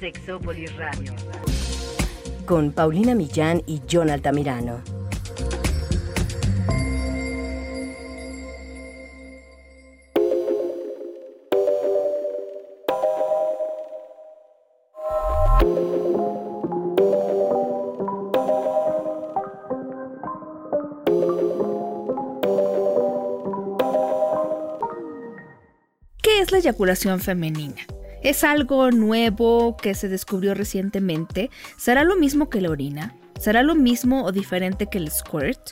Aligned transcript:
Sexópolis 0.00 0.74
Radio. 0.76 1.12
Con 2.46 2.72
Paulina 2.72 3.14
Millán 3.14 3.62
y 3.66 3.82
John 3.88 4.08
Altamirano. 4.08 4.82
¿Qué 26.22 26.40
es 26.40 26.50
la 26.50 26.58
eyaculación 26.58 27.20
femenina? 27.20 27.89
¿Es 28.22 28.44
algo 28.44 28.90
nuevo 28.90 29.78
que 29.78 29.94
se 29.94 30.08
descubrió 30.08 30.54
recientemente? 30.54 31.50
¿Será 31.78 32.04
lo 32.04 32.16
mismo 32.16 32.50
que 32.50 32.60
la 32.60 32.70
orina? 32.70 33.14
¿Será 33.38 33.62
lo 33.62 33.74
mismo 33.74 34.24
o 34.24 34.32
diferente 34.32 34.88
que 34.90 34.98
el 34.98 35.10
squirt? 35.10 35.70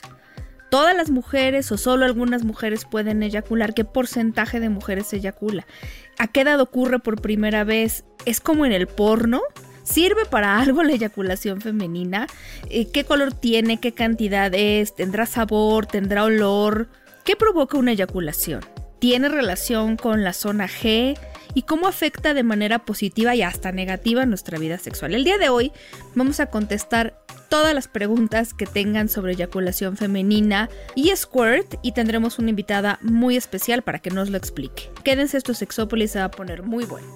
¿Todas 0.71 0.95
las 0.95 1.11
mujeres 1.11 1.71
o 1.71 1.77
solo 1.77 2.05
algunas 2.05 2.43
mujeres 2.43 2.85
pueden 2.85 3.21
eyacular? 3.21 3.75
¿Qué 3.75 3.85
porcentaje 3.85 4.59
de 4.59 4.69
mujeres 4.69 5.13
eyacula? 5.13 5.67
¿A 6.17 6.27
qué 6.27 6.41
edad 6.41 6.59
ocurre 6.59 6.97
por 6.97 7.21
primera 7.21 7.63
vez? 7.63 8.03
¿Es 8.25 8.41
como 8.41 8.65
en 8.65 8.71
el 8.71 8.87
porno? 8.87 9.41
¿Sirve 9.83 10.25
para 10.25 10.59
algo 10.59 10.81
la 10.81 10.93
eyaculación 10.93 11.61
femenina? 11.61 12.25
Eh, 12.69 12.89
¿Qué 12.91 13.03
color 13.03 13.31
tiene? 13.33 13.79
¿Qué 13.79 13.93
cantidad 13.93 14.51
es? 14.55 14.95
¿Tendrá 14.95 15.27
sabor? 15.27 15.85
¿Tendrá 15.85 16.23
olor? 16.23 16.89
¿Qué 17.23 17.35
provoca 17.35 17.77
una 17.77 17.91
eyaculación? 17.91 18.61
¿Tiene 18.97 19.29
relación 19.29 19.97
con 19.97 20.23
la 20.23 20.33
zona 20.33 20.67
G? 20.67 21.15
Y 21.53 21.63
cómo 21.63 21.87
afecta 21.87 22.33
de 22.33 22.43
manera 22.43 22.79
positiva 22.79 23.35
y 23.35 23.41
hasta 23.41 23.71
negativa 23.71 24.25
nuestra 24.25 24.57
vida 24.57 24.77
sexual. 24.77 25.13
El 25.13 25.23
día 25.23 25.37
de 25.37 25.49
hoy 25.49 25.71
vamos 26.15 26.39
a 26.39 26.47
contestar 26.47 27.19
todas 27.49 27.73
las 27.73 27.87
preguntas 27.87 28.53
que 28.53 28.65
tengan 28.65 29.09
sobre 29.09 29.33
eyaculación 29.33 29.97
femenina 29.97 30.69
y 30.95 31.15
squirt 31.15 31.75
y 31.81 31.93
tendremos 31.93 32.39
una 32.39 32.51
invitada 32.51 32.99
muy 33.01 33.35
especial 33.37 33.81
para 33.81 33.99
que 33.99 34.11
nos 34.11 34.29
lo 34.29 34.37
explique. 34.37 34.91
Quédense, 35.03 35.37
esto 35.37 35.53
Sexópolis 35.53 36.11
se 36.11 36.19
va 36.19 36.25
a 36.25 36.31
poner 36.31 36.63
muy 36.63 36.85
bueno. 36.85 37.11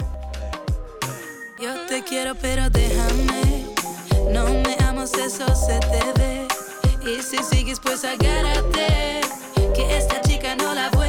Yo 1.61 1.73
te 1.87 2.03
quiero 2.03 2.35
pero 2.35 2.69
déjame, 2.69 3.65
no 4.31 4.45
me 4.45 4.75
amas 4.85 5.13
eso 5.13 5.45
se 5.55 5.79
te 5.79 6.19
ve 6.19 6.47
y 7.05 7.21
si 7.21 7.37
sigues 7.43 7.79
pues 7.79 8.03
agárrate 8.03 9.21
que 9.75 9.97
esta 9.97 10.21
chica 10.21 10.55
no 10.55 10.73
la 10.73 10.89
vuelva 10.89 11.02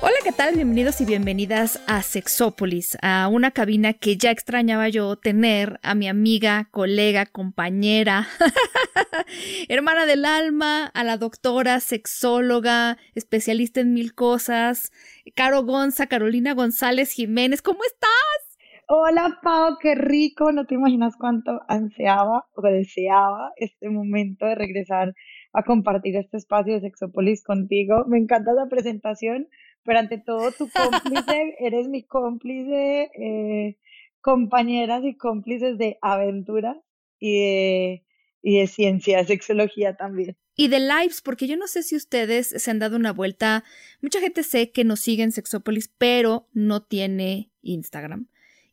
Hola, 0.00 0.14
¿qué 0.22 0.30
tal? 0.30 0.54
Bienvenidos 0.54 1.00
y 1.00 1.04
bienvenidas 1.04 1.82
a 1.88 2.02
Sexópolis, 2.02 2.96
a 3.02 3.26
una 3.26 3.50
cabina 3.50 3.94
que 3.94 4.16
ya 4.16 4.30
extrañaba 4.30 4.88
yo 4.88 5.16
tener 5.16 5.80
a 5.82 5.96
mi 5.96 6.06
amiga, 6.06 6.68
colega, 6.70 7.26
compañera, 7.26 8.28
hermana 9.68 10.06
del 10.06 10.24
alma, 10.24 10.86
a 10.86 11.02
la 11.02 11.16
doctora, 11.16 11.80
sexóloga, 11.80 12.96
especialista 13.16 13.80
en 13.80 13.92
mil 13.92 14.14
cosas, 14.14 14.92
Caro 15.34 15.64
Gonza, 15.64 16.06
Carolina 16.06 16.54
González 16.54 17.10
Jiménez. 17.10 17.60
¿Cómo 17.60 17.80
estás? 17.82 18.48
Hola 18.90 19.40
Pau, 19.42 19.76
qué 19.82 19.94
rico, 19.94 20.50
no 20.50 20.64
te 20.64 20.74
imaginas 20.74 21.14
cuánto 21.18 21.60
ansiaba 21.68 22.46
o 22.54 22.62
deseaba 22.62 23.52
este 23.56 23.90
momento 23.90 24.46
de 24.46 24.54
regresar 24.54 25.12
a 25.52 25.62
compartir 25.62 26.16
este 26.16 26.38
espacio 26.38 26.72
de 26.72 26.80
Sexópolis 26.80 27.44
contigo. 27.44 28.04
Me 28.06 28.16
encanta 28.16 28.54
la 28.54 28.66
presentación, 28.66 29.48
pero 29.88 30.00
ante 30.00 30.18
todo 30.18 30.52
tu 30.52 30.68
cómplice, 30.68 31.56
eres 31.60 31.88
mi 31.88 32.02
cómplice, 32.02 33.10
eh, 33.14 33.78
compañeras 34.20 35.02
y 35.02 35.16
cómplices 35.16 35.78
de 35.78 35.96
aventura 36.02 36.78
y 37.18 37.32
de, 37.32 38.04
y 38.42 38.58
de 38.58 38.66
ciencia, 38.66 39.24
sexología 39.24 39.96
también. 39.96 40.36
Y 40.54 40.68
de 40.68 40.80
lives, 40.80 41.22
porque 41.22 41.46
yo 41.46 41.56
no 41.56 41.66
sé 41.68 41.82
si 41.82 41.96
ustedes 41.96 42.48
se 42.48 42.70
han 42.70 42.80
dado 42.80 42.96
una 42.96 43.14
vuelta. 43.14 43.64
Mucha 44.02 44.20
gente 44.20 44.42
sé 44.42 44.72
que 44.72 44.84
nos 44.84 45.00
sigue 45.00 45.22
en 45.22 45.32
Sexópolis, 45.32 45.90
pero 45.96 46.48
no 46.52 46.82
tiene 46.82 47.50
Instagram. 47.62 48.28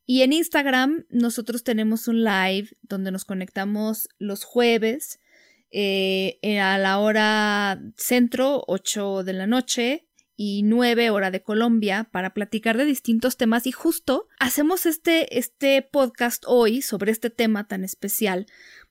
Y 0.06 0.24
en 0.24 0.34
Instagram 0.34 1.06
nosotros 1.10 1.64
tenemos 1.64 2.10
un 2.10 2.26
live 2.26 2.72
donde 2.82 3.14
nos 3.14 3.24
conectamos 3.24 4.10
los 4.18 4.44
jueves 4.44 5.22
eh, 5.72 6.60
a 6.60 6.78
la 6.78 7.00
hora 7.00 7.82
centro, 7.96 8.66
8 8.68 9.24
de 9.24 9.34
la 9.34 9.48
noche 9.48 10.05
y 10.36 10.64
9 10.64 11.10
hora 11.10 11.32
de 11.32 11.42
Colombia 11.42 12.08
para 12.12 12.34
platicar 12.34 12.78
de 12.78 12.86
distintos 12.86 13.38
temas 13.38 13.68
y 13.68 13.72
justo 13.72 14.28
hacemos 14.40 14.86
este, 14.86 15.38
este 15.38 15.82
podcast 15.82 16.44
hoy 16.48 16.82
sobre 16.82 17.12
este 17.12 17.30
tema 17.30 17.68
tan 17.68 17.84
especial 17.84 18.46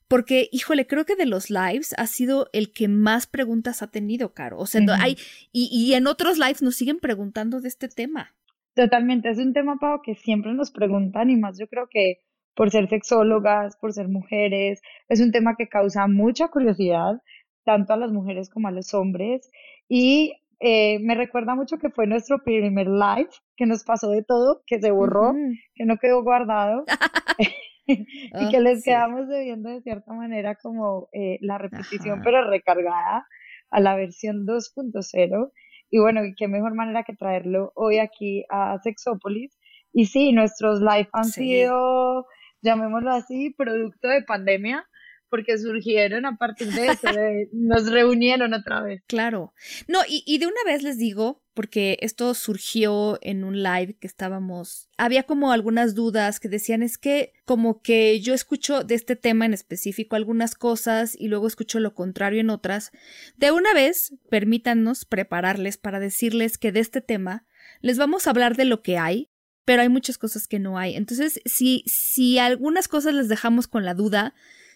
porque, 0.07 0.49
híjole, 0.51 0.85
creo 0.85 1.05
que 1.05 1.15
de 1.15 1.25
los 1.25 1.49
lives 1.49 1.95
ha 1.97 2.05
sido 2.05 2.47
el 2.53 2.71
que 2.71 2.87
más 2.87 3.25
preguntas 3.25 3.81
ha 3.81 3.87
tenido, 3.87 4.33
Caro. 4.33 4.59
O 4.59 4.67
sea, 4.67 4.81
hay, 4.99 5.17
y, 5.51 5.67
y 5.71 5.95
en 5.95 6.05
otros 6.05 6.37
lives 6.37 6.61
nos 6.61 6.75
siguen 6.75 6.99
preguntando 6.99 7.59
de 7.59 7.67
este 7.67 7.87
tema. 7.87 8.35
Totalmente, 8.75 9.29
es 9.29 9.39
un 9.39 9.53
tema, 9.53 9.77
Pau, 9.79 10.01
que 10.03 10.15
siempre 10.15 10.53
nos 10.53 10.71
preguntan 10.71 11.29
y 11.29 11.37
más 11.37 11.57
yo 11.57 11.67
creo 11.67 11.87
que 11.89 12.19
por 12.55 12.71
ser 12.71 12.87
sexólogas, 12.87 13.77
por 13.77 13.93
ser 13.93 14.07
mujeres, 14.07 14.81
es 15.09 15.21
un 15.21 15.31
tema 15.31 15.55
que 15.57 15.67
causa 15.67 16.07
mucha 16.07 16.49
curiosidad, 16.49 17.21
tanto 17.63 17.93
a 17.93 17.97
las 17.97 18.11
mujeres 18.11 18.49
como 18.49 18.67
a 18.67 18.71
los 18.71 18.93
hombres. 18.93 19.49
Y 19.89 20.33
eh, 20.65 20.99
me 21.01 21.15
recuerda 21.15 21.55
mucho 21.55 21.77
que 21.77 21.89
fue 21.91 22.07
nuestro 22.07 22.43
primer 22.43 22.87
live, 22.87 23.29
que 23.55 23.65
nos 23.65 23.83
pasó 23.83 24.09
de 24.09 24.23
todo, 24.23 24.63
que 24.67 24.79
se 24.81 24.91
borró, 24.91 25.33
que 25.75 25.85
no 25.85 25.97
quedó 25.97 26.23
guardado 26.23 26.83
y 27.87 28.05
Ah, 28.33 28.49
que 28.51 28.59
les 28.59 28.79
sí. 28.79 28.85
quedamos 28.85 29.27
debiendo 29.27 29.69
de 29.69 29.81
cierta 29.81 30.13
manera 30.13 30.55
como 30.55 31.07
eh, 31.13 31.37
la 31.41 31.57
repetición, 31.57 32.15
Ajá. 32.15 32.23
pero 32.25 32.49
recargada 32.49 33.27
a 33.71 33.79
la 33.79 33.95
versión 33.95 34.45
2.0. 34.45 35.51
Y 35.91 35.99
bueno, 35.99 36.25
y 36.25 36.33
qué 36.35 36.47
mejor 36.47 36.73
manera 36.75 37.03
que 37.03 37.15
traerlo 37.15 37.71
hoy 37.75 37.99
aquí 37.99 38.43
a 38.49 38.79
Sexópolis. 38.83 39.57
Y 39.93 40.05
sí, 40.07 40.33
nuestros 40.33 40.81
live 40.81 41.09
han 41.13 41.25
Sí. 41.25 41.41
sido, 41.43 42.25
llamémoslo 42.61 43.11
así, 43.11 43.53
producto 43.57 44.07
de 44.07 44.23
pandemia, 44.23 44.85
porque 45.35 45.57
surgieron 45.57 46.25
a 46.25 46.37
partir 46.37 46.71
de 46.71 46.87
eso, 46.87 47.09
nos 47.51 47.91
reunieron 47.91 48.53
otra 48.53 48.81
vez. 48.81 49.03
Claro. 49.05 49.53
No, 49.89 49.99
y, 50.07 50.23
y 50.25 50.37
de 50.37 50.47
una 50.47 50.63
vez 50.65 50.81
les 50.81 50.97
digo, 50.97 51.43
porque 51.53 51.97
esto 51.99 52.33
surgió 52.33 53.19
en 53.21 53.43
un 53.43 53.61
live 53.61 53.97
que 53.99 54.07
estábamos, 54.07 54.87
había 54.95 55.23
como 55.23 55.51
algunas 55.51 55.93
dudas 55.93 56.39
que 56.39 56.47
decían 56.47 56.83
es 56.83 56.97
que 56.97 57.33
como 57.43 57.81
que 57.81 58.21
yo 58.21 58.33
escucho 58.33 58.85
de 58.85 58.95
este 58.95 59.17
tema 59.17 59.45
en 59.45 59.53
específico 59.53 60.15
algunas 60.15 60.55
cosas 60.55 61.17
y 61.19 61.27
luego 61.27 61.47
escucho 61.47 61.81
lo 61.81 61.93
contrario 61.93 62.39
en 62.39 62.49
otras. 62.49 62.91
De 63.35 63.51
una 63.51 63.73
vez, 63.73 64.13
permítanos 64.29 65.03
prepararles 65.03 65.75
para 65.75 65.99
decirles 65.99 66.57
que 66.57 66.71
de 66.71 66.79
este 66.79 67.01
tema 67.01 67.45
les 67.81 67.97
vamos 67.97 68.25
a 68.25 68.29
hablar 68.29 68.55
de 68.55 68.63
lo 68.63 68.81
que 68.81 68.97
hay, 68.97 69.31
pero 69.65 69.81
hay 69.81 69.89
muchas 69.89 70.17
cosas 70.17 70.47
que 70.47 70.59
no 70.59 70.77
hay. 70.77 70.95
Entonces, 70.95 71.41
si, 71.45 71.83
si 71.87 72.39
algunas 72.39 72.87
cosas 72.87 73.13
les 73.13 73.27
dejamos 73.27 73.67
con 73.67 73.83
la 73.83 73.95
duda, 73.95 74.33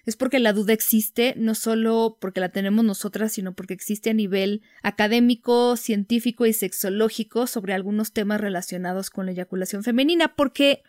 es 0.09 0.17
porque 0.17 0.39
la 0.39 0.53
duda 0.53 0.73
existe, 0.73 1.33
no 1.37 1.55
solo 1.55 2.17
porque 2.19 2.39
la 2.39 2.49
tenemos 2.49 2.83
nosotras, 2.83 3.31
sino 3.31 3.53
porque 3.53 3.73
existe 3.73 4.09
a 4.09 4.13
nivel 4.13 4.61
académico, 4.81 5.77
científico 5.77 6.45
y 6.45 6.53
sexológico 6.53 7.47
sobre 7.47 7.73
algunos 7.73 8.11
temas 8.11 8.41
relacionados 8.41 9.09
con 9.09 9.25
la 9.25 9.31
eyaculación 9.31 9.83
femenina, 9.83 10.35
porque 10.35 10.83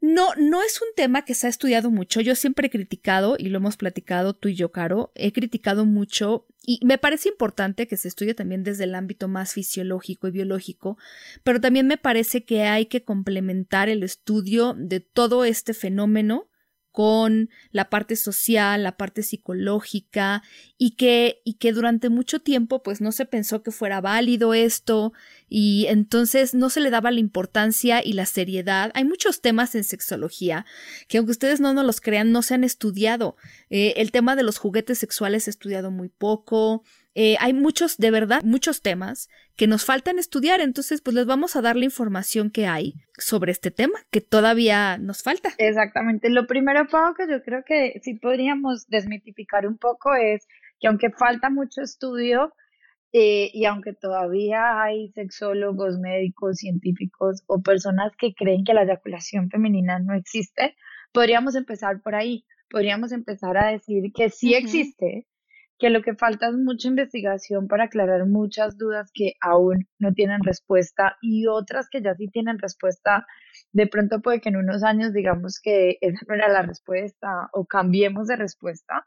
no, 0.00 0.34
no 0.36 0.62
es 0.62 0.82
un 0.82 0.88
tema 0.94 1.24
que 1.24 1.34
se 1.34 1.46
ha 1.46 1.50
estudiado 1.50 1.90
mucho. 1.90 2.20
Yo 2.20 2.34
siempre 2.34 2.66
he 2.66 2.70
criticado, 2.70 3.36
y 3.38 3.48
lo 3.48 3.56
hemos 3.56 3.78
platicado 3.78 4.34
tú 4.34 4.48
y 4.48 4.54
yo, 4.54 4.70
Caro, 4.70 5.12
he 5.14 5.32
criticado 5.32 5.86
mucho, 5.86 6.46
y 6.62 6.78
me 6.84 6.98
parece 6.98 7.30
importante 7.30 7.86
que 7.86 7.96
se 7.96 8.08
estudie 8.08 8.34
también 8.34 8.64
desde 8.64 8.84
el 8.84 8.94
ámbito 8.94 9.28
más 9.28 9.54
fisiológico 9.54 10.28
y 10.28 10.32
biológico, 10.32 10.98
pero 11.42 11.58
también 11.58 11.86
me 11.86 11.96
parece 11.96 12.44
que 12.44 12.64
hay 12.64 12.84
que 12.86 13.02
complementar 13.02 13.88
el 13.88 14.02
estudio 14.02 14.74
de 14.76 15.00
todo 15.00 15.46
este 15.46 15.72
fenómeno 15.72 16.50
con 16.94 17.50
la 17.72 17.90
parte 17.90 18.14
social, 18.14 18.84
la 18.84 18.96
parte 18.96 19.24
psicológica 19.24 20.44
y 20.78 20.92
que, 20.92 21.42
y 21.44 21.54
que 21.54 21.72
durante 21.72 22.08
mucho 22.08 22.38
tiempo 22.38 22.84
pues 22.84 23.00
no 23.00 23.10
se 23.10 23.26
pensó 23.26 23.64
que 23.64 23.72
fuera 23.72 24.00
válido 24.00 24.54
esto 24.54 25.12
y 25.48 25.86
entonces 25.88 26.54
no 26.54 26.70
se 26.70 26.78
le 26.78 26.90
daba 26.90 27.10
la 27.10 27.18
importancia 27.18 28.00
y 28.00 28.12
la 28.12 28.26
seriedad. 28.26 28.92
Hay 28.94 29.04
muchos 29.04 29.40
temas 29.40 29.74
en 29.74 29.82
sexología 29.82 30.66
que 31.08 31.18
aunque 31.18 31.32
ustedes 31.32 31.58
no 31.58 31.74
nos 31.74 31.84
los 31.84 32.00
crean 32.00 32.30
no 32.30 32.42
se 32.42 32.54
han 32.54 32.62
estudiado. 32.62 33.34
Eh, 33.70 33.94
el 33.96 34.12
tema 34.12 34.36
de 34.36 34.44
los 34.44 34.58
juguetes 34.58 34.98
sexuales 34.98 35.42
se 35.42 35.50
ha 35.50 35.54
estudiado 35.54 35.90
muy 35.90 36.10
poco. 36.10 36.84
Eh, 37.14 37.36
hay 37.40 37.52
muchos, 37.52 37.96
de 37.98 38.10
verdad, 38.10 38.42
muchos 38.42 38.82
temas 38.82 39.28
que 39.56 39.66
nos 39.66 39.84
faltan 39.84 40.18
estudiar, 40.18 40.60
entonces 40.60 41.00
pues 41.00 41.14
les 41.14 41.26
vamos 41.26 41.54
a 41.54 41.62
dar 41.62 41.76
la 41.76 41.84
información 41.84 42.50
que 42.50 42.66
hay 42.66 42.94
sobre 43.18 43.52
este 43.52 43.70
tema, 43.70 43.98
que 44.10 44.20
todavía 44.20 44.98
nos 44.98 45.22
falta. 45.22 45.50
Exactamente. 45.58 46.28
Lo 46.28 46.46
primero, 46.46 46.88
Pau, 46.88 47.14
que 47.14 47.28
yo 47.30 47.42
creo 47.42 47.62
que 47.64 48.00
sí 48.02 48.14
podríamos 48.14 48.86
desmitificar 48.88 49.66
un 49.66 49.78
poco 49.78 50.14
es 50.14 50.46
que 50.80 50.88
aunque 50.88 51.10
falta 51.10 51.50
mucho 51.50 51.82
estudio, 51.82 52.52
eh, 53.16 53.48
y 53.54 53.64
aunque 53.66 53.92
todavía 53.92 54.82
hay 54.82 55.12
sexólogos, 55.12 56.00
médicos, 56.00 56.56
científicos 56.56 57.44
o 57.46 57.62
personas 57.62 58.10
que 58.18 58.34
creen 58.34 58.64
que 58.64 58.74
la 58.74 58.82
eyaculación 58.82 59.50
femenina 59.50 60.00
no 60.00 60.14
existe, 60.14 60.74
podríamos 61.12 61.54
empezar 61.54 62.02
por 62.02 62.16
ahí. 62.16 62.44
Podríamos 62.68 63.12
empezar 63.12 63.56
a 63.56 63.70
decir 63.70 64.10
que 64.12 64.30
sí 64.30 64.54
existe, 64.54 65.28
que 65.84 65.90
lo 65.90 66.00
que 66.00 66.14
falta 66.14 66.48
es 66.48 66.54
mucha 66.54 66.88
investigación 66.88 67.68
para 67.68 67.84
aclarar 67.84 68.24
muchas 68.24 68.78
dudas 68.78 69.10
que 69.12 69.34
aún 69.42 69.86
no 69.98 70.14
tienen 70.14 70.42
respuesta 70.42 71.18
y 71.20 71.46
otras 71.46 71.90
que 71.90 72.00
ya 72.00 72.14
sí 72.14 72.30
tienen 72.30 72.58
respuesta. 72.58 73.26
De 73.70 73.86
pronto 73.86 74.22
puede 74.22 74.40
que 74.40 74.48
en 74.48 74.56
unos 74.56 74.82
años 74.82 75.12
digamos 75.12 75.60
que 75.62 75.98
esa 76.00 76.24
no 76.26 76.36
era 76.36 76.48
la 76.48 76.62
respuesta 76.62 77.50
o 77.52 77.66
cambiemos 77.66 78.28
de 78.28 78.36
respuesta, 78.36 79.04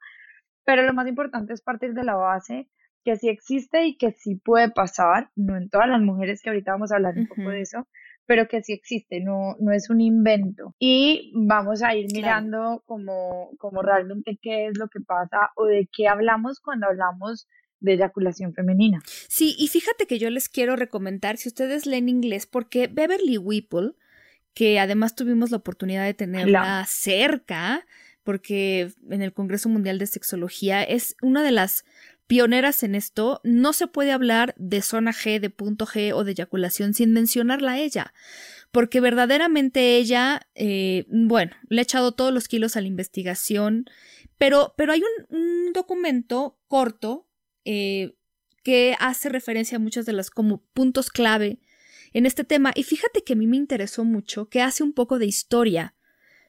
pero 0.65 0.83
lo 0.83 0.93
más 0.93 1.07
importante 1.07 1.51
es 1.51 1.63
partir 1.63 1.95
de 1.95 2.03
la 2.03 2.13
base 2.13 2.69
que 3.03 3.15
sí 3.15 3.27
existe 3.27 3.87
y 3.87 3.97
que 3.97 4.11
sí 4.11 4.35
puede 4.35 4.69
pasar, 4.69 5.31
no 5.35 5.57
en 5.57 5.71
todas 5.71 5.89
las 5.89 6.01
mujeres, 6.01 6.43
que 6.43 6.51
ahorita 6.51 6.73
vamos 6.73 6.91
a 6.91 6.97
hablar 6.97 7.17
un 7.17 7.25
poco 7.25 7.49
de 7.49 7.61
eso, 7.61 7.87
pero 8.27 8.47
que 8.47 8.61
sí 8.61 8.73
existe, 8.73 9.21
no, 9.21 9.55
no 9.59 9.71
es 9.71 9.89
un 9.89 10.01
invento. 10.01 10.75
Y 10.77 11.31
vamos 11.33 11.81
a 11.81 11.95
ir 11.95 12.07
mirando 12.13 12.83
como, 12.85 13.51
como 13.57 13.81
realmente 13.81 14.37
qué 14.41 14.67
es 14.67 14.77
lo 14.77 14.89
que 14.89 14.99
pasa 14.99 15.51
o 15.55 15.65
de 15.65 15.89
qué 15.91 16.07
hablamos 16.07 16.59
cuando 16.59 16.87
hablamos 16.87 17.47
de 17.79 17.93
eyaculación 17.93 18.53
femenina. 18.53 18.99
Sí, 19.29 19.55
y 19.57 19.69
fíjate 19.69 20.07
que 20.07 20.19
yo 20.19 20.29
les 20.29 20.49
quiero 20.49 20.75
recomendar, 20.75 21.37
si 21.37 21.47
ustedes 21.47 21.85
leen 21.85 22.09
inglés, 22.09 22.45
porque 22.45 22.87
Beverly 22.87 23.37
Whipple, 23.37 23.93
que 24.53 24.79
además 24.79 25.15
tuvimos 25.15 25.51
la 25.51 25.57
oportunidad 25.57 26.03
de 26.03 26.13
tenerla 26.13 26.85
cerca, 26.85 27.85
porque 28.23 28.91
en 29.09 29.21
el 29.21 29.31
Congreso 29.31 29.69
Mundial 29.69 29.99
de 29.99 30.07
Sexología 30.07 30.83
es 30.83 31.15
una 31.21 31.43
de 31.43 31.51
las 31.51 31.85
pioneras 32.27 32.83
en 32.83 32.93
esto, 32.93 33.39
no 33.43 33.73
se 33.73 33.87
puede 33.87 34.11
hablar 34.11 34.53
de 34.57 34.81
zona 34.81 35.13
G, 35.13 35.39
de 35.39 35.49
punto 35.49 35.85
G 35.85 36.13
o 36.13 36.23
de 36.23 36.31
eyaculación 36.31 36.93
sin 36.93 37.13
mencionarla 37.13 37.73
a 37.73 37.79
ella, 37.79 38.13
porque 38.71 38.99
verdaderamente 38.99 39.97
ella, 39.97 40.47
eh, 40.53 41.05
bueno, 41.09 41.55
le 41.69 41.81
ha 41.81 41.83
echado 41.83 42.11
todos 42.11 42.33
los 42.33 42.47
kilos 42.47 42.75
a 42.75 42.81
la 42.81 42.87
investigación, 42.87 43.85
pero, 44.37 44.73
pero 44.77 44.93
hay 44.93 45.01
un, 45.29 45.73
documento 45.73 46.57
corto 46.67 47.27
eh, 47.63 48.15
que 48.63 48.95
hace 48.99 49.29
referencia 49.29 49.77
a 49.77 49.79
muchos 49.79 50.05
de 50.05 50.13
los 50.13 50.29
como 50.31 50.63
puntos 50.73 51.09
clave 51.09 51.59
en 52.13 52.25
este 52.25 52.43
tema, 52.43 52.71
y 52.75 52.83
fíjate 52.83 53.23
que 53.23 53.33
a 53.33 53.35
mí 53.35 53.47
me 53.47 53.57
interesó 53.57 54.03
mucho 54.03 54.49
que 54.49 54.61
hace 54.61 54.83
un 54.83 54.93
poco 54.93 55.19
de 55.19 55.27
historia 55.27 55.95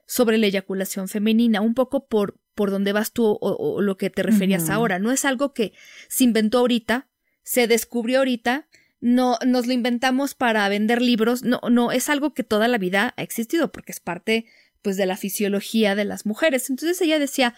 sobre 0.07 0.39
la 0.39 0.47
eyaculación 0.47 1.09
femenina, 1.09 1.61
un 1.61 1.75
poco 1.75 2.09
por, 2.09 2.41
por 2.59 2.73
donde 2.73 2.93
vas 2.93 3.13
tú 3.13 3.39
o, 3.41 3.81
lo 3.81 3.97
que 3.97 4.11
te 4.11 4.25
referías 4.25 4.69
ahora. 4.69 4.99
No 4.99 5.13
es 5.13 5.25
algo 5.25 5.55
que 5.55 5.75
se 6.09 6.25
inventó 6.25 6.59
ahorita, 6.59 7.07
se 7.45 7.69
descubrió 7.69 8.19
ahorita, 8.19 8.67
no 9.01 9.39
nos 9.47 9.69
lo 9.69 9.73
inventamos 9.73 10.35
para 10.35 10.69
vender 10.69 11.01
libros, 11.01 11.45
no, 11.45 11.61
no, 11.71 11.93
es 11.93 12.09
algo 12.09 12.35
que 12.35 12.43
toda 12.43 12.67
la 12.67 12.77
vida 12.77 13.15
ha 13.17 13.23
existido 13.23 13.71
porque 13.71 13.93
es 13.93 14.01
parte 14.01 14.47
pues 14.83 14.97
de 14.97 15.07
la 15.07 15.17
fisiología 15.17 15.95
de 15.95 16.05
las 16.05 16.27
mujeres. 16.27 16.69
Entonces 16.69 17.01
ella 17.01 17.21
decía 17.21 17.55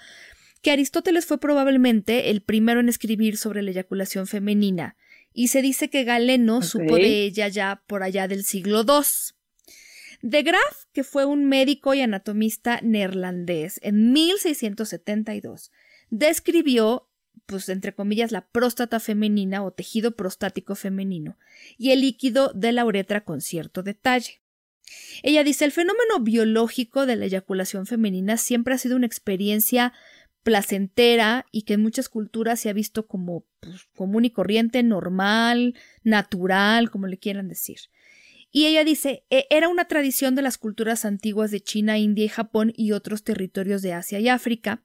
que 0.61 0.71
Aristóteles 0.71 1.25
fue 1.25 1.41
probablemente 1.41 2.29
el 2.29 2.43
primero 2.43 2.81
en 2.81 2.91
escribir 2.91 3.39
sobre 3.39 3.63
la 3.63 3.71
eyaculación 3.71 4.27
femenina 4.27 4.97
y 5.33 5.49
se 5.49 5.63
dice 5.63 5.89
que 5.89 6.05
Galeno 6.05 6.61
supo 6.61 6.97
de 6.97 7.25
ella 7.25 7.49
ya 7.49 7.83
por 7.87 8.03
allá 8.03 8.29
del 8.29 8.45
siglo 8.45 8.83
II. 8.83 9.35
De 10.23 10.43
Graaf, 10.43 10.85
que 10.93 11.03
fue 11.03 11.25
un 11.25 11.47
médico 11.47 11.95
y 11.95 12.03
anatomista 12.03 12.81
neerlandés 12.83 13.81
en 13.83 14.13
1672, 14.13 15.73
describió, 16.11 17.09
pues 17.47 17.69
entre 17.71 17.95
comillas, 17.95 18.31
la 18.31 18.47
próstata 18.47 19.01
femenina 19.01 19.63
o 19.63 19.71
tejido 19.71 20.17
prostático 20.17 20.75
femenino 20.75 21.39
y 21.79 21.93
el 21.93 22.03
líquido 22.03 22.53
de 22.55 22.73
la 22.73 22.85
uretra 22.85 23.25
con 23.25 23.41
cierto 23.41 23.83
detalle. 23.83 24.43
Ella 25.23 25.45
dice, 25.45 25.65
el 25.65 25.73
fenómeno 25.73 26.21
biológico 26.21 27.07
de 27.07 27.17
la 27.17 27.27
eyaculación 27.27 27.87
femenina 27.87 28.37
siempre 28.37 28.75
ha 28.75 28.79
sido 28.79 28.97
una 28.97 29.07
experiencia 29.07 29.93
placentera 30.43 31.47
y 31.53 31.63
que 31.63 31.75
en 31.75 31.83
muchas 31.83 32.09
culturas 32.09 32.61
se 32.61 32.71
ha 32.71 32.73
visto 32.73 33.07
como 33.07 33.45
pues, 33.61 33.89
común 33.95 34.25
y 34.25 34.31
corriente, 34.31 34.83
normal, 34.83 35.75
natural, 36.03 36.91
como 36.91 37.07
le 37.07 37.19
quieran 37.19 37.49
decir. 37.49 37.79
Y 38.51 38.67
ella 38.67 38.85
dice, 38.85 39.25
e, 39.31 39.47
era 39.51 39.69
una 39.69 39.87
tradición 39.87 40.35
de 40.35 40.43
las 40.43 40.59
culturas 40.59 41.05
antiguas 41.05 41.51
de 41.51 41.61
China, 41.61 41.99
India 41.99 42.25
y 42.25 42.29
Japón 42.29 42.73
y 42.77 42.93
otros 42.93 43.23
territorios 43.23 43.83
de 43.83 43.93
Asia 43.93 44.19
y 44.21 44.29
África. 44.29 44.85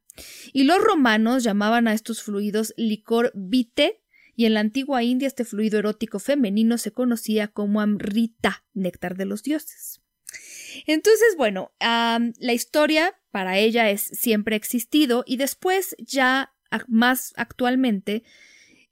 Y 0.53 0.63
los 0.63 0.79
romanos 0.81 1.43
llamaban 1.43 1.87
a 1.87 1.93
estos 1.93 2.21
fluidos 2.21 2.73
licor 2.77 3.31
vite, 3.35 4.01
y 4.35 4.45
en 4.45 4.53
la 4.53 4.59
antigua 4.59 5.01
India 5.01 5.27
este 5.27 5.45
fluido 5.45 5.79
erótico 5.79 6.19
femenino 6.19 6.77
se 6.77 6.91
conocía 6.91 7.47
como 7.47 7.81
amrita, 7.81 8.65
néctar 8.73 9.15
de 9.15 9.25
los 9.25 9.43
dioses. 9.43 10.01
Entonces, 10.85 11.35
bueno, 11.37 11.73
la 11.79 12.53
historia 12.53 13.17
para 13.31 13.57
ella 13.57 13.89
es 13.89 14.01
siempre 14.01 14.57
existido 14.57 15.23
y 15.25 15.37
después 15.37 15.95
ya 15.99 16.53
más 16.87 17.33
actualmente 17.37 18.23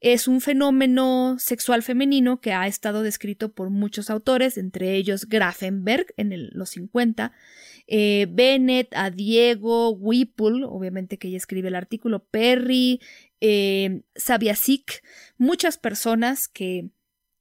es 0.04 0.28
un 0.28 0.42
fenómeno 0.42 1.38
sexual 1.40 1.82
femenino 1.82 2.42
que 2.42 2.52
ha 2.52 2.68
estado 2.68 3.04
descrito 3.04 3.54
por 3.54 3.70
muchos 3.70 4.10
autores, 4.10 4.58
entre 4.58 4.98
ellos 4.98 5.30
Grafenberg 5.30 6.08
en 6.18 6.50
los 6.52 6.72
50, 6.72 7.32
eh, 7.88 8.28
Bennett, 8.30 8.94
a 8.98 9.12
Diego, 9.12 9.92
Whipple, 9.92 10.66
obviamente 10.66 11.18
que 11.18 11.30
ella 11.30 11.38
escribe 11.38 11.70
el 11.70 11.76
artículo, 11.76 12.26
Perry, 12.26 13.00
eh, 13.40 14.02
Sabiasik, 14.14 15.06
muchas 15.38 15.78
personas 15.78 16.50
que, 16.50 16.90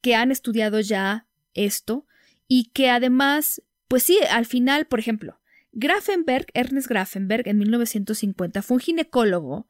que 0.01 0.15
han 0.15 0.31
estudiado 0.31 0.79
ya 0.79 1.27
esto 1.55 2.07
y 2.47 2.67
que 2.67 2.91
además, 2.91 3.61
pues 3.89 4.05
sí, 4.05 4.21
al 4.31 4.47
final, 4.47 4.87
por 4.87 5.01
ejemplo, 5.01 5.41
Grafenberg, 5.73 6.47
Ernest 6.55 6.87
Grafenberg, 6.87 7.49
en 7.49 7.59
1950 7.59 8.63
fue 8.63 8.77
un 8.77 8.81
ginecólogo 8.81 9.67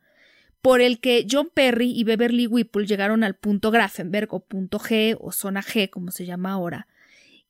por 0.62 0.80
el 0.80 1.00
que 1.00 1.26
John 1.30 1.50
Perry 1.52 1.90
y 1.90 2.04
Beverly 2.04 2.46
Whipple 2.46 2.86
llegaron 2.86 3.24
al 3.24 3.34
punto 3.34 3.70
Grafenberg 3.70 4.32
o 4.32 4.40
punto 4.40 4.78
G 4.78 5.16
o 5.20 5.32
zona 5.32 5.62
G, 5.62 5.90
como 5.90 6.12
se 6.12 6.24
llama 6.24 6.52
ahora. 6.52 6.86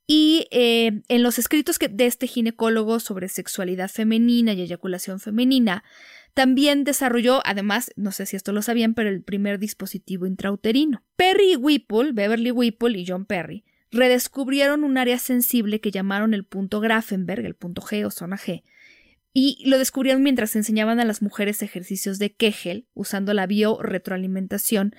Y 0.07 0.49
eh, 0.50 1.02
en 1.09 1.23
los 1.23 1.38
escritos 1.38 1.78
que, 1.78 1.88
de 1.88 2.07
este 2.07 2.26
ginecólogo 2.26 2.99
sobre 3.00 3.28
sexualidad 3.28 3.90
femenina 3.90 4.54
y 4.54 4.62
eyaculación 4.62 5.21
femenina, 5.21 5.85
también 6.35 6.85
desarrolló, 6.85 7.42
además, 7.45 7.92
no 7.97 8.11
sé 8.11 8.25
si 8.25 8.37
esto 8.37 8.52
lo 8.52 8.62
sabían, 8.62 8.95
pero 8.95 9.11
el 9.11 9.23
primer 9.23 9.59
dispositivo 9.59 10.26
intrauterino. 10.26 11.04
Perry 11.16 11.57
Whipple, 11.57 12.12
Beverly 12.12 12.50
Whipple 12.50 12.99
y 12.99 13.07
John 13.07 13.26
Perry, 13.26 13.64
redescubrieron 13.90 14.85
un 14.85 14.97
área 14.97 15.19
sensible 15.19 15.81
que 15.81 15.90
llamaron 15.90 16.33
el 16.33 16.45
punto 16.45 16.81
Grafenberg, 16.81 17.45
el 17.45 17.54
punto 17.54 17.83
G 17.83 18.07
o 18.07 18.11
zona 18.11 18.38
G, 18.38 18.62
y 19.32 19.62
lo 19.64 19.78
descubrieron 19.78 20.22
mientras 20.22 20.56
enseñaban 20.56 21.00
a 21.00 21.04
las 21.04 21.22
mujeres 21.22 21.62
ejercicios 21.62 22.18
de 22.18 22.34
Kegel 22.34 22.86
usando 22.94 23.32
la 23.32 23.46
biorretroalimentación, 23.46 24.94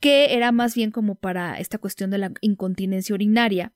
que 0.00 0.34
era 0.34 0.52
más 0.52 0.74
bien 0.74 0.90
como 0.90 1.14
para 1.14 1.58
esta 1.58 1.78
cuestión 1.78 2.10
de 2.10 2.18
la 2.18 2.32
incontinencia 2.40 3.14
urinaria, 3.14 3.72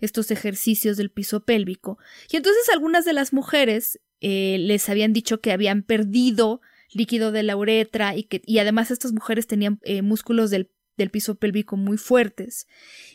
estos 0.00 0.30
ejercicios 0.30 0.96
del 0.96 1.10
piso 1.10 1.44
pélvico. 1.44 1.98
Y 2.30 2.36
entonces 2.36 2.68
algunas 2.72 3.04
de 3.04 3.12
las 3.12 3.32
mujeres 3.32 4.00
eh, 4.20 4.58
les 4.60 4.88
habían 4.88 5.12
dicho 5.12 5.40
que 5.40 5.52
habían 5.52 5.82
perdido 5.82 6.60
líquido 6.92 7.32
de 7.32 7.42
la 7.42 7.56
uretra 7.56 8.16
y 8.16 8.24
que 8.24 8.42
y 8.46 8.58
además 8.58 8.90
estas 8.90 9.12
mujeres 9.12 9.46
tenían 9.46 9.78
eh, 9.82 10.02
músculos 10.02 10.50
del, 10.50 10.70
del 10.96 11.10
piso 11.10 11.34
pélvico 11.36 11.76
muy 11.76 11.98
fuertes 11.98 12.66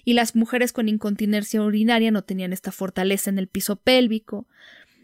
y 0.05 0.13
las 0.13 0.35
mujeres 0.35 0.71
con 0.71 0.88
incontinencia 0.88 1.62
urinaria 1.62 2.12
no 2.12 2.23
tenían 2.23 2.53
esta 2.53 2.71
fortaleza 2.71 3.29
en 3.29 3.39
el 3.39 3.47
piso 3.47 3.77
pélvico. 3.77 4.47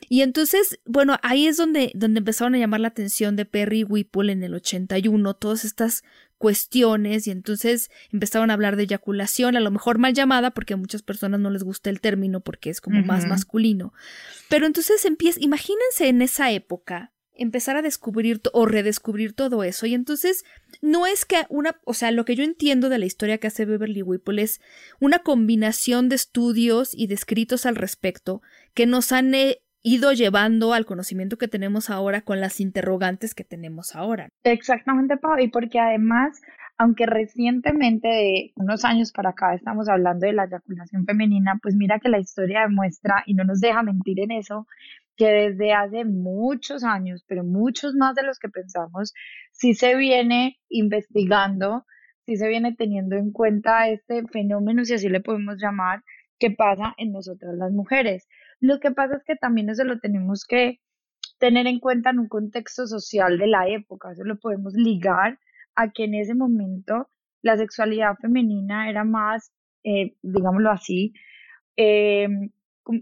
Y 0.07 0.21
entonces, 0.21 0.79
bueno, 0.85 1.17
ahí 1.21 1.47
es 1.47 1.57
donde, 1.57 1.91
donde 1.95 2.19
empezaron 2.19 2.55
a 2.55 2.57
llamar 2.57 2.79
la 2.79 2.87
atención 2.89 3.35
de 3.35 3.45
Perry 3.45 3.79
y 3.79 3.83
Whipple 3.83 4.31
en 4.31 4.43
el 4.43 4.53
81, 4.53 5.33
todas 5.35 5.65
estas 5.65 6.03
cuestiones, 6.37 7.27
y 7.27 7.31
entonces 7.31 7.91
empezaron 8.11 8.49
a 8.49 8.53
hablar 8.53 8.77
de 8.77 8.83
eyaculación, 8.83 9.57
a 9.57 9.59
lo 9.59 9.71
mejor 9.71 9.97
mal 9.97 10.13
llamada, 10.13 10.51
porque 10.51 10.73
a 10.73 10.77
muchas 10.77 11.03
personas 11.03 11.39
no 11.39 11.49
les 11.49 11.63
gusta 11.63 11.89
el 11.89 11.99
término 11.99 12.39
porque 12.39 12.69
es 12.69 12.79
como 12.79 13.01
más 13.01 13.25
masculino. 13.25 13.93
Pero 14.47 14.65
entonces 14.65 15.03
empieza, 15.03 15.39
imagínense 15.41 16.07
en 16.07 16.21
esa 16.21 16.49
época, 16.51 17.11
empezar 17.39 17.77
a 17.77 17.81
descubrir 17.81 18.41
o 18.53 18.65
redescubrir 18.65 19.33
todo 19.33 19.63
eso. 19.63 19.85
Y 19.85 19.93
entonces 19.93 20.43
no 20.81 21.07
es 21.07 21.25
que 21.25 21.45
una, 21.49 21.79
o 21.85 21.93
sea, 21.93 22.11
lo 22.11 22.25
que 22.25 22.35
yo 22.35 22.43
entiendo 22.43 22.89
de 22.89 22.99
la 22.99 23.05
historia 23.05 23.37
que 23.37 23.47
hace 23.47 23.65
Beverly 23.65 24.01
Whipple 24.01 24.41
es 24.41 24.59
una 24.99 25.19
combinación 25.19 26.09
de 26.09 26.15
estudios 26.15 26.91
y 26.93 27.07
de 27.07 27.15
escritos 27.15 27.65
al 27.65 27.75
respecto 27.75 28.41
que 28.73 28.85
nos 28.85 29.11
han 29.11 29.33
eh, 29.33 29.61
ido 29.81 30.11
llevando 30.13 30.73
al 30.73 30.85
conocimiento 30.85 31.37
que 31.37 31.47
tenemos 31.47 31.89
ahora 31.89 32.21
con 32.21 32.41
las 32.41 32.59
interrogantes 32.59 33.33
que 33.33 33.43
tenemos 33.43 33.95
ahora. 33.95 34.29
Exactamente, 34.43 35.17
Pau, 35.17 35.39
y 35.39 35.47
porque 35.47 35.79
además 35.79 36.41
aunque 36.79 37.05
recientemente, 37.05 38.07
de 38.07 38.53
unos 38.55 38.85
años 38.85 39.11
para 39.11 39.31
acá, 39.31 39.53
estamos 39.53 39.89
hablando 39.89 40.25
de 40.25 40.31
la 40.31 40.45
eyaculación 40.45 41.05
femenina, 41.05 41.59
pues 41.61 41.75
mira 41.75 41.99
que 41.99 42.07
la 42.07 42.19
historia 42.19 42.61
demuestra, 42.61 43.21
y 43.25 43.33
no 43.33 43.43
nos 43.43 43.59
deja 43.59 43.83
mentir 43.83 44.21
en 44.21 44.31
eso, 44.31 44.65
que 45.17 45.27
desde 45.27 45.73
hace 45.73 46.05
muchos 46.05 46.85
años, 46.85 47.25
pero 47.27 47.43
muchos 47.43 47.95
más 47.95 48.15
de 48.15 48.23
los 48.23 48.39
que 48.39 48.47
pensamos, 48.47 49.13
sí 49.51 49.73
se 49.73 49.97
viene 49.97 50.57
investigando, 50.69 51.85
sí 52.25 52.37
se 52.37 52.47
viene 52.47 52.73
teniendo 52.73 53.17
en 53.17 53.33
cuenta 53.33 53.89
este 53.89 54.25
fenómeno, 54.27 54.85
si 54.85 54.93
así 54.93 55.09
le 55.09 55.19
podemos 55.19 55.57
llamar, 55.61 56.01
que 56.39 56.49
pasa 56.49 56.95
en 56.97 57.11
nosotras 57.11 57.55
las 57.55 57.73
mujeres. 57.73 58.25
Lo 58.59 58.79
que 58.79 58.91
pasa 58.91 59.17
es 59.17 59.23
que 59.23 59.35
también 59.35 59.69
eso 59.69 59.83
lo 59.83 59.99
tenemos 59.99 60.45
que 60.45 60.79
tener 61.39 61.67
en 61.67 61.79
cuenta 61.79 62.09
en 62.09 62.19
un 62.19 62.27
contexto 62.27 62.87
social 62.87 63.37
de 63.37 63.47
la 63.47 63.67
época, 63.67 64.11
eso 64.11 64.23
lo 64.23 64.37
podemos 64.37 64.73
ligar 64.73 65.39
a 65.75 65.91
que 65.91 66.03
en 66.05 66.15
ese 66.15 66.35
momento 66.35 67.09
la 67.41 67.57
sexualidad 67.57 68.15
femenina 68.21 68.89
era 68.89 69.03
más, 69.05 69.51
eh, 69.83 70.15
digámoslo 70.21 70.71
así, 70.71 71.13
eh, 71.77 72.27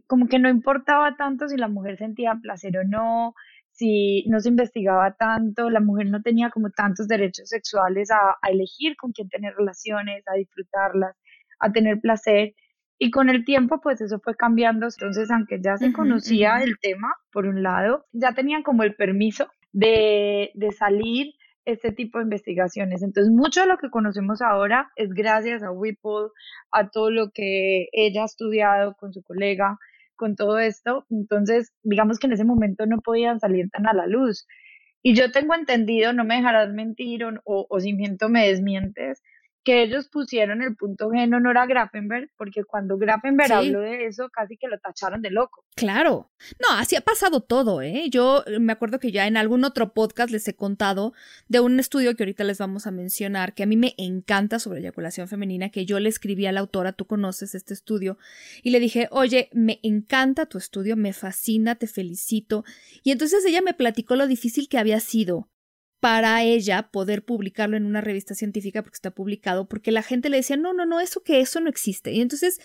como, 0.08 0.28
que 0.28 0.40
no 0.40 0.50
importaba 0.50 1.16
tanto 1.16 1.48
si 1.48 1.58
la 1.58 1.68
mujer 1.68 1.98
sentía 1.98 2.38
placer 2.42 2.78
o 2.78 2.84
no, 2.84 3.34
si 3.72 4.26
no 4.28 4.40
se 4.40 4.50
investigaba 4.50 5.14
tanto, 5.16 5.70
la 5.70 5.80
mujer 5.80 6.08
no 6.08 6.22
tenía 6.22 6.50
como 6.50 6.72
tantos 6.72 7.08
derechos 7.08 7.50
sexuales 7.50 8.10
a, 8.12 8.38
elegir 8.50 8.96
con 8.98 9.12
quién 9.12 9.30
tener 9.30 9.56
relaciones, 9.56 10.24
a 10.28 10.34
disfrutarlas, 10.34 11.16
a 11.60 11.72
tener 11.72 12.00
placer. 12.02 12.54
Y 13.00 13.12
con 13.12 13.30
el 13.30 13.46
tiempo, 13.46 13.80
pues 13.82 14.02
eso 14.02 14.20
fue 14.20 14.36
cambiando. 14.36 14.88
Entonces, 14.88 15.30
aunque 15.30 15.62
ya 15.62 15.78
se 15.78 15.94
conocía 15.94 16.64
el 16.64 16.80
tema, 16.80 17.14
por 17.32 17.46
un 17.46 17.62
lado, 17.62 18.06
ya 18.12 18.34
tenían 18.34 18.64
como 18.64 18.84
el 18.84 18.96
permiso 18.96 19.48
de, 19.72 20.52
de 20.56 20.72
salir 20.72 21.34
este 21.66 21.92
tipo 21.92 22.18
de 22.18 22.24
investigaciones. 22.24 23.04
Entonces, 23.04 23.32
mucho 23.32 23.62
de 23.62 23.68
lo 23.68 23.78
que 23.78 23.90
conocemos 23.90 24.42
ahora 24.42 24.90
es 24.96 25.14
gracias 25.14 25.62
a 25.64 25.72
Whipple, 25.72 26.30
a 26.72 26.90
todo 26.90 27.12
lo 27.12 27.30
que 27.32 27.88
ella 27.92 28.24
ha 28.24 28.26
estudiado 28.26 28.96
con 28.96 29.14
su 29.14 29.22
colega, 29.22 29.78
con 30.16 30.36
todo 30.36 30.58
esto. 30.60 31.06
Entonces, 31.10 31.74
digamos 31.84 32.20
que 32.20 32.28
en 32.28 32.34
ese 32.34 32.46
momento 32.46 32.86
no 32.86 33.00
podían 33.00 33.40
salir 33.40 33.70
tan 33.70 33.86
a 33.86 33.94
la 33.94 34.08
luz. 34.08 34.48
Y 35.04 35.14
yo 35.14 35.32
tengo 35.32 35.54
entendido, 35.54 36.14
no 36.14 36.24
me 36.24 36.38
dejarás 36.38 36.74
mentir 36.74 37.24
o, 37.26 37.32
o, 37.44 37.68
o 37.70 37.80
si 37.80 37.94
miento 37.94 38.30
me 38.30 38.48
desmientes, 38.48 39.22
que 39.68 39.84
ellos 39.84 40.08
pusieron 40.08 40.62
el 40.62 40.78
punto 40.78 41.10
G 41.10 41.24
en 41.26 41.34
honor 41.34 41.58
a 41.58 41.66
Grafenberg, 41.66 42.30
porque 42.38 42.64
cuando 42.64 42.98
Grafenberg 42.98 43.52
habló 43.52 43.82
de 43.82 44.06
eso, 44.06 44.30
casi 44.30 44.56
que 44.56 44.70
lo 44.70 44.80
tacharon 44.80 45.22
de 45.22 45.30
loco. 45.30 45.66
Claro. 45.76 46.32
No, 46.58 46.78
así 46.78 46.96
ha 46.96 47.02
pasado 47.02 47.42
todo, 47.42 47.82
¿eh? 47.82 48.06
Yo 48.10 48.46
me 48.62 48.72
acuerdo 48.72 49.02
que 49.02 49.12
ya 49.12 49.28
en 49.28 49.36
algún 49.36 49.66
otro 49.66 49.92
podcast 49.94 50.32
les 50.32 50.48
he 50.48 50.56
contado 50.56 51.12
de 51.50 51.60
un 51.60 51.82
estudio 51.82 52.16
que 52.16 52.24
ahorita 52.24 52.46
les 52.46 52.60
vamos 52.60 52.88
a 52.88 52.92
mencionar, 52.92 53.56
que 53.56 53.64
a 53.64 53.66
mí 53.66 53.76
me 53.76 53.94
encanta 53.98 54.58
sobre 54.60 54.80
eyaculación 54.80 55.28
femenina, 55.28 55.68
que 55.68 55.86
yo 55.86 56.00
le 56.00 56.08
escribí 56.08 56.46
a 56.46 56.54
la 56.54 56.62
autora, 56.62 56.94
tú 56.94 57.06
conoces 57.06 57.54
este 57.54 57.74
estudio, 57.74 58.18
y 58.64 58.70
le 58.70 58.80
dije, 58.80 59.10
oye, 59.12 59.50
me 59.52 59.82
encanta 59.84 60.46
tu 60.46 60.58
estudio, 60.58 60.96
me 60.96 61.12
fascina, 61.12 61.76
te 61.76 61.88
felicito. 61.88 62.64
Y 63.04 63.12
entonces 63.12 63.44
ella 63.44 63.62
me 63.62 63.74
platicó 63.74 64.16
lo 64.16 64.28
difícil 64.28 64.70
que 64.70 64.78
había 64.78 65.02
sido 65.02 65.50
para 66.00 66.44
ella 66.44 66.90
poder 66.92 67.26
publicarlo 67.26 67.76
en 67.76 67.86
una 67.86 68.02
revista 68.02 68.36
científica 68.36 68.84
porque 68.84 68.96
está 68.96 69.12
publicado, 69.12 69.68
porque 69.68 69.92
la 69.92 70.04
gente 70.04 70.30
le 70.30 70.38
decía, 70.38 70.56
no, 70.56 70.74
no, 70.74 70.86
no, 70.86 71.00
eso 71.00 71.24
que 71.24 71.40
eso 71.40 71.60
no 71.60 71.70
existe. 71.70 72.12
Y 72.12 72.22
entonces 72.22 72.60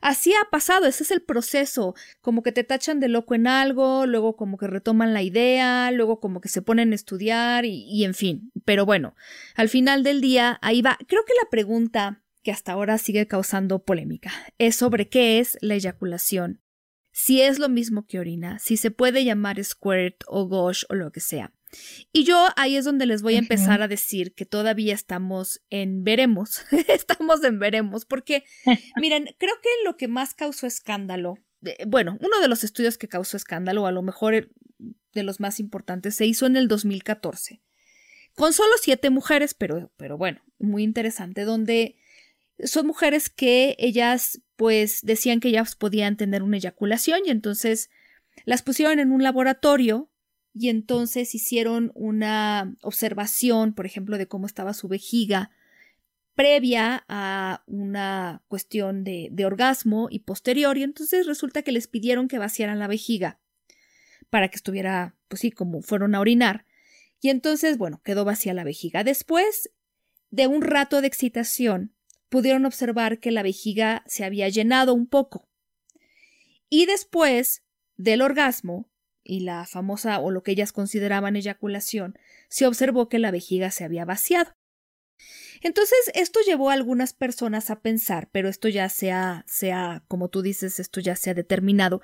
así 0.00 0.32
ha 0.32 0.48
pasado, 0.50 0.86
ese 0.86 1.02
es 1.02 1.10
el 1.10 1.22
proceso, 1.22 1.94
como 2.20 2.42
que 2.42 2.52
te 2.52 2.64
tachan 2.64 3.00
de 3.00 3.08
loco 3.08 3.34
en 3.34 3.46
algo, 3.46 4.06
luego 4.06 4.36
como 4.36 4.56
que 4.56 4.66
retoman 4.66 5.12
la 5.12 5.22
idea, 5.22 5.90
luego 5.90 6.18
como 6.20 6.40
que 6.40 6.48
se 6.48 6.62
ponen 6.62 6.92
a 6.92 6.94
estudiar 6.94 7.64
y, 7.66 8.04
en 8.04 8.14
fin. 8.14 8.50
Pero 8.64 8.86
bueno, 8.86 9.14
al 9.54 9.68
final 9.68 10.02
del 10.02 10.20
día, 10.20 10.58
ahí 10.62 10.80
va. 10.80 10.96
Creo 11.06 11.24
que 11.26 11.34
la 11.42 11.50
pregunta 11.50 12.22
que 12.42 12.52
hasta 12.52 12.72
ahora 12.72 12.96
sigue 12.96 13.26
causando 13.26 13.84
polémica 13.84 14.32
es 14.56 14.76
sobre 14.76 15.08
qué 15.08 15.40
es 15.40 15.58
la 15.60 15.74
eyaculación. 15.74 16.62
Si 17.12 17.42
es 17.42 17.58
lo 17.58 17.68
mismo 17.68 18.06
que 18.06 18.20
orina, 18.20 18.58
si 18.60 18.76
se 18.76 18.90
puede 18.90 19.24
llamar 19.24 19.62
squirt 19.62 20.22
o 20.26 20.46
gosh 20.46 20.84
o 20.88 20.94
lo 20.94 21.10
que 21.10 21.20
sea. 21.20 21.52
Y 22.12 22.24
yo 22.24 22.48
ahí 22.56 22.76
es 22.76 22.84
donde 22.84 23.06
les 23.06 23.22
voy 23.22 23.36
a 23.36 23.38
empezar 23.38 23.82
a 23.82 23.88
decir 23.88 24.34
que 24.34 24.46
todavía 24.46 24.94
estamos 24.94 25.60
en 25.70 26.04
veremos, 26.04 26.62
estamos 26.88 27.42
en 27.44 27.58
veremos, 27.58 28.04
porque 28.04 28.44
miren, 28.96 29.34
creo 29.38 29.54
que 29.62 29.68
lo 29.84 29.96
que 29.96 30.08
más 30.08 30.34
causó 30.34 30.66
escándalo, 30.66 31.36
bueno, 31.86 32.18
uno 32.20 32.40
de 32.40 32.48
los 32.48 32.64
estudios 32.64 32.98
que 32.98 33.08
causó 33.08 33.36
escándalo, 33.36 33.86
a 33.86 33.92
lo 33.92 34.02
mejor 34.02 34.50
de 35.12 35.22
los 35.22 35.40
más 35.40 35.60
importantes, 35.60 36.14
se 36.14 36.26
hizo 36.26 36.46
en 36.46 36.56
el 36.56 36.68
2014, 36.68 37.62
con 38.34 38.52
solo 38.52 38.72
siete 38.80 39.10
mujeres, 39.10 39.54
pero, 39.54 39.90
pero 39.96 40.16
bueno, 40.16 40.40
muy 40.58 40.84
interesante, 40.84 41.44
donde 41.44 41.96
son 42.64 42.86
mujeres 42.86 43.28
que 43.30 43.76
ellas 43.78 44.40
pues 44.56 45.00
decían 45.02 45.40
que 45.40 45.48
ellas 45.48 45.76
podían 45.76 46.16
tener 46.16 46.42
una 46.42 46.56
eyaculación 46.56 47.20
y 47.24 47.30
entonces 47.30 47.90
las 48.44 48.62
pusieron 48.62 48.98
en 48.98 49.12
un 49.12 49.22
laboratorio 49.22 50.10
y 50.58 50.70
entonces 50.70 51.34
hicieron 51.36 51.92
una 51.94 52.74
observación, 52.82 53.74
por 53.74 53.86
ejemplo, 53.86 54.18
de 54.18 54.26
cómo 54.26 54.46
estaba 54.46 54.74
su 54.74 54.88
vejiga 54.88 55.50
previa 56.34 57.04
a 57.08 57.62
una 57.66 58.42
cuestión 58.48 59.04
de, 59.04 59.32
orgasmo 59.44 60.08
y 60.10 60.20
posterior, 60.20 60.76
y 60.76 60.82
entonces 60.82 61.26
resulta 61.26 61.62
que 61.62 61.72
les 61.72 61.86
pidieron 61.86 62.26
que 62.26 62.38
vaciaran 62.38 62.78
la 62.80 62.88
vejiga 62.88 63.40
para 64.30 64.48
que 64.48 64.56
estuviera, 64.56 65.16
pues 65.28 65.40
sí, 65.40 65.52
como 65.52 65.80
fueron 65.80 66.14
a 66.14 66.20
orinar. 66.20 66.66
Y 67.20 67.30
entonces, 67.30 67.78
bueno, 67.78 68.00
quedó 68.04 68.24
vacía 68.24 68.52
la 68.52 68.64
vejiga. 68.64 69.04
Después 69.04 69.70
de 70.30 70.48
un 70.48 70.62
rato 70.62 71.00
de 71.00 71.06
excitación, 71.06 71.94
pudieron 72.28 72.66
observar 72.66 73.20
que 73.20 73.30
la 73.30 73.42
vejiga 73.42 74.02
se 74.06 74.24
había 74.24 74.48
llenado 74.48 74.92
un 74.94 75.06
poco. 75.06 75.48
Y 76.68 76.86
después 76.86 77.62
del 77.96 78.22
orgasmo, 78.22 78.88
y 79.28 79.40
la 79.40 79.66
famosa 79.66 80.18
o 80.18 80.32
lo 80.32 80.42
que 80.42 80.52
ellas 80.52 80.72
consideraban 80.72 81.36
eyaculación, 81.36 82.18
se 82.48 82.66
observó 82.66 83.08
que 83.08 83.20
la 83.20 83.30
vejiga 83.30 83.70
se 83.70 83.84
había 83.84 84.04
vaciado. 84.04 84.50
Entonces, 85.60 85.98
esto 86.14 86.40
llevó 86.46 86.70
a 86.70 86.74
algunas 86.74 87.12
personas 87.12 87.70
a 87.70 87.80
pensar, 87.80 88.28
pero 88.32 88.48
esto 88.48 88.68
ya 88.68 88.88
se 88.88 89.12
ha, 89.12 89.44
como 90.08 90.28
tú 90.28 90.42
dices, 90.42 90.80
esto 90.80 91.00
ya 91.00 91.14
se 91.14 91.30
ha 91.30 91.34
determinado, 91.34 92.00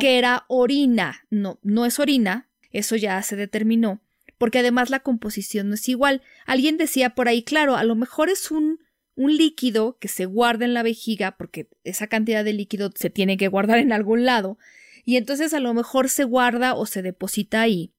que 0.00 0.18
era 0.18 0.44
orina. 0.48 1.26
No, 1.30 1.58
no 1.62 1.86
es 1.86 1.98
orina, 1.98 2.48
eso 2.70 2.96
ya 2.96 3.20
se 3.22 3.36
determinó, 3.36 4.00
porque 4.38 4.60
además 4.60 4.90
la 4.90 5.00
composición 5.00 5.68
no 5.68 5.74
es 5.74 5.88
igual. 5.88 6.22
Alguien 6.46 6.76
decía 6.76 7.10
por 7.10 7.28
ahí, 7.28 7.42
claro, 7.42 7.76
a 7.76 7.84
lo 7.84 7.94
mejor 7.94 8.30
es 8.30 8.50
un, 8.50 8.78
un 9.16 9.36
líquido 9.36 9.98
que 9.98 10.08
se 10.08 10.24
guarda 10.24 10.64
en 10.64 10.74
la 10.74 10.82
vejiga, 10.82 11.36
porque 11.36 11.68
esa 11.82 12.06
cantidad 12.06 12.44
de 12.44 12.52
líquido 12.52 12.90
se 12.94 13.10
tiene 13.10 13.36
que 13.36 13.48
guardar 13.48 13.78
en 13.78 13.92
algún 13.92 14.24
lado, 14.24 14.56
y 15.04 15.16
entonces 15.16 15.54
a 15.54 15.60
lo 15.60 15.74
mejor 15.74 16.08
se 16.08 16.24
guarda 16.24 16.74
o 16.74 16.86
se 16.86 17.02
deposita 17.02 17.60
ahí, 17.60 17.92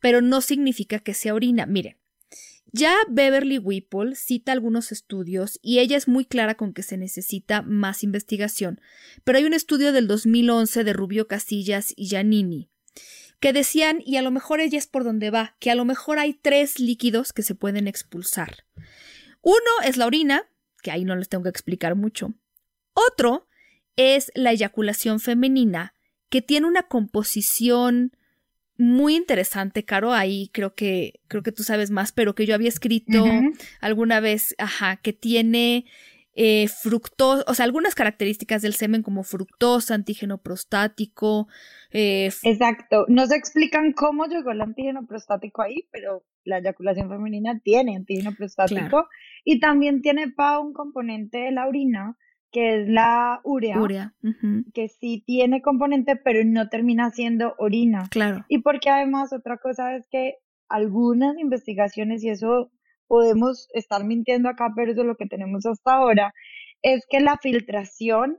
pero 0.00 0.20
no 0.20 0.40
significa 0.40 0.98
que 0.98 1.14
sea 1.14 1.34
orina. 1.34 1.66
Miren, 1.66 1.96
ya 2.72 2.96
Beverly 3.10 3.58
Whipple 3.58 4.14
cita 4.14 4.52
algunos 4.52 4.92
estudios 4.92 5.58
y 5.62 5.80
ella 5.80 5.96
es 5.96 6.08
muy 6.08 6.24
clara 6.24 6.56
con 6.56 6.72
que 6.72 6.82
se 6.82 6.96
necesita 6.96 7.62
más 7.62 8.02
investigación, 8.02 8.80
pero 9.24 9.38
hay 9.38 9.44
un 9.44 9.54
estudio 9.54 9.92
del 9.92 10.06
2011 10.06 10.84
de 10.84 10.92
Rubio 10.92 11.28
Casillas 11.28 11.92
y 11.96 12.08
Giannini 12.08 12.70
que 13.42 13.52
decían, 13.52 14.00
y 14.06 14.18
a 14.18 14.22
lo 14.22 14.30
mejor 14.30 14.60
ella 14.60 14.78
es 14.78 14.86
por 14.86 15.02
donde 15.02 15.30
va, 15.30 15.56
que 15.58 15.72
a 15.72 15.74
lo 15.74 15.84
mejor 15.84 16.20
hay 16.20 16.32
tres 16.32 16.78
líquidos 16.78 17.32
que 17.32 17.42
se 17.42 17.56
pueden 17.56 17.88
expulsar. 17.88 18.64
Uno 19.40 19.58
es 19.84 19.96
la 19.96 20.06
orina, 20.06 20.48
que 20.80 20.92
ahí 20.92 21.04
no 21.04 21.16
les 21.16 21.28
tengo 21.28 21.42
que 21.42 21.50
explicar 21.50 21.96
mucho. 21.96 22.34
Otro 22.94 23.48
es 23.96 24.30
la 24.36 24.52
eyaculación 24.52 25.18
femenina, 25.18 25.96
que 26.32 26.40
tiene 26.40 26.66
una 26.66 26.84
composición 26.84 28.12
muy 28.78 29.16
interesante, 29.16 29.84
Caro. 29.84 30.14
Ahí 30.14 30.48
creo 30.54 30.74
que, 30.74 31.20
creo 31.28 31.42
que 31.42 31.52
tú 31.52 31.62
sabes 31.62 31.90
más, 31.90 32.10
pero 32.10 32.34
que 32.34 32.46
yo 32.46 32.54
había 32.54 32.70
escrito 32.70 33.22
alguna 33.82 34.18
vez, 34.20 34.54
ajá, 34.56 34.96
que 34.96 35.12
tiene 35.12 35.84
eh, 36.34 36.68
fructosa, 36.68 37.44
o 37.46 37.52
sea, 37.52 37.66
algunas 37.66 37.94
características 37.94 38.62
del 38.62 38.72
semen 38.72 39.02
como 39.02 39.24
fructosa, 39.24 39.94
antígeno 39.94 40.38
prostático. 40.38 41.48
Eh, 41.90 42.30
Exacto. 42.44 43.04
No 43.08 43.26
se 43.26 43.36
explican 43.36 43.92
cómo 43.92 44.24
llegó 44.24 44.52
el 44.52 44.62
antígeno 44.62 45.06
prostático 45.06 45.60
ahí, 45.60 45.86
pero 45.92 46.24
la 46.44 46.60
eyaculación 46.60 47.10
femenina 47.10 47.60
tiene 47.62 47.94
antígeno 47.94 48.34
prostático 48.34 49.06
y 49.44 49.60
también 49.60 50.00
tiene 50.00 50.30
pa 50.30 50.58
un 50.60 50.72
componente 50.72 51.36
de 51.36 51.52
la 51.52 51.68
orina 51.68 52.16
que 52.52 52.82
es 52.82 52.88
la 52.88 53.40
urea, 53.44 54.12
que 54.74 54.88
sí 54.88 55.22
tiene 55.26 55.62
componente, 55.62 56.16
pero 56.16 56.44
no 56.44 56.68
termina 56.68 57.10
siendo 57.10 57.54
orina. 57.58 58.08
Claro. 58.10 58.44
Y 58.48 58.58
porque 58.58 58.90
además 58.90 59.32
otra 59.32 59.56
cosa 59.56 59.96
es 59.96 60.06
que 60.10 60.36
algunas 60.68 61.38
investigaciones, 61.38 62.22
y 62.22 62.28
eso 62.28 62.70
podemos 63.08 63.68
estar 63.72 64.04
mintiendo 64.04 64.48
acá, 64.48 64.72
pero 64.76 64.92
eso 64.92 65.00
es 65.00 65.06
lo 65.06 65.16
que 65.16 65.26
tenemos 65.26 65.64
hasta 65.66 65.94
ahora, 65.94 66.34
es 66.82 67.06
que 67.08 67.20
la 67.20 67.38
filtración 67.38 68.38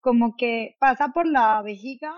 como 0.00 0.36
que 0.36 0.76
pasa 0.78 1.12
por 1.14 1.26
la 1.26 1.62
vejiga, 1.62 2.12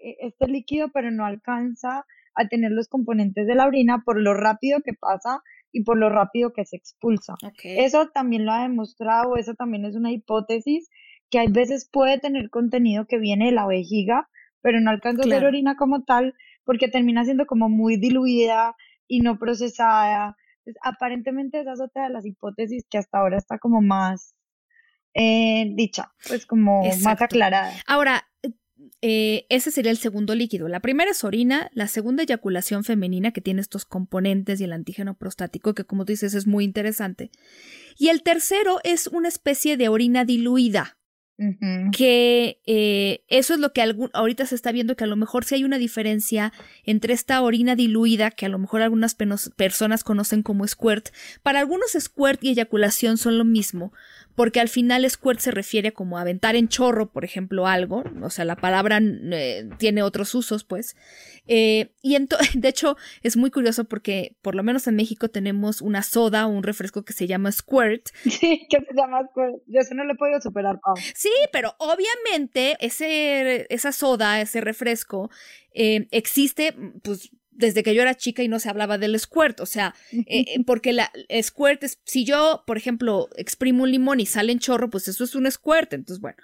e, 0.00 0.16
este 0.20 0.46
líquido, 0.46 0.90
pero 0.94 1.10
no 1.10 1.26
alcanza 1.26 2.06
a 2.34 2.48
tener 2.48 2.70
los 2.70 2.86
componentes 2.88 3.46
de 3.48 3.56
la 3.56 3.66
orina 3.66 4.02
por 4.04 4.20
lo 4.20 4.32
rápido 4.32 4.78
que 4.84 4.94
pasa 4.94 5.42
y 5.72 5.82
por 5.84 5.96
lo 5.96 6.10
rápido 6.10 6.52
que 6.52 6.64
se 6.64 6.76
expulsa. 6.76 7.34
Eso 7.64 8.08
también 8.08 8.44
lo 8.44 8.52
ha 8.52 8.62
demostrado, 8.62 9.36
eso 9.36 9.54
también 9.54 9.84
es 9.84 9.96
una 9.96 10.12
hipótesis 10.12 10.88
que 11.30 11.38
hay 11.38 11.48
veces 11.48 11.88
puede 11.90 12.18
tener 12.18 12.50
contenido 12.50 13.06
que 13.06 13.18
viene 13.18 13.46
de 13.46 13.52
la 13.52 13.66
vejiga, 13.66 14.28
pero 14.60 14.80
no 14.80 14.90
alcanza 14.90 15.22
a 15.22 15.26
ser 15.26 15.44
orina 15.44 15.76
como 15.76 16.04
tal 16.04 16.34
porque 16.64 16.88
termina 16.88 17.24
siendo 17.24 17.46
como 17.46 17.70
muy 17.70 17.96
diluida 17.96 18.76
y 19.08 19.20
no 19.20 19.38
procesada. 19.38 20.36
aparentemente 20.82 21.60
esa 21.60 21.72
es 21.72 21.80
otra 21.80 22.04
de 22.04 22.10
las 22.10 22.26
hipótesis 22.26 22.84
que 22.88 22.98
hasta 22.98 23.18
ahora 23.18 23.38
está 23.38 23.58
como 23.58 23.80
más 23.80 24.36
eh, 25.14 25.72
dicha, 25.74 26.12
pues 26.28 26.46
como 26.46 26.82
más 27.02 27.20
aclarada. 27.20 27.72
Ahora, 27.86 28.24
eh, 29.00 29.46
ese 29.48 29.70
sería 29.70 29.90
el 29.90 29.98
segundo 29.98 30.34
líquido. 30.34 30.68
La 30.68 30.80
primera 30.80 31.10
es 31.10 31.24
orina, 31.24 31.70
la 31.74 31.88
segunda 31.88 32.22
eyaculación 32.22 32.84
femenina 32.84 33.32
que 33.32 33.40
tiene 33.40 33.60
estos 33.60 33.84
componentes 33.84 34.60
y 34.60 34.64
el 34.64 34.72
antígeno 34.72 35.14
prostático 35.14 35.74
que 35.74 35.84
como 35.84 36.04
dices 36.04 36.34
es 36.34 36.46
muy 36.46 36.64
interesante. 36.64 37.30
Y 37.98 38.08
el 38.08 38.22
tercero 38.22 38.78
es 38.84 39.06
una 39.08 39.28
especie 39.28 39.76
de 39.76 39.88
orina 39.88 40.24
diluida. 40.24 40.98
Que 41.90 42.60
eh, 42.66 43.24
eso 43.26 43.54
es 43.54 43.58
lo 43.58 43.72
que 43.72 43.82
ahorita 44.12 44.46
se 44.46 44.54
está 44.54 44.70
viendo 44.70 44.94
que 44.94 45.02
a 45.02 45.08
lo 45.08 45.16
mejor 45.16 45.44
sí 45.44 45.56
hay 45.56 45.64
una 45.64 45.78
diferencia 45.78 46.52
entre 46.84 47.14
esta 47.14 47.42
orina 47.42 47.74
diluida, 47.74 48.30
que 48.30 48.46
a 48.46 48.48
lo 48.48 48.60
mejor 48.60 48.80
algunas 48.80 49.16
personas 49.56 50.04
conocen 50.04 50.44
como 50.44 50.68
squirt. 50.68 51.08
Para 51.42 51.58
algunos 51.58 51.96
squirt 51.98 52.44
y 52.44 52.50
eyaculación 52.50 53.18
son 53.18 53.38
lo 53.38 53.44
mismo, 53.44 53.92
porque 54.34 54.60
al 54.60 54.68
final 54.68 55.08
squirt 55.08 55.40
se 55.40 55.50
refiere 55.50 55.92
como 55.92 56.18
a 56.18 56.22
aventar 56.22 56.56
en 56.56 56.68
chorro, 56.68 57.10
por 57.10 57.24
ejemplo, 57.24 57.66
algo, 57.66 58.04
o 58.22 58.30
sea, 58.30 58.44
la 58.44 58.56
palabra 58.56 59.00
eh, 59.02 59.68
tiene 59.78 60.02
otros 60.02 60.34
usos, 60.34 60.64
pues. 60.64 60.96
Eh, 61.46 61.92
y 62.02 62.16
de 62.54 62.68
hecho 62.68 62.96
es 63.22 63.36
muy 63.36 63.50
curioso 63.50 63.84
porque 63.84 64.36
por 64.42 64.54
lo 64.54 64.62
menos 64.62 64.86
en 64.86 64.96
México 64.96 65.28
tenemos 65.28 65.82
una 65.82 66.02
soda 66.02 66.46
o 66.46 66.50
un 66.50 66.62
refresco 66.62 67.04
que 67.04 67.12
se 67.12 67.26
llama 67.26 67.52
squirt. 67.52 68.08
Sí, 68.42 68.66
que 68.68 68.78
se 68.78 68.94
llama 68.94 69.20
squirt. 69.30 69.62
Yo 69.66 69.80
eso 69.80 69.94
no 69.94 70.04
lo 70.04 70.14
he 70.14 70.16
podido 70.16 70.40
superar. 70.40 70.80
Sí, 71.14 71.30
pero 71.52 71.74
obviamente 71.78 72.76
ese, 72.80 73.66
esa 73.68 73.92
soda, 73.92 74.40
ese 74.40 74.60
refresco, 74.60 75.30
eh, 75.74 76.08
existe, 76.10 76.74
pues 77.02 77.30
desde 77.52 77.82
que 77.82 77.94
yo 77.94 78.02
era 78.02 78.16
chica 78.16 78.42
y 78.42 78.48
no 78.48 78.58
se 78.58 78.68
hablaba 78.68 78.98
del 78.98 79.18
squirt, 79.18 79.60
o 79.60 79.66
sea, 79.66 79.94
eh, 80.12 80.24
eh, 80.26 80.64
porque 80.66 80.92
la 80.92 81.12
squirt 81.42 81.82
es, 81.84 82.00
si 82.04 82.24
yo, 82.24 82.64
por 82.66 82.76
ejemplo, 82.76 83.28
exprimo 83.36 83.84
un 83.84 83.90
limón 83.90 84.20
y 84.20 84.26
sale 84.26 84.52
en 84.52 84.58
chorro, 84.58 84.90
pues 84.90 85.08
eso 85.08 85.24
es 85.24 85.34
un 85.34 85.50
squirt, 85.50 85.92
entonces 85.92 86.20
bueno, 86.20 86.38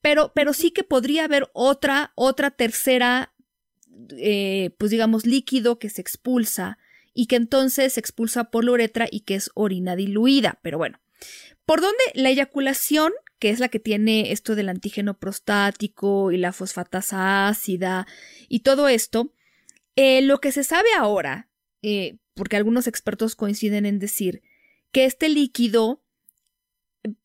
pero, 0.00 0.32
pero 0.34 0.52
sí 0.52 0.70
que 0.70 0.84
podría 0.84 1.24
haber 1.24 1.48
otra, 1.52 2.12
otra 2.14 2.50
tercera, 2.50 3.32
eh, 4.16 4.70
pues 4.78 4.90
digamos, 4.90 5.26
líquido 5.26 5.78
que 5.78 5.90
se 5.90 6.00
expulsa 6.00 6.78
y 7.14 7.26
que 7.26 7.36
entonces 7.36 7.94
se 7.94 8.00
expulsa 8.00 8.44
por 8.44 8.64
la 8.64 8.72
uretra 8.72 9.08
y 9.10 9.20
que 9.20 9.36
es 9.36 9.50
orina 9.54 9.96
diluida, 9.96 10.58
pero 10.62 10.78
bueno, 10.78 11.00
¿por 11.64 11.80
dónde 11.80 12.02
la 12.14 12.30
eyaculación? 12.30 13.12
que 13.38 13.50
es 13.50 13.60
la 13.60 13.68
que 13.68 13.78
tiene 13.78 14.32
esto 14.32 14.54
del 14.54 14.68
antígeno 14.68 15.18
prostático 15.18 16.32
y 16.32 16.38
la 16.38 16.52
fosfatasa 16.52 17.48
ácida 17.48 18.06
y 18.48 18.60
todo 18.60 18.88
esto, 18.88 19.32
eh, 19.96 20.22
lo 20.22 20.40
que 20.40 20.52
se 20.52 20.64
sabe 20.64 20.88
ahora, 20.96 21.48
eh, 21.82 22.18
porque 22.34 22.56
algunos 22.56 22.86
expertos 22.86 23.34
coinciden 23.34 23.86
en 23.86 23.98
decir 23.98 24.42
que 24.92 25.04
este 25.04 25.28
líquido 25.28 26.02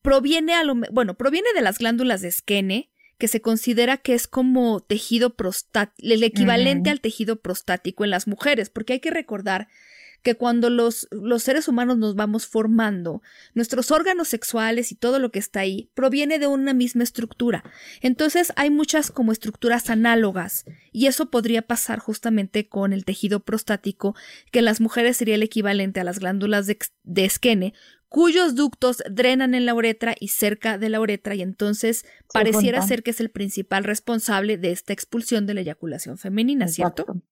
proviene 0.00 0.54
a 0.54 0.64
lo 0.64 0.74
bueno, 0.90 1.16
proviene 1.16 1.48
de 1.54 1.60
las 1.60 1.78
glándulas 1.78 2.20
de 2.22 2.30
Skene, 2.30 2.90
que 3.18 3.28
se 3.28 3.40
considera 3.40 3.98
que 3.98 4.14
es 4.14 4.26
como 4.26 4.80
tejido 4.80 5.36
prostático, 5.36 6.08
el 6.12 6.22
equivalente 6.24 6.90
al 6.90 7.00
tejido 7.00 7.40
prostático 7.40 8.04
en 8.04 8.10
las 8.10 8.26
mujeres, 8.26 8.70
porque 8.70 8.94
hay 8.94 9.00
que 9.00 9.10
recordar 9.10 9.68
que 10.22 10.36
cuando 10.36 10.70
los, 10.70 11.08
los 11.10 11.42
seres 11.42 11.68
humanos 11.68 11.98
nos 11.98 12.14
vamos 12.14 12.46
formando, 12.46 13.22
nuestros 13.54 13.90
órganos 13.90 14.28
sexuales 14.28 14.92
y 14.92 14.94
todo 14.94 15.18
lo 15.18 15.30
que 15.30 15.38
está 15.38 15.60
ahí 15.60 15.90
proviene 15.94 16.38
de 16.38 16.46
una 16.46 16.74
misma 16.74 17.02
estructura. 17.02 17.64
Entonces 18.00 18.52
hay 18.56 18.70
muchas 18.70 19.10
como 19.10 19.32
estructuras 19.32 19.90
análogas 19.90 20.64
y 20.92 21.06
eso 21.06 21.30
podría 21.30 21.62
pasar 21.62 21.98
justamente 21.98 22.68
con 22.68 22.92
el 22.92 23.04
tejido 23.04 23.40
prostático, 23.40 24.14
que 24.50 24.60
en 24.60 24.66
las 24.66 24.80
mujeres 24.80 25.16
sería 25.16 25.34
el 25.34 25.42
equivalente 25.42 26.00
a 26.00 26.04
las 26.04 26.20
glándulas 26.20 26.66
de, 26.66 26.78
de 27.02 27.24
esquene, 27.24 27.74
cuyos 28.12 28.54
ductos 28.54 29.02
drenan 29.10 29.54
en 29.54 29.64
la 29.64 29.74
uretra 29.74 30.14
y 30.20 30.28
cerca 30.28 30.76
de 30.76 30.90
la 30.90 31.00
uretra 31.00 31.34
y 31.34 31.40
entonces 31.40 32.04
pareciera 32.32 32.82
ser 32.82 33.02
que 33.02 33.10
es 33.10 33.20
el 33.20 33.30
principal 33.30 33.84
responsable 33.84 34.58
de 34.58 34.70
esta 34.70 34.92
expulsión 34.92 35.46
de 35.46 35.54
la 35.54 35.62
eyaculación 35.62 36.18
femenina, 36.18 36.68
¿cierto? 36.68 37.22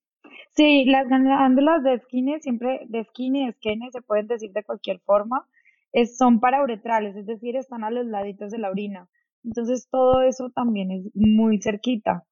Sí, 0.53 0.85
las 0.85 1.09
glándulas 1.09 1.83
de 1.83 1.99
Skene, 2.01 2.41
siempre 2.41 2.81
de 2.89 3.05
Skene 3.05 3.55
y 3.55 3.91
se 3.93 4.03
pueden 4.03 4.27
decir 4.27 4.53
de 4.53 4.65
cualquier 4.65 5.01
forma, 5.01 5.47
es, 5.93 6.17
son 6.17 6.41
parauretrales, 6.41 7.17
es 7.17 7.27
decir, 7.27 7.57
están 7.57 7.85
a 7.85 7.91
los 7.91 8.07
laditos 8.07 8.51
de 8.51 8.59
la 8.59 8.71
orina. 8.71 9.09
Entonces 9.45 9.89
todo 9.91 10.23
eso 10.23 10.51
también 10.51 10.91
es 10.91 11.05
muy 11.15 11.61
cerquita. 11.63 12.25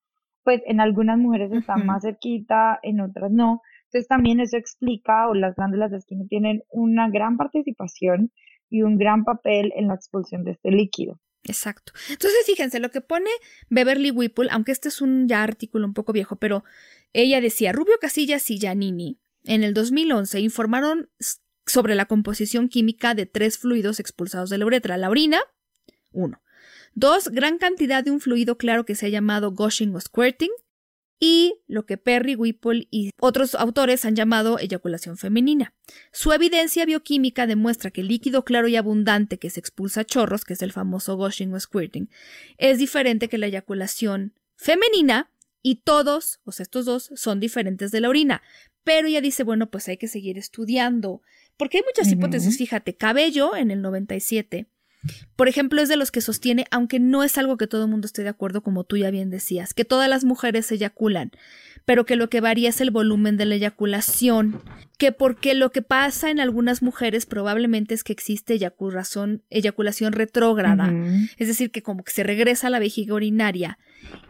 Pues 0.45 0.63
en 0.67 0.81
algunas 0.81 1.19
mujeres 1.19 1.53
están 1.53 1.87
más 1.87 2.03
cerquita, 2.03 2.79
en 2.83 3.01
otras 3.01 3.31
no. 3.31 3.63
Entonces 3.85 4.09
también 4.09 4.41
eso 4.41 4.57
explica, 4.57 5.29
o 5.29 5.35
las 5.35 5.55
glándulas 5.57 5.91
de 5.91 6.01
Skene 6.01 6.27
tienen 6.27 6.63
una 6.71 7.09
gran 7.11 7.37
participación 7.37 8.33
y 8.71 8.83
un 8.83 8.99
gran 8.99 9.25
papel 9.25 9.73
en 9.77 9.89
la 9.89 9.95
expulsión 9.95 10.45
de 10.45 10.53
este 10.53 10.71
líquido. 10.71 11.19
Exacto. 11.45 11.93
Entonces, 12.11 12.41
fíjense, 12.45 12.81
lo 12.81 12.91
que 12.91 13.01
pone 13.01 13.31
Beverly 13.69 14.11
Whipple, 14.11 14.49
aunque 14.51 14.73
este 14.73 14.89
es 14.89 15.01
un 15.01 15.29
ya 15.29 15.43
artículo 15.43 15.87
un 15.87 15.95
poco 15.95 16.13
viejo, 16.13 16.37
pero 16.37 16.65
ella 17.13 17.41
decía, 17.41 17.73
Rubio 17.73 17.95
Casillas 18.01 18.51
y 18.51 18.59
Giannini 18.59 19.19
en 19.45 19.65
el 19.65 19.73
2011 19.75 20.41
informaron 20.41 21.11
sobre 21.67 21.95
la 21.95 22.07
composición 22.07 22.69
química 22.69 23.15
de 23.15 23.27
tres 23.27 23.59
fluidos 23.59 24.01
expulsados 24.01 24.51
de 24.51 24.59
la 24.59 24.67
uretra. 24.67 24.97
La 24.97 25.11
orina, 25.11 25.41
uno. 26.13 26.43
Dos, 26.95 27.29
gran 27.29 27.59
cantidad 27.59 28.03
de 28.03 28.11
un 28.11 28.21
fluido 28.21 28.59
claro 28.59 28.85
que 28.85 28.95
se 28.95 29.07
ha 29.07 29.11
llamado 29.11 29.53
gushing 29.53 29.95
o 29.95 30.01
squirting 30.01 30.51
y 31.21 31.61
lo 31.67 31.85
que 31.85 31.97
Perry, 31.97 32.37
Whipple 32.37 32.87
y 32.91 33.11
otros 33.19 33.55
autores 33.55 34.05
han 34.05 34.15
llamado 34.15 34.59
eyaculación 34.59 35.17
femenina. 35.17 35.75
Su 36.13 36.33
evidencia 36.33 36.85
bioquímica 36.85 37.47
demuestra 37.47 37.91
que 37.91 38.03
el 38.03 38.09
líquido 38.09 38.45
claro 38.45 38.69
y 38.69 38.77
abundante 38.77 39.39
que 39.39 39.51
se 39.51 39.61
expulsa 39.61 40.03
a 40.03 40.05
chorros, 40.05 40.45
que 40.45 40.53
es 40.53 40.63
el 40.63 40.73
famoso 40.73 41.17
gushing 41.17 41.53
o 41.53 41.61
squirting, 41.61 42.09
es 42.57 42.79
diferente 42.79 43.29
que 43.29 43.39
la 43.39 43.47
eyaculación 43.47 44.35
femenina 44.57 45.31
y 45.63 45.77
todos, 45.77 46.41
o 46.45 46.53
sea, 46.53 46.63
estos 46.63 46.85
dos, 46.85 47.11
son 47.15 47.41
diferentes 47.41 47.91
de 47.91 48.01
la 48.01 48.09
orina. 48.09 48.43
Pero 48.85 49.09
ella 49.09 49.21
dice, 49.21 49.43
bueno, 49.43 49.71
pues 49.71 49.89
hay 49.89 49.97
que 49.97 50.09
seguir 50.09 50.39
estudiando, 50.39 51.21
porque 51.57 51.79
hay 51.79 51.85
muchas 51.85 52.11
hipótesis, 52.11 52.57
fíjate, 52.57 52.97
Cabello 52.97 53.57
en 53.57 53.71
el 53.71 53.83
97 53.83 54.67
por 55.37 55.49
ejemplo, 55.49 55.81
es 55.81 55.89
de 55.89 55.97
los 55.97 56.11
que 56.11 56.21
sostiene, 56.21 56.67
aunque 56.71 56.99
no 56.99 57.23
es 57.23 57.39
algo 57.39 57.57
que 57.57 57.67
todo 57.67 57.85
el 57.85 57.91
mundo 57.91 58.07
esté 58.07 58.23
de 58.23 58.29
acuerdo, 58.29 58.63
como 58.63 58.85
tú 58.85 58.97
ya 58.97 59.11
bien 59.11 59.31
decías, 59.31 59.73
que 59.73 59.85
todas 59.85 60.09
las 60.09 60.25
mujeres 60.25 60.71
eyaculan, 60.73 61.31
pero 61.85 62.05
que 62.05 62.17
lo 62.17 62.29
que 62.29 62.41
varía 62.41 62.69
es 62.69 62.81
el 62.81 62.91
volumen 62.91 63.37
de 63.37 63.45
la 63.45 63.55
eyaculación, 63.55 64.61
que 64.99 65.13
porque 65.13 65.55
lo 65.55 65.71
que 65.71 65.83
pasa 65.83 66.31
en 66.31 66.41
algunas 66.41 66.83
mujeres 66.83 67.27
probablemente 67.27 67.95
es 67.95 68.03
que 68.03 68.13
existe 68.13 68.55
eyaculación, 68.55 69.43
eyaculación 69.51 70.13
retrógrada, 70.13 70.93
es 71.37 71.49
decir, 71.49 71.71
que 71.71 71.83
como 71.83 72.03
que 72.03 72.13
se 72.13 72.25
regresa 72.25 72.67
a 72.67 72.71
la 72.71 72.81
vejiga 72.81 73.15
urinaria. 73.15 73.79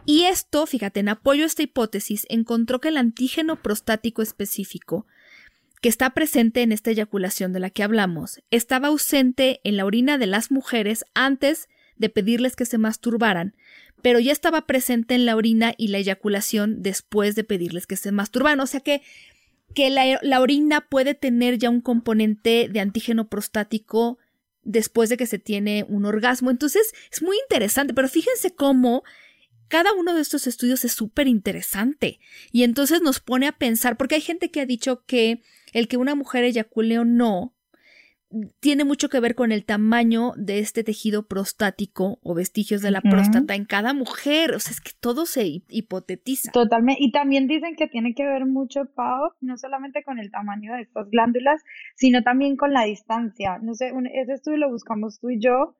Y 0.05 0.23
esto, 0.23 0.65
fíjate, 0.65 0.99
en 0.99 1.09
apoyo 1.09 1.43
a 1.43 1.47
esta 1.47 1.63
hipótesis, 1.63 2.25
encontró 2.29 2.79
que 2.79 2.89
el 2.89 2.97
antígeno 2.97 3.61
prostático 3.61 4.21
específico 4.21 5.07
que 5.81 5.89
está 5.89 6.09
presente 6.11 6.61
en 6.61 6.71
esta 6.71 6.91
eyaculación 6.91 7.53
de 7.53 7.59
la 7.59 7.69
que 7.69 7.83
hablamos, 7.83 8.41
estaba 8.51 8.89
ausente 8.89 9.61
en 9.63 9.77
la 9.77 9.85
orina 9.85 10.17
de 10.17 10.27
las 10.27 10.51
mujeres 10.51 11.05
antes 11.13 11.69
de 11.95 12.09
pedirles 12.09 12.55
que 12.55 12.65
se 12.65 12.77
masturbaran, 12.77 13.55
pero 14.01 14.19
ya 14.19 14.31
estaba 14.31 14.65
presente 14.65 15.15
en 15.15 15.25
la 15.25 15.35
orina 15.35 15.73
y 15.77 15.89
la 15.89 15.97
eyaculación 15.99 16.81
después 16.81 17.35
de 17.35 17.43
pedirles 17.43 17.87
que 17.87 17.97
se 17.97 18.11
masturbaran. 18.11 18.59
O 18.61 18.67
sea 18.67 18.79
que, 18.79 19.01
que 19.75 19.89
la, 19.89 20.19
la 20.21 20.41
orina 20.41 20.87
puede 20.89 21.13
tener 21.13 21.57
ya 21.57 21.69
un 21.69 21.81
componente 21.81 22.69
de 22.71 22.79
antígeno 22.79 23.27
prostático 23.27 24.17
después 24.63 25.09
de 25.09 25.17
que 25.17 25.27
se 25.27 25.39
tiene 25.39 25.85
un 25.87 26.05
orgasmo. 26.05 26.51
Entonces 26.51 26.93
es 27.11 27.21
muy 27.21 27.37
interesante, 27.43 27.93
pero 27.93 28.07
fíjense 28.07 28.55
cómo 28.55 29.03
cada 29.69 29.93
uno 29.93 30.13
de 30.13 30.21
estos 30.21 30.47
estudios 30.47 30.83
es 30.83 30.91
súper 30.91 31.27
interesante 31.27 32.19
y 32.51 32.63
entonces 32.63 33.01
nos 33.01 33.19
pone 33.19 33.47
a 33.47 33.53
pensar, 33.53 33.95
porque 33.95 34.15
hay 34.15 34.21
gente 34.21 34.51
que 34.51 34.61
ha 34.61 34.65
dicho 34.65 35.05
que 35.05 35.41
el 35.71 35.87
que 35.87 35.97
una 35.97 36.15
mujer 36.15 36.43
eyacule 36.43 36.99
o 36.99 37.05
no 37.05 37.53
tiene 38.59 38.83
mucho 38.83 39.09
que 39.09 39.19
ver 39.19 39.33
con 39.33 39.51
el 39.51 39.65
tamaño 39.65 40.33
de 40.37 40.59
este 40.59 40.83
tejido 40.83 41.27
prostático 41.27 42.19
o 42.21 42.35
vestigios 42.35 42.81
de 42.81 42.91
la 42.91 43.01
próstata 43.01 43.55
en 43.55 43.65
cada 43.65 43.93
mujer. 43.93 44.53
O 44.53 44.59
sea, 44.59 44.71
es 44.71 44.81
que 44.81 44.91
todo 44.99 45.25
se 45.25 45.63
hipotetiza. 45.67 46.51
Totalmente. 46.51 47.03
Y 47.03 47.11
también 47.11 47.47
dicen 47.47 47.75
que 47.75 47.87
tiene 47.87 48.13
que 48.13 48.25
ver 48.25 48.45
mucho, 48.45 48.85
Pau, 48.93 49.31
no 49.41 49.57
solamente 49.57 50.03
con 50.03 50.19
el 50.19 50.29
tamaño 50.29 50.73
de 50.75 50.81
estas 50.81 51.09
glándulas, 51.09 51.63
sino 51.95 52.21
también 52.21 52.55
con 52.55 52.71
la 52.71 52.83
distancia. 52.83 53.57
No 53.63 53.73
sé, 53.73 53.91
ese 54.13 54.33
estudio 54.33 54.57
lo 54.57 54.69
buscamos 54.69 55.19
tú 55.19 55.31
y 55.31 55.39
yo. 55.39 55.75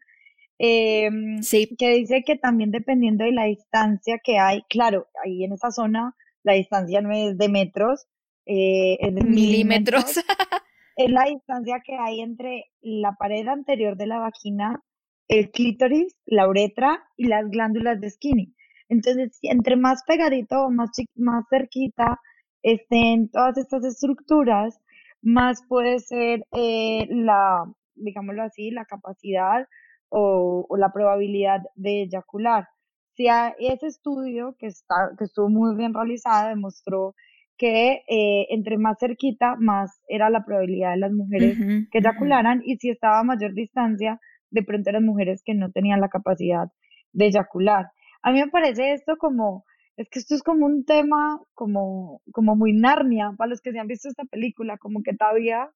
Sí. 0.60 1.76
Que 1.78 1.94
dice 1.96 2.24
que 2.26 2.36
también 2.36 2.72
dependiendo 2.72 3.24
de 3.24 3.32
la 3.32 3.46
distancia 3.46 4.20
que 4.24 4.38
hay, 4.38 4.62
claro, 4.70 5.08
ahí 5.24 5.44
en 5.44 5.54
esa 5.54 5.72
zona 5.72 6.16
la 6.44 6.54
distancia 6.54 7.02
no 7.02 7.12
es 7.12 7.38
de 7.38 7.50
metros, 7.50 8.08
eh, 8.46 8.98
milímetros. 9.12 10.06
es 10.96 11.12
la 11.12 11.26
distancia 11.26 11.82
que 11.86 11.96
hay 11.96 12.22
entre 12.22 12.66
la 12.82 13.14
pared 13.14 13.48
anterior 13.48 13.96
de 13.96 14.08
la 14.08 14.20
vagina, 14.20 14.84
el 15.28 15.52
clítoris, 15.52 16.16
la 16.26 16.48
uretra 16.48 17.04
y 17.16 17.28
las 17.28 17.50
glándulas 17.50 18.02
de 18.02 18.10
skinny. 18.10 18.54
Entonces, 18.90 19.38
entre 19.44 19.76
más 19.76 20.04
pegadito 20.06 20.66
o 20.66 20.72
más, 20.72 20.90
más 21.16 21.46
cerquita 21.50 22.20
estén 22.64 23.30
todas 23.30 23.58
estas 23.58 23.86
estructuras, 23.86 24.80
más 25.22 25.62
puede 25.68 26.00
ser 26.00 26.44
eh, 26.52 27.06
la, 27.10 27.66
digámoslo 27.96 28.44
así, 28.44 28.72
la 28.72 28.86
capacidad 28.86 29.68
o, 30.10 30.68
la 30.78 30.92
probabilidad 30.92 31.62
de 31.76 32.04
eyacular. 32.04 32.68
Si 33.16 33.28
ese 33.60 33.88
estudio 33.88 34.56
que, 34.58 34.68
está, 34.68 35.12
que 35.18 35.26
estuvo 35.26 35.50
muy 35.50 35.76
bien 35.76 35.94
realizado 35.94 36.50
demostró 36.50 37.16
que 37.58 38.04
eh, 38.08 38.48
entre 38.50 38.78
más 38.78 38.98
cerquita, 39.00 39.56
más 39.58 40.02
era 40.08 40.30
la 40.30 40.46
probabilidad 40.46 40.92
de 40.92 40.98
las 40.98 41.12
mujeres 41.12 41.58
que 41.92 41.98
eyacularan 41.98 42.62
y 42.64 42.78
si 42.78 42.90
estaba 42.90 43.20
a 43.20 43.24
mayor 43.24 43.54
distancia, 43.54 44.20
de 44.50 44.64
pronto 44.64 44.90
eran 44.90 45.06
mujeres 45.06 45.44
que 45.44 45.54
no 45.54 45.70
tenían 45.70 46.00
la 46.00 46.08
capacidad 46.08 46.70
de 47.12 47.26
eyacular. 47.28 47.92
A 48.22 48.32
mí 48.32 48.40
me 48.40 48.50
parece 48.50 48.94
esto 48.94 49.18
como, 49.18 49.66
es 49.98 50.10
que 50.10 50.20
esto 50.20 50.36
es 50.36 50.44
como 50.44 50.66
un 50.66 50.86
tema 50.86 51.42
como, 51.54 52.22
como 52.32 52.56
muy 52.56 52.74
Narnia, 52.74 53.34
para 53.38 53.50
los 53.50 53.62
que 53.62 53.74
se 53.74 53.80
han 53.80 53.88
visto 53.88 54.08
esta 54.08 54.24
película, 54.24 54.78
como 54.78 55.04
que 55.04 55.14
todavía 55.14 55.70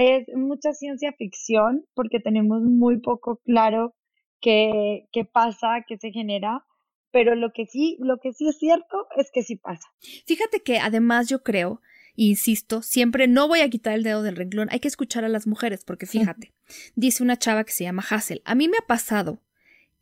es 0.00 0.26
mucha 0.34 0.72
ciencia 0.72 1.12
ficción 1.12 1.84
porque 1.94 2.20
tenemos 2.20 2.62
muy 2.62 3.00
poco 3.00 3.38
claro 3.44 3.94
qué, 4.40 5.06
qué 5.12 5.26
pasa, 5.26 5.84
qué 5.86 5.98
se 5.98 6.10
genera, 6.10 6.64
pero 7.12 7.34
lo 7.34 7.52
que 7.52 7.66
sí, 7.66 7.98
lo 8.00 8.16
que 8.18 8.32
sí 8.32 8.48
es 8.48 8.58
cierto 8.58 9.06
es 9.16 9.30
que 9.30 9.42
sí 9.42 9.56
pasa. 9.56 9.86
Fíjate 10.26 10.60
que 10.60 10.78
además 10.78 11.28
yo 11.28 11.42
creo, 11.42 11.82
insisto, 12.14 12.80
siempre 12.80 13.28
no 13.28 13.46
voy 13.46 13.60
a 13.60 13.68
quitar 13.68 13.92
el 13.92 14.02
dedo 14.02 14.22
del 14.22 14.36
renglón, 14.36 14.68
hay 14.70 14.80
que 14.80 14.88
escuchar 14.88 15.24
a 15.24 15.28
las 15.28 15.46
mujeres, 15.46 15.84
porque 15.84 16.06
fíjate, 16.06 16.54
dice 16.94 17.22
una 17.22 17.36
chava 17.36 17.64
que 17.64 17.72
se 17.72 17.84
llama 17.84 18.04
Hassel, 18.08 18.40
a 18.46 18.54
mí 18.54 18.68
me 18.68 18.78
ha 18.78 18.86
pasado 18.86 19.42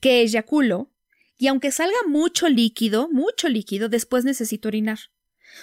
que 0.01 0.21
eyaculo 0.21 0.93
y 1.37 1.49
aunque 1.49 1.73
salga 1.73 1.99
mucho 2.07 2.49
líquido, 2.49 3.09
mucho 3.11 3.49
líquido, 3.49 3.89
después 3.89 4.25
necesito 4.25 4.69
orinar. 4.69 4.99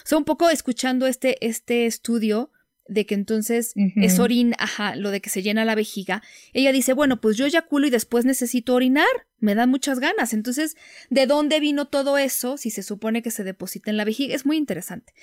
O 0.03 0.07
sea, 0.07 0.17
un 0.17 0.25
poco 0.25 0.49
escuchando 0.49 1.07
este, 1.07 1.45
este 1.45 1.85
estudio, 1.85 2.51
de 2.87 3.05
que 3.05 3.15
entonces 3.15 3.73
es 3.95 4.19
orina, 4.19 4.55
ajá, 4.59 4.95
lo 4.95 5.11
de 5.11 5.19
que 5.19 5.29
se 5.29 5.41
llena 5.41 5.65
la 5.65 5.75
vejiga. 5.75 6.21
Ella 6.53 6.71
dice, 6.71 6.93
bueno, 6.93 7.19
pues 7.19 7.35
yo 7.35 7.45
eyaculo 7.45 7.87
y 7.87 7.89
después 7.89 8.25
necesito 8.25 8.75
orinar, 8.75 9.07
me 9.39 9.55
dan 9.55 9.69
muchas 9.69 9.99
ganas. 9.99 10.33
Entonces, 10.33 10.75
¿de 11.09 11.25
dónde 11.25 11.59
vino 11.59 11.87
todo 11.87 12.17
eso 12.17 12.57
si 12.57 12.69
se 12.69 12.83
supone 12.83 13.21
que 13.21 13.31
se 13.31 13.43
deposita 13.43 13.89
en 13.89 13.97
la 13.97 14.05
vejiga? 14.05 14.35
Es 14.35 14.45
muy 14.45 14.57
interesante. 14.57 15.13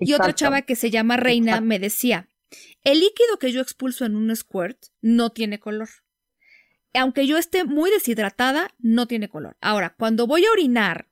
Y 0.00 0.14
otra 0.14 0.34
chava 0.34 0.62
que 0.62 0.76
se 0.76 0.90
llama 0.90 1.16
Reina 1.16 1.60
me 1.60 1.78
decía, 1.78 2.28
el 2.82 3.00
líquido 3.00 3.38
que 3.38 3.52
yo 3.52 3.60
expulso 3.60 4.04
en 4.04 4.16
un 4.16 4.34
squirt 4.34 4.78
no 5.00 5.30
tiene 5.30 5.60
color. 5.60 5.88
Aunque 6.94 7.26
yo 7.26 7.38
esté 7.38 7.64
muy 7.64 7.90
deshidratada, 7.90 8.74
no 8.78 9.06
tiene 9.06 9.28
color. 9.28 9.56
Ahora, 9.60 9.94
cuando 9.96 10.26
voy 10.26 10.44
a 10.44 10.50
orinar, 10.50 11.08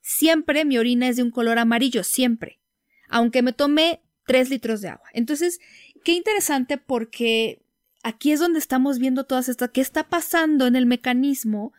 siempre 0.00 0.64
mi 0.64 0.78
orina 0.78 1.08
es 1.08 1.16
de 1.16 1.22
un 1.22 1.30
color 1.30 1.58
amarillo, 1.58 2.04
siempre. 2.04 2.60
Aunque 3.08 3.42
me 3.42 3.52
tome 3.52 4.03
3 4.26 4.50
litros 4.50 4.80
de 4.80 4.88
agua. 4.88 5.08
Entonces, 5.12 5.60
qué 6.04 6.12
interesante 6.12 6.78
porque 6.78 7.62
aquí 8.02 8.32
es 8.32 8.40
donde 8.40 8.58
estamos 8.58 8.98
viendo 8.98 9.24
todas 9.24 9.48
estas, 9.48 9.70
qué 9.70 9.80
está 9.80 10.08
pasando 10.08 10.66
en 10.66 10.76
el 10.76 10.86
mecanismo, 10.86 11.72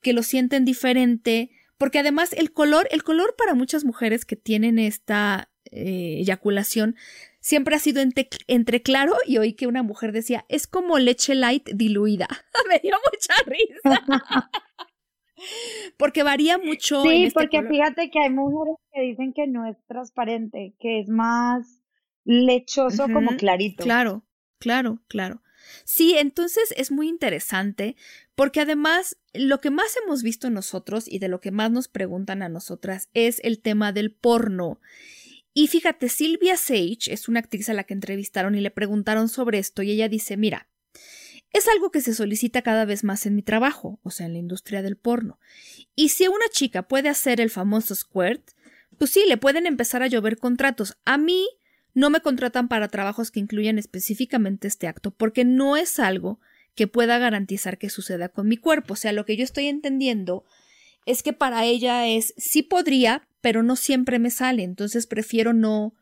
que 0.00 0.12
lo 0.12 0.22
sienten 0.22 0.64
diferente, 0.64 1.50
porque 1.76 1.98
además 2.00 2.32
el 2.32 2.52
color, 2.52 2.88
el 2.90 3.02
color 3.02 3.34
para 3.36 3.54
muchas 3.54 3.84
mujeres 3.84 4.24
que 4.24 4.36
tienen 4.36 4.78
esta 4.78 5.50
eh, 5.70 6.18
eyaculación 6.20 6.96
siempre 7.40 7.76
ha 7.76 7.78
sido 7.78 8.02
entre, 8.02 8.82
claro 8.82 9.14
y 9.26 9.38
oí 9.38 9.54
que 9.54 9.66
una 9.66 9.82
mujer 9.82 10.12
decía, 10.12 10.44
es 10.48 10.66
como 10.66 10.98
leche 10.98 11.34
light 11.34 11.68
diluida. 11.72 12.28
Me 12.68 12.78
dio 12.80 12.96
mucha 13.10 13.34
risa. 13.46 14.04
porque 15.96 16.22
varía 16.22 16.58
mucho. 16.58 17.02
Sí, 17.02 17.24
este 17.24 17.38
porque 17.38 17.62
fíjate 17.62 18.10
que 18.10 18.18
hay 18.18 18.30
mujeres 18.30 18.76
que 18.92 19.02
dicen 19.02 19.32
que 19.32 19.46
no 19.46 19.66
es 19.66 19.76
transparente, 19.86 20.74
que 20.80 21.00
es 21.00 21.08
más 21.08 21.77
lechoso 22.28 23.04
como 23.04 23.36
clarito. 23.36 23.82
Claro, 23.82 24.22
claro, 24.58 25.00
claro. 25.08 25.42
Sí, 25.84 26.14
entonces 26.16 26.72
es 26.76 26.90
muy 26.90 27.08
interesante 27.08 27.96
porque 28.34 28.60
además 28.60 29.16
lo 29.32 29.60
que 29.60 29.70
más 29.70 29.96
hemos 30.04 30.22
visto 30.22 30.50
nosotros 30.50 31.08
y 31.08 31.18
de 31.18 31.28
lo 31.28 31.40
que 31.40 31.50
más 31.50 31.70
nos 31.70 31.88
preguntan 31.88 32.42
a 32.42 32.48
nosotras 32.48 33.08
es 33.14 33.40
el 33.44 33.60
tema 33.60 33.92
del 33.92 34.12
porno. 34.12 34.80
Y 35.54 35.68
fíjate, 35.68 36.08
Silvia 36.08 36.56
Sage 36.56 37.12
es 37.12 37.28
una 37.28 37.40
actriz 37.40 37.68
a 37.70 37.74
la 37.74 37.84
que 37.84 37.94
entrevistaron 37.94 38.54
y 38.54 38.60
le 38.60 38.70
preguntaron 38.70 39.28
sobre 39.28 39.58
esto 39.58 39.82
y 39.82 39.90
ella 39.90 40.08
dice, 40.08 40.36
mira, 40.36 40.68
es 41.52 41.66
algo 41.66 41.90
que 41.90 42.02
se 42.02 42.14
solicita 42.14 42.60
cada 42.60 42.84
vez 42.84 43.04
más 43.04 43.24
en 43.24 43.34
mi 43.34 43.42
trabajo, 43.42 43.98
o 44.02 44.10
sea, 44.10 44.26
en 44.26 44.34
la 44.34 44.38
industria 44.38 44.82
del 44.82 44.96
porno. 44.96 45.40
Y 45.94 46.10
si 46.10 46.28
una 46.28 46.48
chica 46.50 46.86
puede 46.86 47.08
hacer 47.08 47.40
el 47.40 47.48
famoso 47.48 47.94
squirt, 47.94 48.50
pues 48.98 49.10
sí, 49.10 49.24
le 49.26 49.38
pueden 49.38 49.66
empezar 49.66 50.02
a 50.02 50.08
llover 50.08 50.38
contratos. 50.38 50.98
A 51.06 51.16
mí 51.16 51.48
no 51.98 52.10
me 52.10 52.20
contratan 52.20 52.68
para 52.68 52.86
trabajos 52.86 53.32
que 53.32 53.40
incluyan 53.40 53.76
específicamente 53.76 54.68
este 54.68 54.86
acto, 54.86 55.10
porque 55.10 55.44
no 55.44 55.76
es 55.76 55.98
algo 55.98 56.38
que 56.76 56.86
pueda 56.86 57.18
garantizar 57.18 57.76
que 57.76 57.90
suceda 57.90 58.28
con 58.28 58.46
mi 58.46 58.56
cuerpo. 58.56 58.92
O 58.92 58.96
sea, 58.96 59.10
lo 59.10 59.26
que 59.26 59.36
yo 59.36 59.42
estoy 59.42 59.66
entendiendo 59.66 60.44
es 61.06 61.24
que 61.24 61.32
para 61.32 61.64
ella 61.64 62.06
es 62.06 62.34
sí 62.36 62.62
podría, 62.62 63.26
pero 63.40 63.64
no 63.64 63.74
siempre 63.74 64.20
me 64.20 64.30
sale, 64.30 64.62
entonces 64.62 65.08
prefiero 65.08 65.52
no 65.52 65.92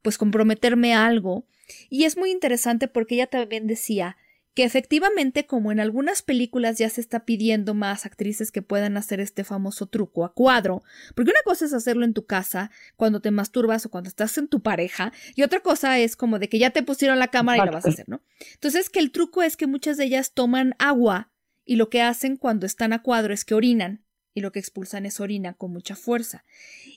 pues 0.00 0.16
comprometerme 0.16 0.94
a 0.94 1.04
algo. 1.04 1.44
Y 1.90 2.04
es 2.04 2.16
muy 2.16 2.30
interesante 2.30 2.88
porque 2.88 3.16
ella 3.16 3.26
también 3.26 3.66
decía 3.66 4.16
que 4.54 4.64
efectivamente, 4.64 5.46
como 5.46 5.72
en 5.72 5.80
algunas 5.80 6.22
películas 6.22 6.78
ya 6.78 6.90
se 6.90 7.00
está 7.00 7.24
pidiendo 7.24 7.72
más 7.74 8.04
actrices 8.04 8.52
que 8.52 8.60
puedan 8.60 8.96
hacer 8.96 9.18
este 9.20 9.44
famoso 9.44 9.86
truco 9.86 10.24
a 10.24 10.34
cuadro, 10.34 10.82
porque 11.14 11.30
una 11.30 11.40
cosa 11.44 11.64
es 11.64 11.72
hacerlo 11.72 12.04
en 12.04 12.12
tu 12.12 12.26
casa 12.26 12.70
cuando 12.96 13.20
te 13.20 13.30
masturbas 13.30 13.86
o 13.86 13.90
cuando 13.90 14.08
estás 14.08 14.36
en 14.36 14.48
tu 14.48 14.60
pareja, 14.60 15.12
y 15.34 15.42
otra 15.42 15.60
cosa 15.60 15.98
es 15.98 16.16
como 16.16 16.38
de 16.38 16.48
que 16.48 16.58
ya 16.58 16.70
te 16.70 16.82
pusieron 16.82 17.18
la 17.18 17.28
cámara 17.28 17.62
y 17.62 17.66
lo 17.66 17.72
vas 17.72 17.86
a 17.86 17.88
hacer, 17.88 18.08
¿no? 18.08 18.22
Entonces, 18.54 18.90
que 18.90 18.98
el 18.98 19.10
truco 19.10 19.42
es 19.42 19.56
que 19.56 19.66
muchas 19.66 19.96
de 19.96 20.04
ellas 20.04 20.32
toman 20.34 20.74
agua 20.78 21.30
y 21.64 21.76
lo 21.76 21.88
que 21.88 22.02
hacen 22.02 22.36
cuando 22.36 22.66
están 22.66 22.92
a 22.92 23.02
cuadro 23.02 23.32
es 23.32 23.44
que 23.44 23.54
orinan 23.54 24.04
y 24.34 24.40
lo 24.40 24.52
que 24.52 24.58
expulsan 24.58 25.06
es 25.06 25.20
orina 25.20 25.54
con 25.54 25.72
mucha 25.72 25.96
fuerza. 25.96 26.44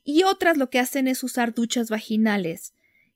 Y 0.04 0.24
otras 0.24 0.58
lo 0.58 0.70
que 0.70 0.80
hacen 0.80 1.08
es 1.08 1.24
usar 1.24 1.54
duchas 1.54 1.89
vaginales 1.89 2.74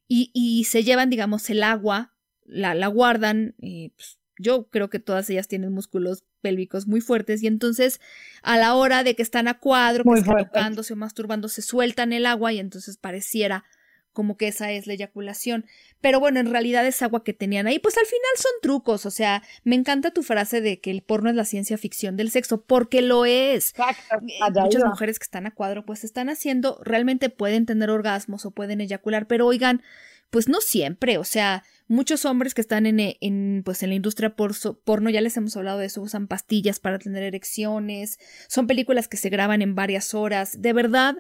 y, 0.08 0.32
y 0.34 0.66
se 0.66 0.84
llevan, 0.84 1.10
digamos, 1.10 1.50
el 1.50 1.64
agua, 1.64 2.14
la, 2.46 2.74
la 2.74 2.88
guardan, 2.88 3.56
y, 3.60 3.90
pues, 3.90 4.19
yo 4.40 4.68
creo 4.70 4.90
que 4.90 5.00
todas 5.00 5.30
ellas 5.30 5.48
tienen 5.48 5.72
músculos 5.72 6.24
pélvicos 6.42 6.88
muy 6.88 7.02
fuertes 7.02 7.44
y 7.44 7.48
entonces 7.48 8.00
a 8.42 8.58
la 8.58 8.74
hora 8.74 9.04
de 9.04 9.16
que 9.16 9.22
están 9.22 9.48
a 9.48 9.60
cuadro, 9.60 10.04
que 10.04 10.20
están 10.20 10.38
tocándose 10.38 10.94
o 10.94 10.96
masturbándose, 10.96 11.62
sueltan 11.62 12.14
el 12.14 12.26
agua 12.26 12.54
y 12.54 12.60
entonces 12.60 12.98
pareciera 12.98 13.66
como 14.12 14.38
que 14.38 14.48
esa 14.48 14.72
es 14.72 14.88
la 14.88 14.94
eyaculación. 14.94 15.66
Pero 16.02 16.20
bueno, 16.20 16.40
en 16.40 16.52
realidad 16.52 16.86
es 16.86 17.02
agua 17.02 17.24
que 17.24 17.34
tenían 17.34 17.68
ahí. 17.68 17.80
Pues 17.80 17.98
al 17.98 18.06
final 18.06 18.32
son 18.36 18.52
trucos. 18.62 19.06
O 19.06 19.12
sea, 19.12 19.44
me 19.64 19.76
encanta 19.76 20.12
tu 20.12 20.24
frase 20.24 20.62
de 20.62 20.80
que 20.82 20.92
el 20.92 21.04
porno 21.04 21.30
es 21.30 21.36
la 21.36 21.46
ciencia 21.46 21.78
ficción 21.78 22.18
del 22.18 22.32
sexo, 22.32 22.62
porque 22.64 23.02
lo 23.02 23.26
es. 23.26 23.70
Exacto. 23.70 24.18
Eh, 24.28 24.62
muchas 24.62 24.84
mujeres 24.84 25.20
que 25.20 25.24
están 25.24 25.46
a 25.46 25.52
cuadro, 25.52 25.86
pues 25.86 26.04
están 26.04 26.30
haciendo, 26.30 26.82
realmente 26.84 27.30
pueden 27.30 27.66
tener 27.66 27.90
orgasmos 27.90 28.46
o 28.46 28.52
pueden 28.52 28.82
eyacular, 28.82 29.28
pero 29.28 29.46
oigan, 29.46 29.84
pues 30.30 30.48
no 30.48 30.62
siempre. 30.62 31.18
O 31.18 31.24
sea, 31.24 31.64
Muchos 31.92 32.24
hombres 32.26 32.54
que 32.54 32.62
están 32.62 32.86
en, 32.86 33.00
en, 33.00 33.64
pues 33.66 33.82
en 33.82 33.90
la 33.90 33.96
industria 33.96 34.36
porno, 34.36 35.10
ya 35.10 35.22
les 35.22 35.36
hemos 35.38 35.58
hablado 35.58 35.80
de 35.80 35.88
eso, 35.88 36.04
usan 36.04 36.28
pastillas 36.28 36.80
para 36.80 37.00
tener 37.00 37.24
erecciones, 37.24 38.20
son 38.48 38.68
películas 38.68 39.08
que 39.08 39.18
se 39.18 39.30
graban 39.30 39.64
en 39.64 39.74
varias 39.74 40.14
horas. 40.14 40.62
De 40.62 40.72
verdad, 40.72 41.16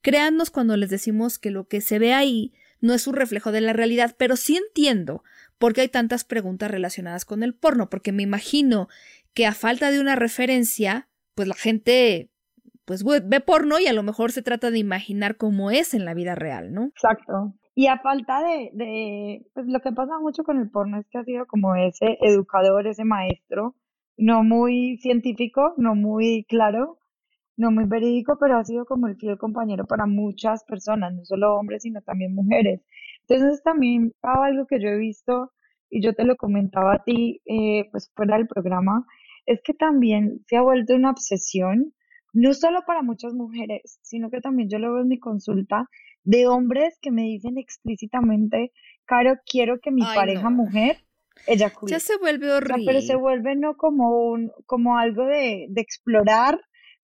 créannos 0.00 0.48
cuando 0.48 0.78
les 0.78 0.88
decimos 0.88 1.38
que 1.38 1.50
lo 1.50 1.68
que 1.68 1.82
se 1.82 1.98
ve 1.98 2.14
ahí 2.14 2.54
no 2.80 2.94
es 2.94 3.06
un 3.06 3.16
reflejo 3.16 3.52
de 3.52 3.60
la 3.60 3.74
realidad, 3.74 4.16
pero 4.16 4.36
sí 4.36 4.56
entiendo 4.56 5.22
por 5.58 5.74
qué 5.74 5.82
hay 5.82 5.88
tantas 5.88 6.24
preguntas 6.24 6.70
relacionadas 6.70 7.26
con 7.26 7.42
el 7.42 7.54
porno, 7.54 7.90
porque 7.90 8.10
me 8.10 8.22
imagino 8.22 8.88
que 9.34 9.44
a 9.44 9.52
falta 9.52 9.90
de 9.90 10.00
una 10.00 10.16
referencia, 10.16 11.06
pues 11.34 11.48
la 11.48 11.54
gente 11.54 12.30
pues 12.86 13.04
ve 13.04 13.40
porno 13.40 13.78
y 13.78 13.88
a 13.88 13.92
lo 13.92 14.02
mejor 14.02 14.32
se 14.32 14.40
trata 14.40 14.70
de 14.70 14.78
imaginar 14.78 15.36
cómo 15.36 15.70
es 15.70 15.92
en 15.92 16.06
la 16.06 16.14
vida 16.14 16.34
real, 16.34 16.72
¿no? 16.72 16.86
Exacto. 16.86 17.54
Y 17.74 17.88
a 17.88 17.98
falta 17.98 18.42
de, 18.42 18.70
de, 18.72 19.46
pues 19.52 19.66
lo 19.66 19.80
que 19.80 19.92
pasa 19.92 20.18
mucho 20.20 20.44
con 20.44 20.58
el 20.58 20.70
porno 20.70 20.98
es 20.98 21.06
que 21.08 21.18
ha 21.18 21.24
sido 21.24 21.46
como 21.46 21.74
ese 21.74 22.18
educador, 22.20 22.86
ese 22.86 23.04
maestro, 23.04 23.74
no 24.16 24.44
muy 24.44 24.98
científico, 24.98 25.74
no 25.76 25.94
muy 25.94 26.44
claro, 26.48 26.98
no 27.56 27.70
muy 27.70 27.84
verídico, 27.84 28.36
pero 28.38 28.58
ha 28.58 28.64
sido 28.64 28.84
como 28.86 29.08
el 29.08 29.16
fiel 29.16 29.38
compañero 29.38 29.86
para 29.86 30.06
muchas 30.06 30.64
personas, 30.64 31.14
no 31.14 31.24
solo 31.24 31.54
hombres, 31.54 31.82
sino 31.82 32.00
también 32.02 32.34
mujeres. 32.34 32.80
Entonces 33.28 33.62
también 33.62 34.12
algo 34.22 34.66
que 34.66 34.80
yo 34.80 34.88
he 34.88 34.98
visto, 34.98 35.52
y 35.90 36.02
yo 36.02 36.14
te 36.14 36.24
lo 36.24 36.36
comentaba 36.36 36.94
a 36.94 37.04
ti, 37.04 37.40
eh, 37.46 37.88
pues 37.92 38.10
fuera 38.14 38.36
del 38.36 38.48
programa, 38.48 39.06
es 39.46 39.60
que 39.62 39.74
también 39.74 40.40
se 40.48 40.56
ha 40.56 40.62
vuelto 40.62 40.94
una 40.94 41.10
obsesión, 41.10 41.94
no 42.32 42.52
solo 42.52 42.80
para 42.86 43.02
muchas 43.02 43.32
mujeres, 43.34 44.00
sino 44.02 44.30
que 44.30 44.40
también 44.40 44.68
yo 44.68 44.78
lo 44.78 44.92
veo 44.92 45.02
en 45.02 45.08
mi 45.08 45.20
consulta, 45.20 45.88
de 46.24 46.46
hombres 46.46 46.98
que 47.00 47.10
me 47.10 47.22
dicen 47.22 47.58
explícitamente 47.58 48.72
Caro, 49.06 49.34
quiero 49.44 49.80
que 49.80 49.90
mi 49.90 50.02
pareja 50.02 50.50
mujer 50.50 51.04
eyacule. 51.46 51.90
Ya 51.92 52.00
se 52.00 52.16
vuelve 52.16 52.50
horrible. 52.50 52.84
pero 52.86 53.00
se 53.02 53.16
vuelve 53.16 53.54
no 53.54 53.76
como 53.76 54.30
un, 54.30 54.50
como 54.66 54.96
algo 54.96 55.26
de, 55.26 55.66
de 55.68 55.80
explorar, 55.80 56.60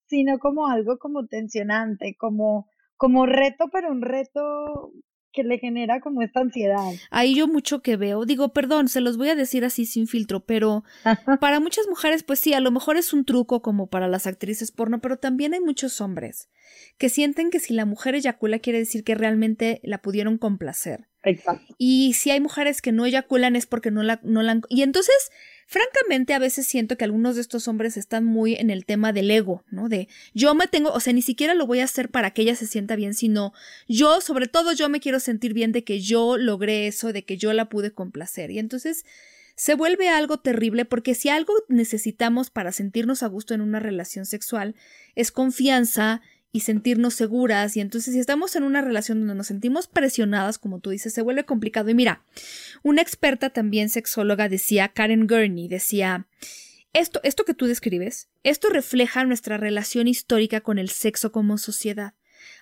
sino 0.06 0.38
como 0.38 0.66
algo 0.66 0.98
como 0.98 1.26
tensionante, 1.26 2.16
como, 2.18 2.68
como 2.96 3.26
reto, 3.26 3.68
pero 3.70 3.90
un 3.90 4.02
reto 4.02 4.92
que 5.32 5.44
le 5.44 5.58
genera 5.58 6.00
como 6.00 6.22
esta 6.22 6.40
ansiedad. 6.40 6.92
Ahí 7.10 7.34
yo 7.34 7.46
mucho 7.46 7.82
que 7.82 7.96
veo, 7.96 8.24
digo, 8.24 8.52
perdón, 8.52 8.88
se 8.88 9.00
los 9.00 9.16
voy 9.16 9.28
a 9.28 9.34
decir 9.34 9.64
así 9.64 9.86
sin 9.86 10.06
filtro, 10.06 10.40
pero 10.40 10.84
para 11.40 11.60
muchas 11.60 11.86
mujeres, 11.88 12.22
pues 12.22 12.40
sí, 12.40 12.52
a 12.52 12.60
lo 12.60 12.70
mejor 12.70 12.96
es 12.96 13.12
un 13.12 13.24
truco 13.24 13.62
como 13.62 13.88
para 13.88 14.08
las 14.08 14.26
actrices 14.26 14.72
porno, 14.72 15.00
pero 15.00 15.18
también 15.18 15.54
hay 15.54 15.60
muchos 15.60 16.00
hombres 16.00 16.48
que 16.98 17.08
sienten 17.08 17.50
que 17.50 17.60
si 17.60 17.74
la 17.74 17.86
mujer 17.86 18.14
eyacula 18.14 18.58
quiere 18.58 18.78
decir 18.78 19.04
que 19.04 19.14
realmente 19.14 19.80
la 19.82 20.02
pudieron 20.02 20.38
complacer. 20.38 21.08
Exacto. 21.22 21.74
Y 21.78 22.14
si 22.14 22.30
hay 22.30 22.40
mujeres 22.40 22.82
que 22.82 22.92
no 22.92 23.06
eyaculan 23.06 23.56
es 23.56 23.66
porque 23.66 23.90
no 23.90 24.02
la, 24.02 24.20
no 24.22 24.42
la 24.42 24.52
han... 24.52 24.62
Y 24.68 24.82
entonces 24.82 25.30
Francamente, 25.72 26.35
a 26.35 26.40
veces 26.40 26.66
siento 26.66 26.96
que 26.96 27.04
algunos 27.04 27.37
de 27.37 27.42
estos 27.42 27.68
hombres 27.68 27.96
están 27.96 28.24
muy 28.24 28.56
en 28.56 28.70
el 28.70 28.85
tema 28.85 29.12
del 29.12 29.30
ego, 29.30 29.62
¿no? 29.70 29.88
De 29.88 30.09
yo 30.35 30.52
me 30.56 30.66
tengo, 30.66 30.90
o 30.90 30.98
sea, 30.98 31.12
ni 31.12 31.22
siquiera 31.22 31.54
lo 31.54 31.64
voy 31.64 31.78
a 31.78 31.85
hacer 31.85 32.11
para 32.11 32.33
que 32.33 32.42
ella 32.42 32.56
se 32.56 32.66
sienta 32.66 32.96
bien, 32.96 33.14
sino 33.14 33.52
yo, 33.87 34.20
sobre 34.20 34.48
todo 34.48 34.72
yo 34.72 34.88
me 34.88 34.98
quiero 34.98 35.20
sentir 35.20 35.54
bien 35.54 35.70
de 35.70 35.85
que 35.85 36.00
yo 36.00 36.37
logré 36.37 36.88
eso, 36.88 37.12
de 37.12 37.24
que 37.24 37.37
yo 37.37 37.52
la 37.52 37.68
pude 37.68 37.92
complacer. 37.92 38.50
Y 38.50 38.59
entonces 38.59 39.04
se 39.54 39.76
vuelve 39.76 40.09
algo 40.09 40.40
terrible 40.40 40.87
porque 40.87 41.14
si 41.14 41.28
algo 41.28 41.54
necesitamos 41.68 42.50
para 42.50 42.72
sentirnos 42.72 43.22
a 43.22 43.28
gusto 43.28 43.54
en 43.54 43.61
una 43.61 43.78
relación 43.78 44.26
sexual 44.26 44.74
es 45.14 45.30
confianza 45.30 46.20
y 46.52 46.60
sentirnos 46.60 47.14
seguras. 47.14 47.76
Y 47.76 47.80
entonces, 47.80 48.14
si 48.14 48.20
estamos 48.20 48.56
en 48.56 48.62
una 48.62 48.80
relación 48.80 49.20
donde 49.20 49.34
nos 49.34 49.46
sentimos 49.46 49.86
presionadas, 49.86 50.58
como 50.58 50.80
tú 50.80 50.90
dices, 50.90 51.14
se 51.14 51.22
vuelve 51.22 51.44
complicado. 51.44 51.90
Y 51.90 51.94
mira, 51.94 52.24
una 52.82 53.02
experta 53.02 53.50
también 53.50 53.88
sexóloga 53.88 54.48
decía, 54.48 54.88
Karen 54.88 55.26
Gurney, 55.26 55.68
decía, 55.68 56.26
esto, 56.92 57.20
esto 57.22 57.44
que 57.44 57.54
tú 57.54 57.66
describes, 57.66 58.28
esto 58.42 58.68
refleja 58.68 59.24
nuestra 59.24 59.56
relación 59.56 60.08
histórica 60.08 60.60
con 60.60 60.78
el 60.78 60.90
sexo 60.90 61.30
como 61.30 61.58
sociedad. 61.58 62.14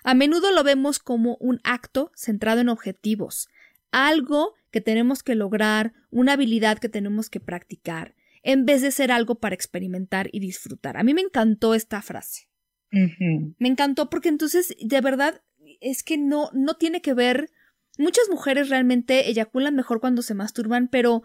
A 0.03 0.13
menudo 0.13 0.51
lo 0.51 0.63
vemos 0.63 0.99
como 0.99 1.37
un 1.39 1.59
acto 1.63 2.11
centrado 2.15 2.61
en 2.61 2.69
objetivos, 2.69 3.47
algo 3.91 4.53
que 4.71 4.81
tenemos 4.81 5.23
que 5.23 5.35
lograr, 5.35 5.93
una 6.11 6.33
habilidad 6.33 6.77
que 6.77 6.89
tenemos 6.89 7.29
que 7.29 7.39
practicar, 7.39 8.15
en 8.43 8.65
vez 8.65 8.81
de 8.81 8.91
ser 8.91 9.11
algo 9.11 9.35
para 9.35 9.55
experimentar 9.55 10.29
y 10.31 10.39
disfrutar. 10.39 10.97
A 10.97 11.03
mí 11.03 11.13
me 11.13 11.21
encantó 11.21 11.73
esta 11.73 12.01
frase. 12.01 12.48
Me 12.91 13.67
encantó 13.67 14.09
porque 14.09 14.29
entonces, 14.29 14.75
de 14.83 15.01
verdad, 15.01 15.41
es 15.79 16.03
que 16.03 16.17
no, 16.17 16.49
no 16.53 16.75
tiene 16.75 17.01
que 17.01 17.13
ver. 17.13 17.51
Muchas 17.97 18.29
mujeres 18.29 18.69
realmente 18.69 19.29
eyaculan 19.29 19.75
mejor 19.75 19.99
cuando 19.99 20.21
se 20.21 20.33
masturban, 20.33 20.87
pero 20.87 21.23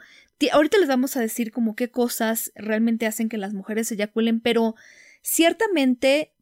ahorita 0.52 0.78
les 0.78 0.88
vamos 0.88 1.16
a 1.16 1.20
decir 1.20 1.52
como 1.52 1.76
qué 1.76 1.90
cosas 1.90 2.52
realmente 2.54 3.06
hacen 3.06 3.28
que 3.28 3.38
las 3.38 3.54
mujeres 3.54 3.90
eyaculen, 3.92 4.40
pero 4.40 4.74
ciertamente, 5.22 6.34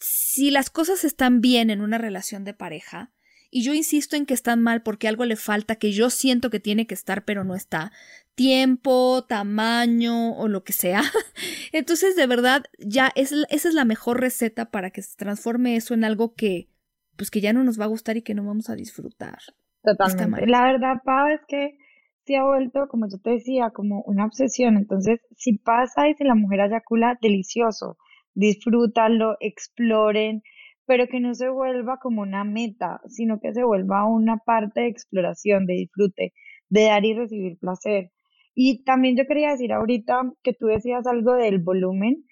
si 0.00 0.50
las 0.50 0.70
cosas 0.70 1.04
están 1.04 1.40
bien 1.40 1.70
en 1.70 1.80
una 1.80 1.98
relación 1.98 2.44
de 2.44 2.54
pareja, 2.54 3.12
y 3.54 3.62
yo 3.62 3.72
insisto 3.72 4.16
en 4.16 4.26
que 4.26 4.34
están 4.34 4.60
mal 4.60 4.82
porque 4.82 5.06
algo 5.06 5.24
le 5.24 5.36
falta 5.36 5.76
que 5.76 5.92
yo 5.92 6.10
siento 6.10 6.50
que 6.50 6.58
tiene 6.58 6.88
que 6.88 6.94
estar 6.94 7.24
pero 7.24 7.44
no 7.44 7.54
está, 7.54 7.92
tiempo, 8.34 9.24
tamaño 9.28 10.32
o 10.32 10.48
lo 10.48 10.64
que 10.64 10.72
sea. 10.72 11.02
Entonces, 11.72 12.16
de 12.16 12.26
verdad, 12.26 12.64
ya 12.80 13.12
es, 13.14 13.30
esa 13.50 13.68
es 13.68 13.74
la 13.74 13.84
mejor 13.84 14.20
receta 14.20 14.72
para 14.72 14.90
que 14.90 15.02
se 15.02 15.16
transforme 15.16 15.76
eso 15.76 15.94
en 15.94 16.02
algo 16.02 16.34
que, 16.34 16.68
pues 17.16 17.30
que 17.30 17.40
ya 17.40 17.52
no 17.52 17.62
nos 17.62 17.78
va 17.78 17.84
a 17.84 17.94
gustar 17.94 18.16
y 18.16 18.22
que 18.22 18.34
no 18.34 18.44
vamos 18.44 18.70
a 18.70 18.74
disfrutar. 18.74 19.38
Totalmente. 19.84 20.48
La 20.48 20.64
verdad, 20.64 20.96
Pau, 21.04 21.28
es 21.28 21.40
que 21.46 21.78
se 22.26 22.34
ha 22.34 22.42
vuelto, 22.42 22.88
como 22.88 23.06
yo 23.08 23.18
te 23.22 23.30
decía, 23.30 23.70
como 23.70 24.02
una 24.02 24.24
obsesión. 24.24 24.76
Entonces, 24.76 25.20
si 25.36 25.58
pasa 25.58 26.08
y 26.08 26.14
si 26.14 26.24
la 26.24 26.34
mujer 26.34 26.58
eyacula, 26.58 27.18
delicioso. 27.22 27.98
Disfrútalo, 28.34 29.36
exploren, 29.38 30.42
pero 30.86 31.06
que 31.06 31.20
no 31.20 31.34
se 31.34 31.48
vuelva 31.48 31.98
como 31.98 32.22
una 32.22 32.44
meta, 32.44 33.00
sino 33.06 33.40
que 33.40 33.52
se 33.52 33.64
vuelva 33.64 34.06
una 34.06 34.38
parte 34.38 34.82
de 34.82 34.88
exploración, 34.88 35.66
de 35.66 35.74
disfrute, 35.74 36.32
de 36.68 36.84
dar 36.84 37.04
y 37.04 37.14
recibir 37.14 37.58
placer. 37.58 38.10
Y 38.54 38.84
también 38.84 39.16
yo 39.16 39.26
quería 39.26 39.50
decir 39.50 39.72
ahorita 39.72 40.32
que 40.42 40.52
tú 40.52 40.66
decías 40.66 41.06
algo 41.06 41.34
del 41.34 41.58
volumen. 41.58 42.24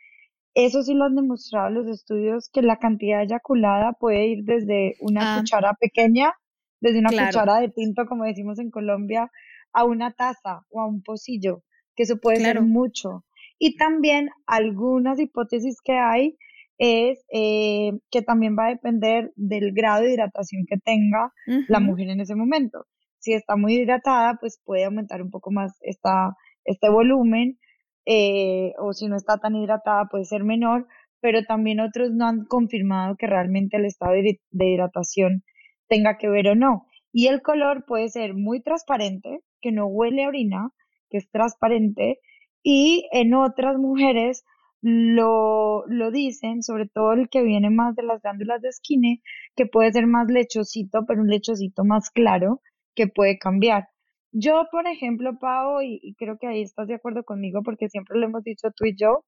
Eso 0.55 0.83
sí 0.83 0.95
lo 0.95 1.05
han 1.05 1.17
demostrado 1.17 1.71
los 1.71 1.89
estudios, 1.89 2.51
que 2.53 2.63
la 2.63 2.77
cantidad 2.77 3.23
eyaculada 3.23 3.93
puede 3.95 4.27
ir 4.27 4.45
desde 4.45 4.97
una 5.01 5.35
ah. 5.35 5.39
cuchara 5.41 5.75
pequeña, 5.81 6.35
desde 6.81 6.99
una 6.99 7.09
cuchara 7.09 7.61
de 7.61 7.71
tinto, 7.71 8.07
como 8.07 8.25
decimos 8.25 8.59
en 8.59 8.71
Colombia, 8.71 9.31
a 9.73 9.85
una 9.85 10.13
taza 10.13 10.61
o 10.69 10.81
a 10.81 10.87
un 10.87 11.03
pocillo, 11.03 11.63
que 11.97 12.03
eso 12.03 12.19
puede 12.19 12.41
ser 12.41 12.61
mucho. 12.61 13.25
Y 13.59 13.77
también 13.77 14.29
algunas 14.47 15.19
hipótesis 15.19 15.81
que 15.83 15.93
hay 15.93 16.37
es 16.79 17.25
eh, 17.33 17.93
que 18.11 18.23
también 18.23 18.57
va 18.59 18.67
a 18.67 18.71
depender 18.71 19.33
del 19.37 19.73
grado 19.73 20.03
de 20.03 20.13
hidratación 20.13 20.65
que 20.69 20.79
tenga 20.79 21.33
la 21.69 21.81
mujer 21.81 22.09
en 22.09 22.21
ese 22.21 22.35
momento. 22.35 22.87
Si 23.19 23.33
está 23.35 23.57
muy 23.57 23.75
hidratada, 23.75 24.37
pues 24.41 24.61
puede 24.65 24.85
aumentar 24.85 25.23
un 25.23 25.31
poco 25.31 25.53
más 25.53 25.77
esta, 25.83 26.35
este 26.65 26.89
volumen, 26.89 27.59
eh, 28.05 28.73
o 28.79 28.93
si 28.93 29.07
no 29.07 29.17
está 29.17 29.39
tan 29.39 29.55
hidratada, 29.55 30.07
puede 30.11 30.25
ser 30.25 30.43
menor, 30.43 30.89
pero 31.21 31.45
también 31.45 31.79
otros 31.79 32.11
no 32.11 32.27
han 32.27 32.45
confirmado 32.47 33.15
que 33.17 33.29
realmente 33.29 33.77
el 33.77 33.85
estado 33.85 34.13
de, 34.13 34.41
hidratación 34.51 35.45
tenga 35.89 36.19
que 36.19 36.29
ver 36.29 36.49
o 36.49 36.55
no. 36.57 36.87
Y 37.13 37.29
el 37.29 37.43
color 37.43 37.85
puede 37.87 38.09
ser 38.09 38.35
muy 38.35 38.61
transparente, 38.61 39.41
que 39.61 39.71
no 39.71 39.87
huele 39.87 40.25
a 40.25 40.29
orina, 40.29 40.71
que 41.11 41.19
es 41.19 41.31
transparente, 41.31 42.19
y 42.63 43.09
en 43.13 43.35
otras 43.35 43.77
mujeres 43.79 44.45
lo, 44.83 45.87
lo 45.87 46.11
dicen, 46.11 46.63
sobre 46.63 46.89
todo 46.89 47.13
el 47.13 47.29
que 47.29 47.43
viene 47.43 47.71
más 47.71 47.95
de 47.95 48.03
las 48.03 48.21
glándulas 48.21 48.61
de 48.61 48.73
skin, 48.73 49.23
que 49.55 49.67
puede 49.67 49.93
ser 49.93 50.07
más 50.07 50.27
lechosito, 50.29 51.05
pero 51.07 51.23
un 51.23 51.29
lechosito 51.29 51.85
más 51.85 52.11
claro, 52.11 52.61
que 52.95 53.07
puede 53.07 53.39
cambiar. 53.39 53.89
Yo, 54.33 54.67
por 54.73 54.87
ejemplo, 54.87 55.39
Pau, 55.39 55.81
y, 55.83 56.15
creo 56.19 56.37
que 56.39 56.49
ahí 56.49 56.63
estás 56.63 56.89
de 56.89 56.95
acuerdo 56.95 57.23
conmigo 57.23 57.63
porque 57.63 57.89
siempre 57.89 58.19
lo 58.19 58.27
hemos 58.27 58.43
dicho 58.43 58.71
tú 58.75 58.87
y 58.87 58.97
yo, 58.97 59.25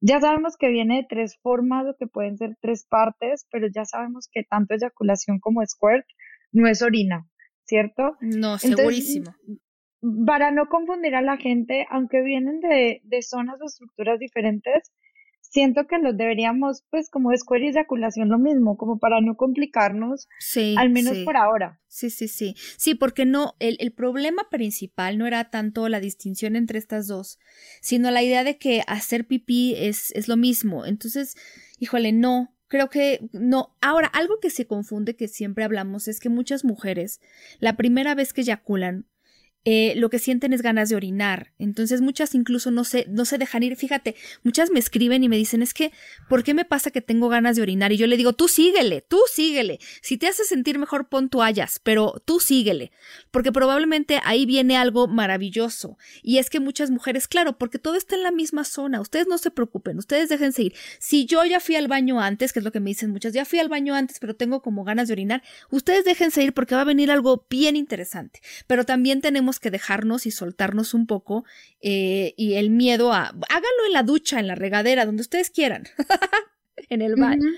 ya 0.00 0.20
sabemos 0.20 0.56
que 0.56 0.68
viene 0.68 0.96
de 0.96 1.06
tres 1.08 1.38
formas 1.40 1.86
o 1.86 1.96
que 1.96 2.06
pueden 2.06 2.36
ser 2.36 2.56
tres 2.60 2.84
partes, 2.84 3.46
pero 3.50 3.68
ya 3.72 3.84
sabemos 3.84 4.28
que 4.30 4.42
tanto 4.42 4.74
eyaculación 4.74 5.38
como 5.38 5.64
squirt 5.64 6.04
no 6.50 6.68
es 6.68 6.82
orina, 6.82 7.26
¿cierto? 7.64 8.16
No, 8.20 8.58
segurísimo. 8.58 9.32
Para 10.26 10.50
no 10.50 10.66
confundir 10.68 11.14
a 11.14 11.22
la 11.22 11.36
gente, 11.36 11.86
aunque 11.90 12.22
vienen 12.22 12.60
de, 12.60 13.00
de 13.04 13.22
zonas 13.22 13.60
o 13.60 13.66
estructuras 13.66 14.18
diferentes, 14.18 14.92
siento 15.52 15.86
que 15.86 15.98
los 15.98 16.16
deberíamos, 16.16 16.82
pues 16.90 17.10
como 17.10 17.30
escuela 17.30 17.66
y 17.66 17.68
eyaculación 17.68 18.30
lo 18.30 18.38
mismo, 18.38 18.76
como 18.76 18.98
para 18.98 19.20
no 19.20 19.36
complicarnos, 19.36 20.28
sí, 20.38 20.74
al 20.78 20.90
menos 20.90 21.18
por 21.18 21.36
ahora. 21.36 21.78
Sí, 21.88 22.08
sí, 22.08 22.26
sí. 22.26 22.54
Sí, 22.78 22.94
porque 22.94 23.26
no, 23.26 23.54
el, 23.58 23.76
el, 23.78 23.92
problema 23.92 24.48
principal 24.50 25.18
no 25.18 25.26
era 25.26 25.50
tanto 25.50 25.88
la 25.90 26.00
distinción 26.00 26.56
entre 26.56 26.78
estas 26.78 27.06
dos, 27.06 27.38
sino 27.82 28.10
la 28.10 28.22
idea 28.22 28.44
de 28.44 28.56
que 28.56 28.82
hacer 28.86 29.26
pipí 29.26 29.74
es, 29.76 30.10
es 30.12 30.26
lo 30.26 30.38
mismo. 30.38 30.86
Entonces, 30.86 31.36
híjole, 31.78 32.12
no, 32.12 32.54
creo 32.68 32.88
que 32.88 33.20
no. 33.32 33.76
Ahora, 33.82 34.06
algo 34.08 34.40
que 34.40 34.48
se 34.48 34.66
confunde, 34.66 35.16
que 35.16 35.28
siempre 35.28 35.64
hablamos, 35.64 36.08
es 36.08 36.18
que 36.18 36.30
muchas 36.30 36.64
mujeres, 36.64 37.20
la 37.58 37.76
primera 37.76 38.14
vez 38.14 38.32
que 38.32 38.40
eyaculan, 38.40 39.06
eh, 39.64 39.94
lo 39.96 40.10
que 40.10 40.18
sienten 40.18 40.52
es 40.52 40.62
ganas 40.62 40.88
de 40.88 40.96
orinar. 40.96 41.52
Entonces 41.58 42.00
muchas 42.00 42.34
incluso 42.34 42.70
no 42.70 42.84
se, 42.84 43.06
no 43.08 43.24
se 43.24 43.38
dejan 43.38 43.62
ir. 43.62 43.76
Fíjate, 43.76 44.16
muchas 44.42 44.70
me 44.70 44.78
escriben 44.78 45.22
y 45.22 45.28
me 45.28 45.36
dicen, 45.36 45.62
es 45.62 45.72
que, 45.72 45.92
¿por 46.28 46.42
qué 46.42 46.54
me 46.54 46.64
pasa 46.64 46.90
que 46.90 47.00
tengo 47.00 47.28
ganas 47.28 47.56
de 47.56 47.62
orinar? 47.62 47.92
Y 47.92 47.96
yo 47.96 48.06
le 48.06 48.16
digo, 48.16 48.32
tú 48.32 48.48
síguele, 48.48 49.02
tú 49.02 49.20
síguele. 49.32 49.78
Si 50.00 50.16
te 50.18 50.26
hace 50.26 50.44
sentir 50.44 50.78
mejor, 50.78 51.08
pon 51.08 51.28
toallas, 51.28 51.80
pero 51.82 52.20
tú 52.24 52.40
síguele. 52.40 52.90
Porque 53.30 53.52
probablemente 53.52 54.20
ahí 54.24 54.46
viene 54.46 54.76
algo 54.76 55.06
maravilloso. 55.06 55.96
Y 56.22 56.38
es 56.38 56.50
que 56.50 56.60
muchas 56.60 56.90
mujeres, 56.90 57.28
claro, 57.28 57.58
porque 57.58 57.78
todo 57.78 57.94
está 57.94 58.16
en 58.16 58.22
la 58.22 58.32
misma 58.32 58.64
zona. 58.64 59.00
Ustedes 59.00 59.26
no 59.28 59.38
se 59.38 59.50
preocupen, 59.50 59.98
ustedes 59.98 60.28
déjense 60.28 60.62
ir. 60.62 60.74
Si 60.98 61.26
yo 61.26 61.44
ya 61.44 61.60
fui 61.60 61.76
al 61.76 61.88
baño 61.88 62.20
antes, 62.20 62.52
que 62.52 62.58
es 62.58 62.64
lo 62.64 62.72
que 62.72 62.80
me 62.80 62.90
dicen 62.90 63.10
muchas, 63.10 63.32
ya 63.32 63.44
fui 63.44 63.58
al 63.58 63.68
baño 63.68 63.94
antes, 63.94 64.18
pero 64.18 64.34
tengo 64.34 64.60
como 64.60 64.84
ganas 64.84 65.08
de 65.08 65.14
orinar, 65.14 65.42
ustedes 65.70 66.04
déjense 66.04 66.42
ir 66.42 66.52
porque 66.52 66.74
va 66.74 66.80
a 66.80 66.84
venir 66.84 67.10
algo 67.10 67.46
bien 67.48 67.76
interesante. 67.76 68.40
Pero 68.66 68.84
también 68.84 69.20
tenemos 69.20 69.51
que 69.60 69.70
dejarnos 69.70 70.26
y 70.26 70.30
soltarnos 70.30 70.94
un 70.94 71.06
poco 71.06 71.44
eh, 71.80 72.34
y 72.36 72.54
el 72.54 72.70
miedo 72.70 73.12
a... 73.12 73.28
Háganlo 73.28 73.86
en 73.86 73.92
la 73.92 74.02
ducha, 74.02 74.40
en 74.40 74.46
la 74.46 74.54
regadera, 74.54 75.06
donde 75.06 75.22
ustedes 75.22 75.50
quieran. 75.50 75.84
en 76.88 77.02
el 77.02 77.16
baño. 77.16 77.48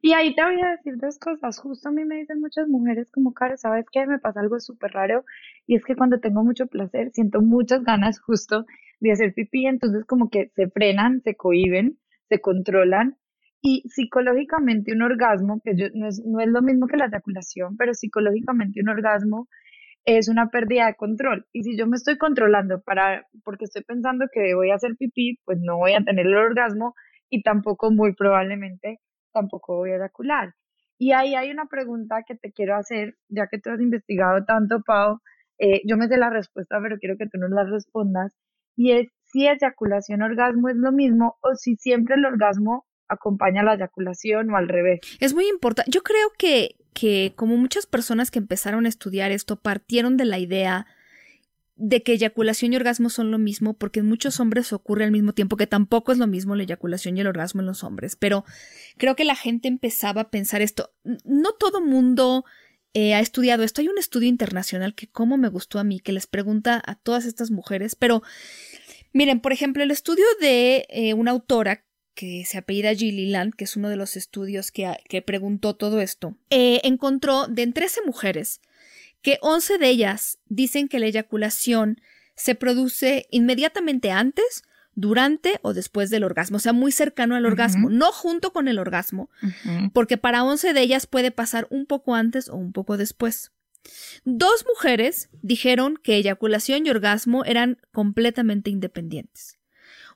Y 0.00 0.12
ahí 0.12 0.34
te 0.34 0.42
voy 0.42 0.60
a 0.60 0.70
decir 0.72 0.96
dos 0.96 1.18
cosas. 1.18 1.58
Justo 1.58 1.88
a 1.88 1.92
mí 1.92 2.04
me 2.04 2.16
dicen 2.16 2.40
muchas 2.40 2.68
mujeres 2.68 3.08
como, 3.12 3.32
cara, 3.32 3.56
¿sabes 3.56 3.86
qué? 3.90 4.06
Me 4.06 4.18
pasa 4.18 4.40
algo 4.40 4.60
súper 4.60 4.92
raro 4.92 5.24
y 5.66 5.76
es 5.76 5.84
que 5.84 5.96
cuando 5.96 6.20
tengo 6.20 6.42
mucho 6.42 6.66
placer 6.66 7.10
siento 7.12 7.40
muchas 7.40 7.82
ganas 7.84 8.20
justo 8.20 8.66
de 9.00 9.12
hacer 9.12 9.34
pipí, 9.34 9.66
entonces 9.66 10.04
como 10.04 10.30
que 10.30 10.50
se 10.54 10.68
frenan, 10.68 11.22
se 11.22 11.34
cohiben, 11.34 11.98
se 12.28 12.40
controlan 12.40 13.16
y 13.60 13.82
psicológicamente 13.88 14.92
un 14.92 15.02
orgasmo, 15.02 15.60
que 15.64 15.74
no, 15.94 16.08
es, 16.08 16.22
no 16.24 16.40
es 16.40 16.48
lo 16.48 16.62
mismo 16.62 16.86
que 16.86 16.96
la 16.96 17.06
eyaculación, 17.06 17.76
pero 17.76 17.94
psicológicamente 17.94 18.80
un 18.80 18.88
orgasmo 18.88 19.48
es 20.04 20.28
una 20.28 20.48
pérdida 20.48 20.86
de 20.86 20.94
control. 20.94 21.46
Y 21.52 21.62
si 21.62 21.76
yo 21.76 21.86
me 21.86 21.96
estoy 21.96 22.18
controlando 22.18 22.80
para, 22.80 23.26
porque 23.44 23.64
estoy 23.64 23.82
pensando 23.82 24.26
que 24.32 24.54
voy 24.54 24.70
a 24.70 24.76
hacer 24.76 24.96
pipí, 24.98 25.38
pues 25.44 25.58
no 25.60 25.76
voy 25.76 25.92
a 25.92 26.02
tener 26.04 26.26
el 26.26 26.34
orgasmo 26.34 26.94
y 27.30 27.42
tampoco 27.42 27.90
muy 27.90 28.14
probablemente 28.14 28.98
tampoco 29.32 29.76
voy 29.76 29.92
a 29.92 29.96
eyacular. 29.96 30.54
Y 30.98 31.12
ahí 31.12 31.34
hay 31.34 31.50
una 31.50 31.66
pregunta 31.66 32.22
que 32.26 32.36
te 32.36 32.52
quiero 32.52 32.76
hacer, 32.76 33.16
ya 33.28 33.48
que 33.50 33.58
tú 33.58 33.70
has 33.70 33.80
investigado 33.80 34.44
tanto, 34.44 34.82
Pau. 34.86 35.18
Eh, 35.58 35.80
yo 35.84 35.96
me 35.96 36.06
sé 36.06 36.16
la 36.16 36.30
respuesta, 36.30 36.78
pero 36.82 36.96
quiero 36.98 37.16
que 37.16 37.26
tú 37.26 37.38
nos 37.38 37.50
la 37.50 37.64
respondas. 37.64 38.36
Y 38.76 38.92
es 38.92 39.08
si 39.24 39.46
eyaculación 39.46 40.22
orgasmo 40.22 40.68
es 40.68 40.76
lo 40.76 40.92
mismo 40.92 41.36
o 41.40 41.54
si 41.54 41.76
siempre 41.76 42.14
el 42.14 42.24
orgasmo 42.24 42.84
acompaña 43.08 43.62
la 43.62 43.74
eyaculación 43.74 44.50
o 44.50 44.56
al 44.56 44.68
revés. 44.68 45.00
Es 45.20 45.34
muy 45.34 45.48
importante. 45.48 45.90
Yo 45.90 46.02
creo 46.02 46.28
que, 46.38 46.76
que 46.92 47.32
como 47.36 47.56
muchas 47.56 47.86
personas 47.86 48.30
que 48.30 48.38
empezaron 48.38 48.86
a 48.86 48.88
estudiar 48.88 49.30
esto 49.32 49.56
partieron 49.56 50.16
de 50.16 50.24
la 50.24 50.38
idea 50.38 50.86
de 51.76 52.02
que 52.02 52.12
eyaculación 52.12 52.72
y 52.72 52.76
orgasmo 52.76 53.10
son 53.10 53.30
lo 53.30 53.38
mismo, 53.38 53.74
porque 53.74 54.00
en 54.00 54.06
muchos 54.06 54.38
hombres 54.40 54.72
ocurre 54.72 55.04
al 55.04 55.10
mismo 55.10 55.32
tiempo, 55.32 55.56
que 55.56 55.66
tampoco 55.66 56.12
es 56.12 56.18
lo 56.18 56.26
mismo 56.26 56.54
la 56.54 56.62
eyaculación 56.62 57.16
y 57.16 57.20
el 57.22 57.26
orgasmo 57.26 57.60
en 57.60 57.66
los 57.66 57.82
hombres, 57.82 58.14
pero 58.14 58.44
creo 58.98 59.16
que 59.16 59.24
la 59.24 59.34
gente 59.34 59.68
empezaba 59.68 60.22
a 60.22 60.30
pensar 60.30 60.62
esto. 60.62 60.92
No 61.24 61.52
todo 61.52 61.80
mundo 61.80 62.44
eh, 62.94 63.14
ha 63.14 63.20
estudiado 63.20 63.64
esto. 63.64 63.80
Hay 63.80 63.88
un 63.88 63.98
estudio 63.98 64.28
internacional 64.28 64.94
que 64.94 65.08
como 65.08 65.38
me 65.38 65.48
gustó 65.48 65.78
a 65.78 65.84
mí, 65.84 65.98
que 65.98 66.12
les 66.12 66.26
pregunta 66.26 66.80
a 66.84 66.94
todas 66.94 67.24
estas 67.24 67.50
mujeres, 67.50 67.96
pero 67.96 68.22
miren, 69.12 69.40
por 69.40 69.52
ejemplo, 69.52 69.82
el 69.82 69.90
estudio 69.90 70.24
de 70.40 70.86
eh, 70.90 71.14
una 71.14 71.30
autora 71.30 71.84
que 72.14 72.44
se 72.44 72.58
apellida 72.58 72.94
Gilliland, 72.94 73.54
que 73.54 73.64
es 73.64 73.76
uno 73.76 73.88
de 73.88 73.96
los 73.96 74.16
estudios 74.16 74.70
que, 74.70 74.90
que 75.08 75.22
preguntó 75.22 75.74
todo 75.74 76.00
esto, 76.00 76.36
eh, 76.50 76.80
encontró 76.84 77.46
de 77.46 77.62
en 77.62 77.72
13 77.72 78.00
mujeres 78.06 78.60
que 79.22 79.38
11 79.40 79.78
de 79.78 79.88
ellas 79.88 80.38
dicen 80.46 80.88
que 80.88 80.98
la 80.98 81.06
eyaculación 81.06 82.00
se 82.34 82.54
produce 82.54 83.26
inmediatamente 83.30 84.10
antes, 84.10 84.64
durante 84.94 85.58
o 85.62 85.72
después 85.72 86.10
del 86.10 86.24
orgasmo, 86.24 86.58
o 86.58 86.60
sea, 86.60 86.72
muy 86.72 86.92
cercano 86.92 87.34
al 87.34 87.46
orgasmo, 87.46 87.88
no 87.88 88.12
junto 88.12 88.52
con 88.52 88.68
el 88.68 88.78
orgasmo, 88.78 89.30
porque 89.94 90.18
para 90.18 90.44
11 90.44 90.74
de 90.74 90.80
ellas 90.82 91.06
puede 91.06 91.30
pasar 91.30 91.66
un 91.70 91.86
poco 91.86 92.14
antes 92.14 92.48
o 92.48 92.56
un 92.56 92.72
poco 92.72 92.96
después. 92.96 93.52
Dos 94.24 94.64
mujeres 94.68 95.30
dijeron 95.40 95.98
que 96.02 96.16
eyaculación 96.16 96.86
y 96.86 96.90
orgasmo 96.90 97.44
eran 97.44 97.78
completamente 97.90 98.70
independientes. 98.70 99.58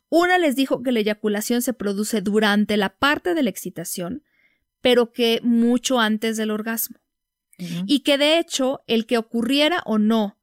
Una 0.08 0.38
les 0.38 0.56
dijo 0.56 0.82
que 0.82 0.92
la 0.92 1.00
eyaculación 1.00 1.62
se 1.62 1.72
produce 1.72 2.20
durante 2.20 2.76
la 2.76 2.96
parte 2.96 3.34
de 3.34 3.42
la 3.42 3.50
excitación, 3.50 4.22
pero 4.80 5.12
que 5.12 5.40
mucho 5.42 5.98
antes 5.98 6.36
del 6.36 6.50
orgasmo. 6.50 6.98
Y 7.58 8.00
que 8.00 8.18
de 8.18 8.38
hecho 8.38 8.82
el 8.86 9.06
que 9.06 9.16
ocurriera 9.16 9.82
o 9.86 9.98
no 9.98 10.38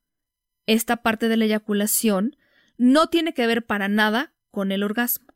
esta 0.66 0.98
parte 0.98 1.28
de 1.28 1.38
la 1.38 1.46
eyaculación 1.46 2.36
no 2.78 3.08
tiene 3.08 3.34
que 3.34 3.46
ver 3.46 3.66
para 3.66 3.88
nada 3.88 4.34
con 4.50 4.72
el 4.72 4.84
orgasmo. 4.84 5.28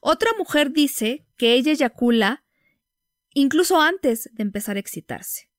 Otra 0.00 0.30
mujer 0.38 0.72
dice 0.72 1.26
que 1.36 1.54
ella 1.54 1.72
eyacula 1.72 2.44
incluso 3.34 3.80
antes 3.80 4.30
de 4.32 4.42
empezar 4.42 4.76
a 4.76 4.80
excitarse, 4.80 5.50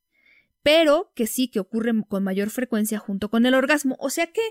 pero 0.65 1.11
que 1.13 1.27
sí 1.27 1.47
que 1.47 1.59
ocurre 1.59 1.91
con 2.07 2.23
mayor 2.23 2.49
frecuencia 2.49 2.97
junto 2.97 3.29
con 3.29 3.45
el 3.45 3.53
orgasmo. 3.53 3.95
O 3.99 4.09
sea 4.09 4.25
que, 4.25 4.41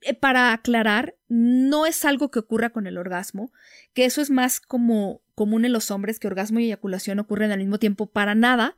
eh, 0.00 0.12
para 0.12 0.52
aclarar, 0.52 1.14
no 1.28 1.86
es 1.86 2.04
algo 2.04 2.32
que 2.32 2.40
ocurra 2.40 2.70
con 2.70 2.88
el 2.88 2.98
orgasmo, 2.98 3.52
que 3.92 4.04
eso 4.04 4.20
es 4.20 4.30
más 4.30 4.58
como 4.58 5.22
común 5.36 5.64
en 5.64 5.72
los 5.72 5.92
hombres, 5.92 6.18
que 6.18 6.26
orgasmo 6.26 6.58
y 6.58 6.64
eyaculación 6.64 7.20
ocurren 7.20 7.52
al 7.52 7.60
mismo 7.60 7.78
tiempo 7.78 8.10
para 8.10 8.34
nada, 8.34 8.76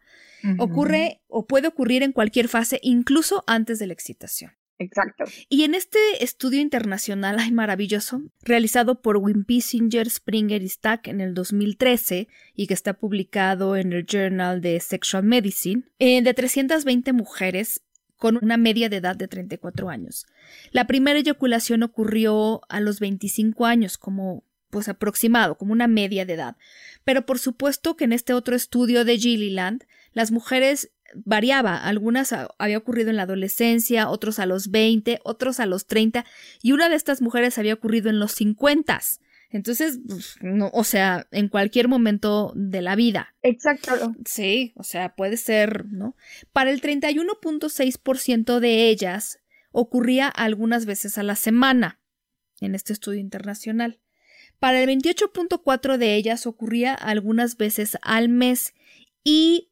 ocurre 0.58 1.22
o 1.28 1.46
puede 1.46 1.66
ocurrir 1.68 2.02
en 2.02 2.12
cualquier 2.12 2.46
fase, 2.46 2.78
incluso 2.82 3.42
antes 3.46 3.78
de 3.78 3.86
la 3.86 3.94
excitación. 3.94 4.52
Exacto. 4.78 5.24
Y 5.48 5.64
en 5.64 5.74
este 5.74 5.98
estudio 6.22 6.60
internacional, 6.60 7.36
ay, 7.38 7.50
maravilloso, 7.50 8.22
realizado 8.42 9.00
por 9.00 9.16
Wimpy 9.16 9.60
Singer, 9.60 10.08
Springer 10.10 10.62
y 10.62 10.68
Stack 10.68 11.08
en 11.08 11.20
el 11.20 11.34
2013 11.34 12.28
y 12.54 12.66
que 12.66 12.74
está 12.74 12.94
publicado 12.94 13.76
en 13.76 13.92
el 13.92 14.06
Journal 14.06 14.60
de 14.60 14.78
Sexual 14.80 15.24
Medicine, 15.24 15.84
eh, 15.98 16.20
de 16.22 16.34
320 16.34 17.12
mujeres 17.12 17.82
con 18.16 18.38
una 18.42 18.56
media 18.56 18.88
de 18.88 18.96
edad 18.96 19.16
de 19.16 19.28
34 19.28 19.88
años. 19.88 20.26
La 20.72 20.86
primera 20.86 21.18
eyaculación 21.18 21.82
ocurrió 21.82 22.62
a 22.68 22.80
los 22.80 23.00
25 23.00 23.66
años, 23.66 23.98
como 23.98 24.44
pues 24.70 24.88
aproximado, 24.88 25.56
como 25.56 25.72
una 25.72 25.86
media 25.86 26.26
de 26.26 26.34
edad. 26.34 26.56
Pero 27.04 27.24
por 27.24 27.38
supuesto 27.38 27.96
que 27.96 28.04
en 28.04 28.12
este 28.12 28.34
otro 28.34 28.56
estudio 28.56 29.04
de 29.04 29.18
Gilliland, 29.18 29.84
las 30.12 30.32
mujeres 30.32 30.90
variaba, 31.24 31.76
algunas 31.76 32.34
había 32.58 32.78
ocurrido 32.78 33.10
en 33.10 33.16
la 33.16 33.22
adolescencia, 33.22 34.08
otros 34.08 34.38
a 34.38 34.46
los 34.46 34.70
20, 34.70 35.20
otros 35.24 35.60
a 35.60 35.66
los 35.66 35.86
30 35.86 36.24
y 36.62 36.72
una 36.72 36.88
de 36.88 36.96
estas 36.96 37.22
mujeres 37.22 37.58
había 37.58 37.74
ocurrido 37.74 38.10
en 38.10 38.18
los 38.18 38.32
50. 38.32 39.00
Entonces, 39.50 40.00
pues, 40.06 40.36
no, 40.42 40.70
o 40.72 40.84
sea, 40.84 41.28
en 41.30 41.48
cualquier 41.48 41.88
momento 41.88 42.52
de 42.56 42.82
la 42.82 42.96
vida. 42.96 43.34
Exacto. 43.42 44.14
Sí, 44.24 44.72
o 44.76 44.82
sea, 44.82 45.14
puede 45.14 45.36
ser, 45.36 45.86
¿no? 45.86 46.16
Para 46.52 46.70
el 46.70 46.80
31.6% 46.80 48.58
de 48.58 48.88
ellas 48.88 49.38
ocurría 49.70 50.28
algunas 50.28 50.86
veces 50.86 51.18
a 51.18 51.22
la 51.22 51.36
semana 51.36 52.00
en 52.60 52.74
este 52.74 52.92
estudio 52.92 53.20
internacional. 53.20 54.00
Para 54.58 54.82
el 54.82 54.88
28.4 54.88 55.98
de 55.98 56.14
ellas 56.14 56.46
ocurría 56.46 56.94
algunas 56.94 57.56
veces 57.56 57.98
al 58.02 58.28
mes 58.28 58.74
y 59.22 59.70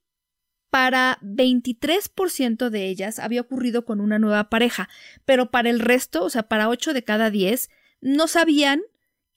para 0.75 1.19
23% 1.23 2.69
de 2.69 2.89
ellas 2.89 3.21
había 3.21 3.43
ocurrido 3.43 3.85
con 3.85 4.01
una 4.01 4.19
nueva 4.19 4.51
pareja, 4.51 4.89
pero 5.25 5.53
para 5.53 5.71
el 5.71 5.79
resto, 5.79 6.25
o 6.25 6.31
sea, 6.31 6.43
para 6.43 6.69
8 6.69 6.93
de 6.93 7.05
cada 7.05 7.31
10, 7.31 7.71
no 8.01 8.27
sabían 8.27 8.83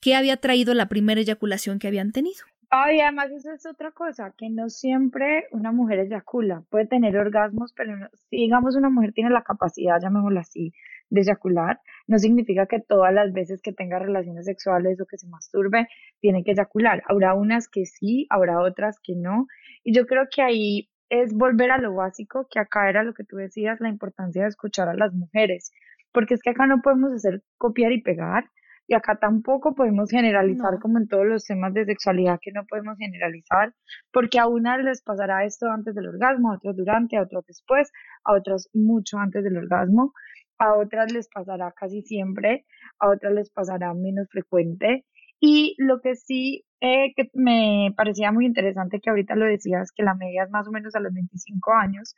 qué 0.00 0.16
había 0.16 0.38
traído 0.38 0.74
la 0.74 0.88
primera 0.88 1.20
eyaculación 1.20 1.78
que 1.78 1.86
habían 1.86 2.10
tenido. 2.10 2.44
Ay, 2.70 2.98
además 2.98 3.30
eso 3.30 3.52
es 3.52 3.66
otra 3.66 3.92
cosa, 3.92 4.34
que 4.36 4.50
no 4.50 4.68
siempre 4.68 5.46
una 5.52 5.70
mujer 5.70 6.00
eyacula, 6.00 6.64
puede 6.70 6.86
tener 6.86 7.16
orgasmos, 7.16 7.72
pero 7.72 7.94
si 8.14 8.36
digamos 8.36 8.74
una 8.74 8.90
mujer 8.90 9.12
tiene 9.12 9.30
la 9.30 9.44
capacidad, 9.44 10.00
llamémosla 10.02 10.40
así, 10.40 10.72
de 11.08 11.20
eyacular, 11.20 11.80
no 12.08 12.18
significa 12.18 12.66
que 12.66 12.80
todas 12.80 13.14
las 13.14 13.32
veces 13.32 13.62
que 13.62 13.72
tenga 13.72 14.00
relaciones 14.00 14.46
sexuales 14.46 15.00
o 15.00 15.06
que 15.06 15.18
se 15.18 15.28
masturbe, 15.28 15.86
tiene 16.18 16.42
que 16.42 16.50
eyacular. 16.50 17.04
Habrá 17.06 17.34
unas 17.34 17.68
que 17.68 17.86
sí, 17.86 18.26
habrá 18.28 18.60
otras 18.60 18.98
que 18.98 19.14
no. 19.14 19.46
Y 19.84 19.94
yo 19.94 20.04
creo 20.04 20.26
que 20.28 20.42
ahí 20.42 20.88
es 21.10 21.34
volver 21.34 21.70
a 21.70 21.78
lo 21.78 21.94
básico, 21.94 22.46
que 22.50 22.58
acá 22.58 22.88
era 22.88 23.02
lo 23.02 23.14
que 23.14 23.24
tú 23.24 23.36
decías, 23.36 23.80
la 23.80 23.88
importancia 23.88 24.42
de 24.42 24.48
escuchar 24.48 24.88
a 24.88 24.94
las 24.94 25.12
mujeres, 25.14 25.72
porque 26.12 26.34
es 26.34 26.42
que 26.42 26.50
acá 26.50 26.66
no 26.66 26.80
podemos 26.82 27.12
hacer 27.12 27.42
copiar 27.56 27.92
y 27.92 28.02
pegar, 28.02 28.44
y 28.88 28.94
acá 28.94 29.18
tampoco 29.18 29.74
podemos 29.74 30.10
generalizar 30.10 30.78
como 30.80 30.98
en 30.98 31.08
todos 31.08 31.26
los 31.26 31.44
temas 31.44 31.74
de 31.74 31.84
sexualidad 31.84 32.38
que 32.40 32.52
no 32.52 32.64
podemos 32.64 32.96
generalizar, 32.96 33.74
porque 34.10 34.38
a 34.38 34.46
unas 34.46 34.82
les 34.82 35.02
pasará 35.02 35.44
esto 35.44 35.70
antes 35.70 35.94
del 35.94 36.08
orgasmo, 36.08 36.50
a 36.50 36.56
otras 36.56 36.74
durante, 36.74 37.18
a 37.18 37.22
otras 37.22 37.44
después, 37.46 37.92
a 38.24 38.32
otras 38.32 38.70
mucho 38.72 39.18
antes 39.18 39.44
del 39.44 39.58
orgasmo, 39.58 40.14
a 40.58 40.74
otras 40.74 41.12
les 41.12 41.28
pasará 41.28 41.70
casi 41.72 42.00
siempre, 42.00 42.64
a 42.98 43.10
otras 43.10 43.34
les 43.34 43.50
pasará 43.50 43.92
menos 43.92 44.26
frecuente. 44.30 45.04
Y 45.40 45.74
lo 45.78 46.00
que 46.00 46.16
sí 46.16 46.64
eh, 46.80 47.12
que 47.16 47.28
me 47.34 47.92
parecía 47.96 48.30
muy 48.30 48.46
interesante 48.46 49.00
que 49.00 49.10
ahorita 49.10 49.34
lo 49.34 49.46
decías, 49.46 49.90
que 49.92 50.04
la 50.04 50.14
media 50.14 50.44
es 50.44 50.50
más 50.50 50.68
o 50.68 50.70
menos 50.70 50.94
a 50.94 51.00
los 51.00 51.12
25 51.12 51.72
años. 51.72 52.14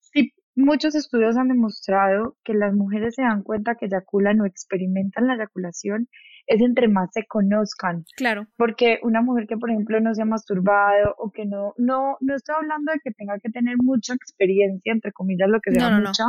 Sí, 0.00 0.32
muchos 0.54 0.94
estudios 0.94 1.36
han 1.36 1.48
demostrado 1.48 2.36
que 2.44 2.52
las 2.52 2.74
mujeres 2.74 3.14
se 3.14 3.22
dan 3.22 3.42
cuenta 3.42 3.76
que 3.76 3.86
eyaculan 3.86 4.40
o 4.40 4.46
experimentan 4.46 5.26
la 5.26 5.34
eyaculación 5.34 6.08
es 6.46 6.60
entre 6.62 6.88
más 6.88 7.10
se 7.12 7.26
conozcan. 7.26 8.04
Claro. 8.16 8.46
Porque 8.56 8.98
una 9.02 9.22
mujer 9.22 9.46
que, 9.46 9.56
por 9.56 9.70
ejemplo, 9.70 10.00
no 10.00 10.14
se 10.14 10.22
ha 10.22 10.26
masturbado 10.26 11.14
o 11.18 11.30
que 11.30 11.44
no, 11.44 11.74
no, 11.76 12.16
no 12.20 12.34
estoy 12.34 12.56
hablando 12.56 12.92
de 12.92 13.00
que 13.04 13.10
tenga 13.10 13.38
que 13.38 13.50
tener 13.50 13.76
mucha 13.82 14.14
experiencia, 14.14 14.92
entre 14.92 15.12
comillas, 15.12 15.48
lo 15.48 15.60
que 15.60 15.72
sea 15.72 15.90
mucha, 15.90 16.24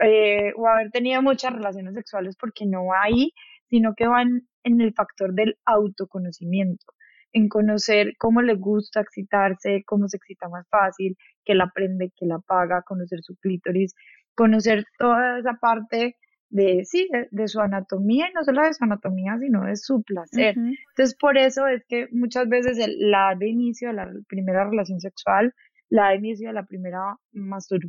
eh, 0.00 0.52
o 0.56 0.66
haber 0.66 0.90
tenido 0.90 1.22
muchas 1.22 1.52
relaciones 1.52 1.94
sexuales 1.94 2.36
porque 2.40 2.66
no 2.66 2.88
hay, 2.94 3.32
sino 3.68 3.94
que 3.94 4.06
van 4.06 4.46
en 4.62 4.80
el 4.80 4.92
factor 4.94 5.34
del 5.34 5.56
autoconocimiento, 5.64 6.84
en 7.32 7.48
conocer 7.48 8.14
cómo 8.18 8.42
le 8.42 8.54
gusta 8.54 9.00
excitarse, 9.00 9.82
cómo 9.86 10.08
se 10.08 10.16
excita 10.16 10.48
más 10.48 10.66
fácil, 10.68 11.16
que 11.44 11.54
la 11.54 11.64
aprende, 11.64 12.12
que 12.16 12.26
la 12.26 12.38
paga, 12.38 12.82
conocer 12.82 13.20
su 13.22 13.36
clítoris, 13.36 13.94
conocer 14.34 14.84
toda 14.98 15.38
esa 15.38 15.54
parte 15.54 16.16
de, 16.50 16.84
sí, 16.84 17.08
de, 17.30 17.48
su 17.48 17.60
anatomía, 17.60 18.28
y 18.28 18.32
no 18.32 18.44
solo 18.44 18.62
de 18.62 18.74
su 18.74 18.84
anatomía, 18.84 19.36
sino 19.40 19.64
de 19.64 19.76
su 19.76 20.02
placer. 20.02 20.54
Entonces, 20.56 21.16
por 21.18 21.36
eso 21.36 21.66
es 21.66 21.84
que 21.88 22.06
muchas 22.12 22.48
veces 22.48 22.78
la 22.96 23.34
de 23.36 23.48
inicio 23.48 23.88
de 23.88 23.94
la 23.94 24.08
primera 24.28 24.64
relación 24.64 25.00
sexual, 25.00 25.52
la 25.88 26.10
de 26.10 26.16
inicio 26.16 26.48
de 26.48 26.54
la 26.54 26.64
primera, 26.64 27.16
mastur 27.32 27.80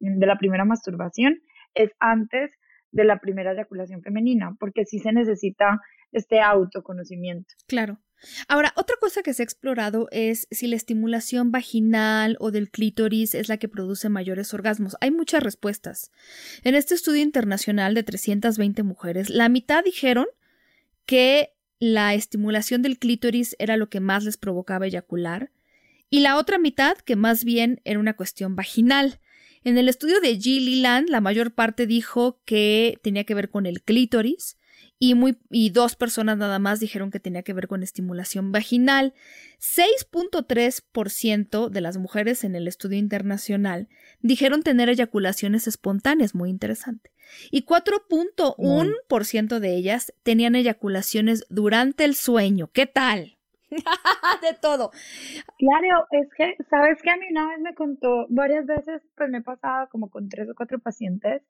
de 0.00 0.26
la 0.26 0.38
primera 0.38 0.64
masturbación, 0.64 1.38
es 1.74 1.92
antes 2.00 2.52
de 2.92 3.04
la 3.04 3.18
primera 3.18 3.52
eyaculación 3.52 4.02
femenina, 4.02 4.56
porque 4.58 4.84
sí 4.84 4.98
se 4.98 5.12
necesita 5.12 5.80
este 6.12 6.40
autoconocimiento. 6.40 7.54
Claro. 7.66 8.00
Ahora, 8.48 8.72
otra 8.76 8.96
cosa 9.00 9.22
que 9.22 9.32
se 9.32 9.42
ha 9.42 9.44
explorado 9.44 10.08
es 10.10 10.46
si 10.50 10.66
la 10.66 10.76
estimulación 10.76 11.52
vaginal 11.52 12.36
o 12.38 12.50
del 12.50 12.70
clítoris 12.70 13.34
es 13.34 13.48
la 13.48 13.56
que 13.56 13.68
produce 13.68 14.08
mayores 14.08 14.52
orgasmos. 14.52 14.96
Hay 15.00 15.10
muchas 15.10 15.42
respuestas. 15.42 16.10
En 16.62 16.74
este 16.74 16.94
estudio 16.94 17.22
internacional 17.22 17.94
de 17.94 18.02
320 18.02 18.82
mujeres, 18.82 19.30
la 19.30 19.48
mitad 19.48 19.82
dijeron 19.84 20.26
que 21.06 21.54
la 21.78 22.12
estimulación 22.12 22.82
del 22.82 22.98
clítoris 22.98 23.56
era 23.58 23.78
lo 23.78 23.88
que 23.88 24.00
más 24.00 24.24
les 24.24 24.36
provocaba 24.36 24.86
eyacular 24.86 25.50
y 26.10 26.20
la 26.20 26.36
otra 26.36 26.58
mitad 26.58 26.98
que 26.98 27.16
más 27.16 27.44
bien 27.44 27.80
era 27.84 27.98
una 27.98 28.14
cuestión 28.14 28.54
vaginal. 28.54 29.20
En 29.62 29.76
el 29.76 29.88
estudio 29.88 30.20
de 30.20 30.38
G. 30.38 30.60
Leland, 30.60 31.10
la 31.10 31.20
mayor 31.20 31.52
parte 31.52 31.86
dijo 31.86 32.40
que 32.44 32.98
tenía 33.02 33.24
que 33.24 33.34
ver 33.34 33.50
con 33.50 33.66
el 33.66 33.82
clítoris 33.82 34.56
y, 34.98 35.14
muy, 35.14 35.36
y 35.50 35.68
dos 35.70 35.96
personas 35.96 36.38
nada 36.38 36.58
más 36.58 36.80
dijeron 36.80 37.10
que 37.10 37.20
tenía 37.20 37.42
que 37.42 37.54
ver 37.54 37.68
con 37.68 37.82
estimulación 37.82 38.52
vaginal. 38.52 39.14
6.3% 39.58 41.70
de 41.70 41.80
las 41.80 41.96
mujeres 41.96 42.44
en 42.44 42.54
el 42.54 42.68
estudio 42.68 42.98
internacional 42.98 43.88
dijeron 44.20 44.62
tener 44.62 44.88
eyaculaciones 44.88 45.66
espontáneas, 45.66 46.34
muy 46.34 46.50
interesante. 46.50 47.10
Y 47.50 47.64
4.1% 47.64 49.58
de 49.58 49.76
ellas 49.76 50.12
tenían 50.22 50.54
eyaculaciones 50.54 51.44
durante 51.48 52.04
el 52.04 52.14
sueño. 52.14 52.70
¿Qué 52.72 52.86
tal? 52.86 53.39
de 54.42 54.58
todo. 54.60 54.90
Claro, 55.58 56.06
es 56.10 56.28
que, 56.36 56.56
¿sabes 56.68 57.00
que 57.02 57.10
A 57.10 57.16
mí 57.16 57.26
una 57.30 57.48
vez 57.48 57.60
me 57.60 57.74
contó, 57.74 58.26
varias 58.28 58.66
veces, 58.66 59.02
pues 59.16 59.30
me 59.30 59.38
he 59.38 59.42
pasado 59.42 59.88
como 59.90 60.10
con 60.10 60.28
tres 60.28 60.48
o 60.50 60.54
cuatro 60.56 60.78
pacientes 60.78 61.42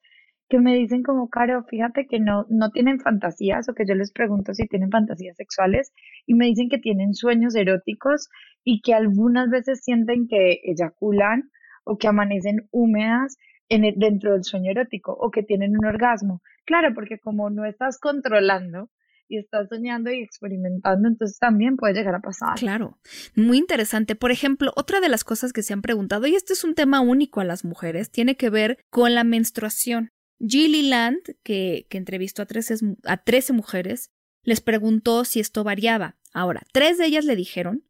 que 0.48 0.58
me 0.58 0.74
dicen 0.74 1.04
como, 1.04 1.30
Caro, 1.30 1.62
fíjate 1.62 2.06
que 2.08 2.18
no, 2.18 2.44
no 2.50 2.70
tienen 2.70 2.98
fantasías 2.98 3.68
o 3.68 3.74
que 3.74 3.86
yo 3.86 3.94
les 3.94 4.12
pregunto 4.12 4.52
si 4.52 4.66
tienen 4.66 4.90
fantasías 4.90 5.36
sexuales 5.36 5.92
y 6.26 6.34
me 6.34 6.46
dicen 6.46 6.68
que 6.68 6.78
tienen 6.78 7.14
sueños 7.14 7.54
eróticos 7.54 8.28
y 8.64 8.80
que 8.82 8.92
algunas 8.92 9.48
veces 9.48 9.84
sienten 9.84 10.26
que 10.26 10.60
eyaculan 10.64 11.50
o 11.84 11.98
que 11.98 12.08
amanecen 12.08 12.68
húmedas 12.72 13.36
en 13.68 13.82
dentro 13.98 14.32
del 14.32 14.42
sueño 14.42 14.72
erótico 14.72 15.12
o 15.12 15.30
que 15.30 15.44
tienen 15.44 15.76
un 15.78 15.86
orgasmo. 15.86 16.42
Claro, 16.66 16.94
porque 16.94 17.20
como 17.20 17.48
no 17.48 17.64
estás 17.64 18.00
controlando 18.00 18.90
y 19.30 19.38
estás 19.38 19.68
soñando 19.68 20.10
y 20.10 20.22
experimentando, 20.22 21.08
entonces 21.08 21.38
también 21.38 21.76
puede 21.76 21.94
llegar 21.94 22.16
a 22.16 22.20
pasar. 22.20 22.58
Claro, 22.58 22.98
muy 23.36 23.58
interesante. 23.58 24.16
Por 24.16 24.32
ejemplo, 24.32 24.72
otra 24.74 25.00
de 25.00 25.08
las 25.08 25.22
cosas 25.22 25.52
que 25.52 25.62
se 25.62 25.72
han 25.72 25.82
preguntado, 25.82 26.26
y 26.26 26.34
este 26.34 26.52
es 26.52 26.64
un 26.64 26.74
tema 26.74 27.00
único 27.00 27.40
a 27.40 27.44
las 27.44 27.64
mujeres, 27.64 28.10
tiene 28.10 28.36
que 28.36 28.50
ver 28.50 28.78
con 28.90 29.14
la 29.14 29.22
menstruación. 29.22 30.10
Gilly 30.40 30.88
Land, 30.88 31.20
que, 31.44 31.86
entrevistó 31.90 32.42
a 32.42 32.46
13, 32.46 32.96
a 33.04 33.18
13 33.18 33.52
mujeres, 33.52 34.10
les 34.42 34.60
preguntó 34.60 35.24
si 35.24 35.38
esto 35.38 35.62
variaba. 35.62 36.16
Ahora, 36.32 36.62
tres 36.72 36.98
de 36.98 37.06
ellas 37.06 37.24
le 37.24 37.36
dijeron 37.36 37.84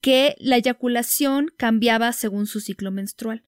que 0.00 0.36
la 0.38 0.56
eyaculación 0.56 1.50
cambiaba 1.56 2.12
según 2.12 2.46
su 2.46 2.60
ciclo 2.60 2.92
menstrual. 2.92 3.44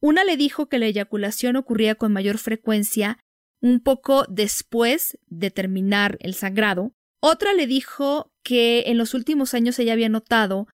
Una 0.00 0.22
le 0.22 0.36
dijo 0.36 0.68
que 0.68 0.78
la 0.78 0.86
eyaculación 0.86 1.56
ocurría 1.56 1.94
con 1.94 2.12
mayor 2.12 2.38
frecuencia 2.38 3.18
un 3.64 3.80
poco 3.80 4.26
después 4.28 5.16
de 5.28 5.50
terminar 5.50 6.18
el 6.20 6.34
sangrado. 6.34 6.92
Otra 7.20 7.54
le 7.54 7.66
dijo 7.66 8.30
que 8.42 8.84
en 8.88 8.98
los 8.98 9.14
últimos 9.14 9.54
años 9.54 9.78
ella 9.78 9.94
había 9.94 10.10
notado 10.10 10.68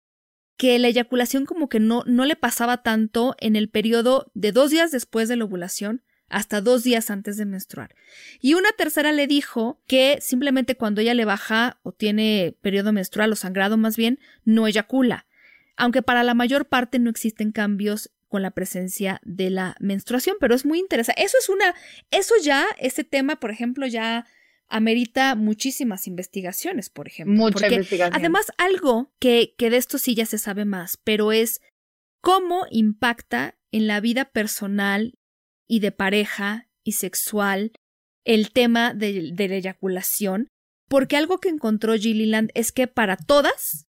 que 0.57 0.76
la 0.80 0.88
eyaculación 0.88 1.47
como 1.47 1.68
que 1.68 1.78
no, 1.78 2.03
no 2.07 2.24
le 2.24 2.34
pasaba 2.34 2.82
tanto 2.82 3.36
en 3.38 3.55
el 3.55 3.70
periodo 3.70 4.32
de 4.34 4.51
dos 4.51 4.72
días 4.72 4.91
después 4.91 5.28
de 5.28 5.36
la 5.36 5.45
ovulación, 5.45 6.03
hasta 6.28 6.61
dos 6.61 6.82
días 6.82 7.12
antes 7.12 7.36
de 7.36 7.47
menstruar. 7.47 7.95
Y 8.41 8.55
una 8.55 8.72
tercera 8.72 9.12
le 9.12 9.28
dijo 9.28 9.80
que 9.86 10.18
simplemente 10.20 10.74
cuando 10.76 11.01
ella 11.01 11.14
le 11.14 11.24
baja 11.24 11.78
o 11.84 11.93
tiene 11.93 12.57
periodo 12.61 12.93
menstrual 12.93 13.30
o 13.30 13.36
sangrado 13.36 13.76
más 13.76 13.97
bien, 13.97 14.18
no 14.45 14.66
eyacula, 14.66 15.28
aunque 15.76 16.03
para 16.03 16.24
la 16.24 16.34
mayor 16.34 16.66
parte 16.66 16.99
no 16.99 17.09
existen 17.09 17.53
cambios 17.53 18.11
con 18.31 18.41
la 18.41 18.53
presencia 18.53 19.20
de 19.22 19.51
la 19.51 19.76
menstruación, 19.78 20.37
pero 20.41 20.55
es 20.55 20.64
muy 20.64 20.78
interesante. 20.78 21.22
Eso 21.22 21.37
es 21.39 21.51
una, 21.51 21.74
eso 22.11 22.35
ya, 22.43 22.64
ese 22.78 23.05
tema, 23.05 23.41
por 23.41 23.51
ejemplo, 23.51 23.87
ya 23.87 24.26
amerita 24.68 25.35
muchísimas 25.35 26.07
investigaciones, 26.07 26.89
por 26.89 27.09
ejemplo. 27.09 27.35
Mucha 27.35 27.68
investigación. 27.68 28.18
Además, 28.18 28.47
algo 28.57 29.12
que, 29.20 29.55
que 29.59 29.68
de 29.68 29.76
esto 29.76 29.99
sí 29.99 30.14
ya 30.14 30.24
se 30.24 30.39
sabe 30.39 30.64
más, 30.64 30.97
pero 31.05 31.33
es 31.33 31.61
cómo 32.22 32.66
impacta 32.70 33.59
en 33.72 33.87
la 33.87 34.01
vida 34.01 34.26
personal 34.26 35.14
y 35.68 35.81
de 35.81 35.93
pareja 35.93 36.68
y 36.85 36.93
sexual 36.93 37.72
el 38.24 38.53
tema 38.53 38.95
de, 38.95 39.35
la 39.37 39.55
eyaculación, 39.55 40.49
porque 40.89 41.16
algo 41.16 41.39
que 41.39 41.49
encontró 41.49 41.95
Gilliland 41.95 42.51
es 42.55 42.72
que 42.72 42.87
para 42.87 43.16
todas, 43.16 43.87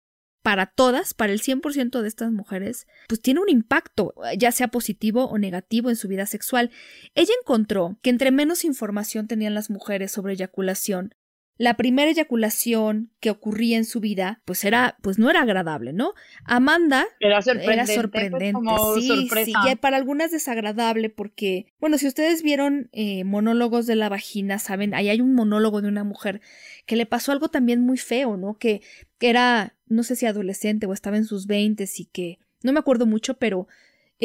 para 0.45 0.67
todas, 0.67 1.15
para 1.15 1.33
el 1.33 1.41
100% 1.41 2.01
de 2.01 2.07
estas 2.07 2.31
mujeres, 2.31 2.85
pues 3.07 3.19
tiene 3.19 3.39
un 3.39 3.49
impacto, 3.49 4.13
ya 4.37 4.51
sea 4.51 4.67
positivo 4.67 5.25
o 5.25 5.39
negativo 5.39 5.89
en 5.89 5.95
su 5.95 6.07
vida 6.07 6.27
sexual. 6.27 6.69
Ella 7.15 7.33
encontró 7.41 7.97
que 8.03 8.11
entre 8.11 8.29
menos 8.29 8.63
información 8.63 9.25
tenían 9.25 9.55
las 9.55 9.71
mujeres 9.71 10.11
sobre 10.11 10.33
eyaculación, 10.33 11.15
la 11.57 11.75
primera 11.77 12.11
eyaculación 12.11 13.11
que 13.21 13.29
ocurría 13.29 13.77
en 13.77 13.85
su 13.85 14.01
vida, 14.01 14.41
pues 14.43 14.65
era, 14.65 14.97
pues 15.01 15.17
no 15.17 15.29
era 15.29 15.41
agradable, 15.41 15.93
¿no? 15.93 16.13
Amanda 16.43 17.05
era 17.19 17.41
sorprendente, 17.41 17.73
era 17.73 17.87
sorprendente. 17.87 18.71
sí, 18.99 19.29
sí, 19.45 19.53
y 19.71 19.75
para 19.77 19.95
algunas 19.95 20.31
desagradable 20.31 21.09
porque, 21.09 21.67
bueno, 21.79 21.97
si 21.97 22.07
ustedes 22.07 22.43
vieron 22.43 22.89
eh, 22.91 23.23
monólogos 23.23 23.87
de 23.87 23.95
la 23.95 24.09
vagina, 24.09 24.59
saben, 24.59 24.93
ahí 24.93 25.09
hay 25.09 25.21
un 25.21 25.33
monólogo 25.33 25.81
de 25.81 25.87
una 25.87 26.03
mujer 26.03 26.41
que 26.85 26.97
le 26.97 27.05
pasó 27.05 27.31
algo 27.31 27.47
también 27.47 27.81
muy 27.81 27.97
feo, 27.97 28.35
¿no? 28.35 28.57
Que, 28.57 28.81
que 29.17 29.29
era, 29.29 29.75
no 29.87 30.03
sé 30.03 30.17
si 30.17 30.25
adolescente 30.25 30.87
o 30.87 30.93
estaba 30.93 31.15
en 31.17 31.25
sus 31.25 31.47
veintes 31.47 31.99
y 32.01 32.05
que, 32.05 32.39
no 32.63 32.73
me 32.73 32.79
acuerdo 32.79 33.05
mucho, 33.05 33.35
pero 33.35 33.67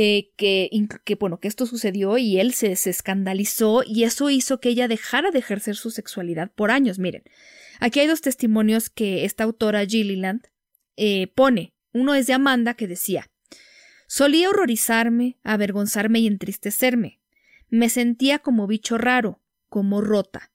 eh, 0.03 0.33
que, 0.39 0.71
bueno, 1.21 1.41
que 1.41 1.49
esto 1.49 1.67
sucedió 1.67 2.17
y 2.17 2.41
él 2.41 2.55
se, 2.55 2.75
se, 2.77 2.89
escandalizó 2.89 3.83
y 3.85 4.05
eso 4.05 4.31
hizo 4.31 4.59
que 4.59 4.71
ella 4.71 4.89
dejara 4.89 5.31
de 5.31 5.41
ejercer 5.41 5.77
su 5.77 5.91
sexualidad 5.91 6.51
por 6.55 6.71
años. 6.71 6.99
Miren, 6.99 7.23
aquí 7.81 8.01
hay 8.01 8.07
dos 8.07 8.23
testimonios 8.23 8.89
que 8.89 9.27
esta 9.27 9.45
autora 9.45 9.85
Gilliland 9.85 10.47
eh, 10.97 11.27
pone. 11.27 11.75
Uno 11.93 12.15
es 12.15 12.27
de 12.27 12.33
Amanda 12.33 12.73
que 12.73 12.89
decía, 12.89 13.31
solía 14.07 14.49
horrorizarme, 14.49 15.37
avergonzarme 15.43 16.21
y 16.21 16.29
entristecerme. 16.29 17.21
Me 17.69 17.91
sentía 17.91 18.39
como 18.39 18.67
bicho 18.67 18.97
raro, 18.97 19.43
como 19.69 20.01
rota. 20.01 20.51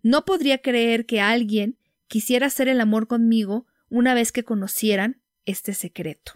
No 0.00 0.24
podría 0.24 0.62
creer 0.62 1.04
que 1.04 1.20
alguien 1.20 1.76
quisiera 2.08 2.46
hacer 2.46 2.66
el 2.66 2.80
amor 2.80 3.08
conmigo 3.08 3.66
una 3.90 4.14
vez 4.14 4.32
que 4.32 4.44
conocieran 4.44 5.20
este 5.44 5.74
secreto. 5.74 6.32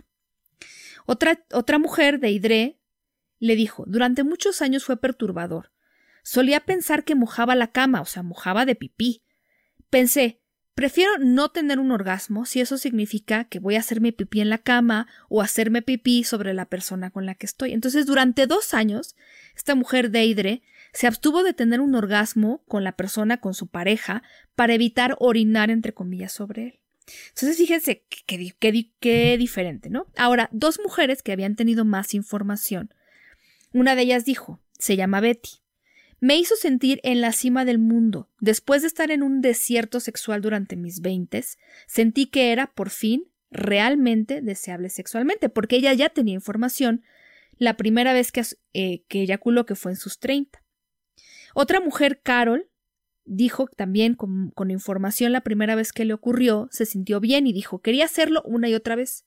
Otra, 1.12 1.44
otra 1.52 1.80
mujer 1.80 2.20
de 2.20 2.30
Idré 2.30 2.78
le 3.40 3.56
dijo, 3.56 3.82
durante 3.88 4.22
muchos 4.22 4.62
años 4.62 4.84
fue 4.84 4.96
perturbador. 4.96 5.72
Solía 6.22 6.61
pensar 6.61 7.02
que 7.02 7.16
mojaba 7.16 7.56
la 7.56 7.72
cama, 7.72 8.00
o 8.00 8.04
sea, 8.04 8.22
mojaba 8.22 8.64
de 8.64 8.76
pipí. 8.76 9.24
Pensé, 9.88 10.40
prefiero 10.76 11.18
no 11.18 11.48
tener 11.48 11.80
un 11.80 11.90
orgasmo 11.90 12.46
si 12.46 12.61
eso 12.61 12.78
significa 12.78 13.46
que 13.46 13.58
voy 13.58 13.74
a 13.74 13.80
hacerme 13.80 14.12
pipí 14.12 14.40
en 14.40 14.50
la 14.50 14.58
cama 14.58 15.08
o 15.28 15.42
hacerme 15.42 15.82
pipí 15.82 16.22
sobre 16.22 16.54
la 16.54 16.66
persona 16.66 17.11
con 17.11 17.26
la 17.26 17.34
que 17.34 17.46
estoy. 17.46 17.72
Entonces, 17.72 18.06
durante 18.06 18.46
dos 18.46 18.72
años, 18.72 19.16
esta 19.56 19.74
mujer 19.74 20.12
Deidre 20.12 20.62
se 20.92 21.08
abstuvo 21.08 21.42
de 21.42 21.54
tener 21.54 21.80
un 21.80 21.96
orgasmo 21.96 22.62
con 22.68 22.84
la 22.84 22.92
persona, 22.92 23.38
con 23.38 23.54
su 23.54 23.66
pareja, 23.66 24.22
para 24.54 24.74
evitar 24.74 25.16
orinar, 25.18 25.70
entre 25.70 25.92
comillas, 25.92 26.30
sobre 26.30 26.62
él. 26.68 26.80
Entonces, 27.28 27.57
fíjense 27.57 28.05
qué, 28.26 29.36
diferente, 29.38 29.90
¿no? 29.90 30.07
Ahora, 30.16 30.48
dos 30.53 30.78
mujeres 30.82 31.22
que 31.22 31.32
habían 31.32 31.57
tenido 31.57 31.84
más 31.84 32.14
información. 32.14 32.94
Una 33.72 33.94
de 33.94 34.03
ellas 34.03 34.24
dijo, 34.24 34.61
se 34.78 34.96
llama 34.96 35.20
Betty. 35.20 35.61
Me 36.20 36.36
hizo 36.36 36.55
sentir 36.57 37.01
en 37.03 37.20
la 37.20 37.32
cima 37.32 37.64
del 37.64 37.78
mundo. 37.78 38.28
Después 38.40 38.82
de 38.82 38.88
estar 38.88 39.11
en 39.11 39.22
un 39.22 39.40
desierto 39.40 40.01
sexual 40.01 40.42
durante 40.42 40.76
mis 40.76 41.01
veintes, 41.01 41.59
sentí 41.86 42.26
que 42.26 42.53
era, 42.53 42.68
por 42.72 42.90
fin, 42.90 43.30
realmente 43.51 44.42
deseable 44.42 44.90
sexualmente, 44.90 45.48
porque 45.48 45.76
ella 45.76 45.92
ya 45.94 46.11
tenía 46.11 46.34
información 46.34 47.03
la 47.57 47.76
primera 47.76 48.12
vez 48.12 48.32
que, 48.32 48.42
eh, 48.74 49.03
que 49.09 49.22
eyaculó, 49.22 49.66
que 49.66 49.74
fue 49.74 49.92
en 49.92 49.96
sus 49.96 50.18
treinta. 50.18 50.62
Otra 51.55 51.80
mujer, 51.80 52.20
Carol, 52.22 52.70
Dijo 53.33 53.68
también 53.68 54.14
con, 54.14 54.70
información 54.70 55.31
la 55.31 55.43
primera 55.43 55.76
vez 55.76 55.93
que 55.93 56.05
le 56.05 56.14
ocurrió, 56.14 56.66
se 56.72 56.85
sintió 56.85 57.20
bien 57.20 57.47
y 57.47 57.53
dijo 57.53 57.81
quería 57.81 58.07
hacerlo 58.07 58.43
una 58.45 58.68
y 58.68 58.74
otra 58.74 58.97
vez. 58.97 59.24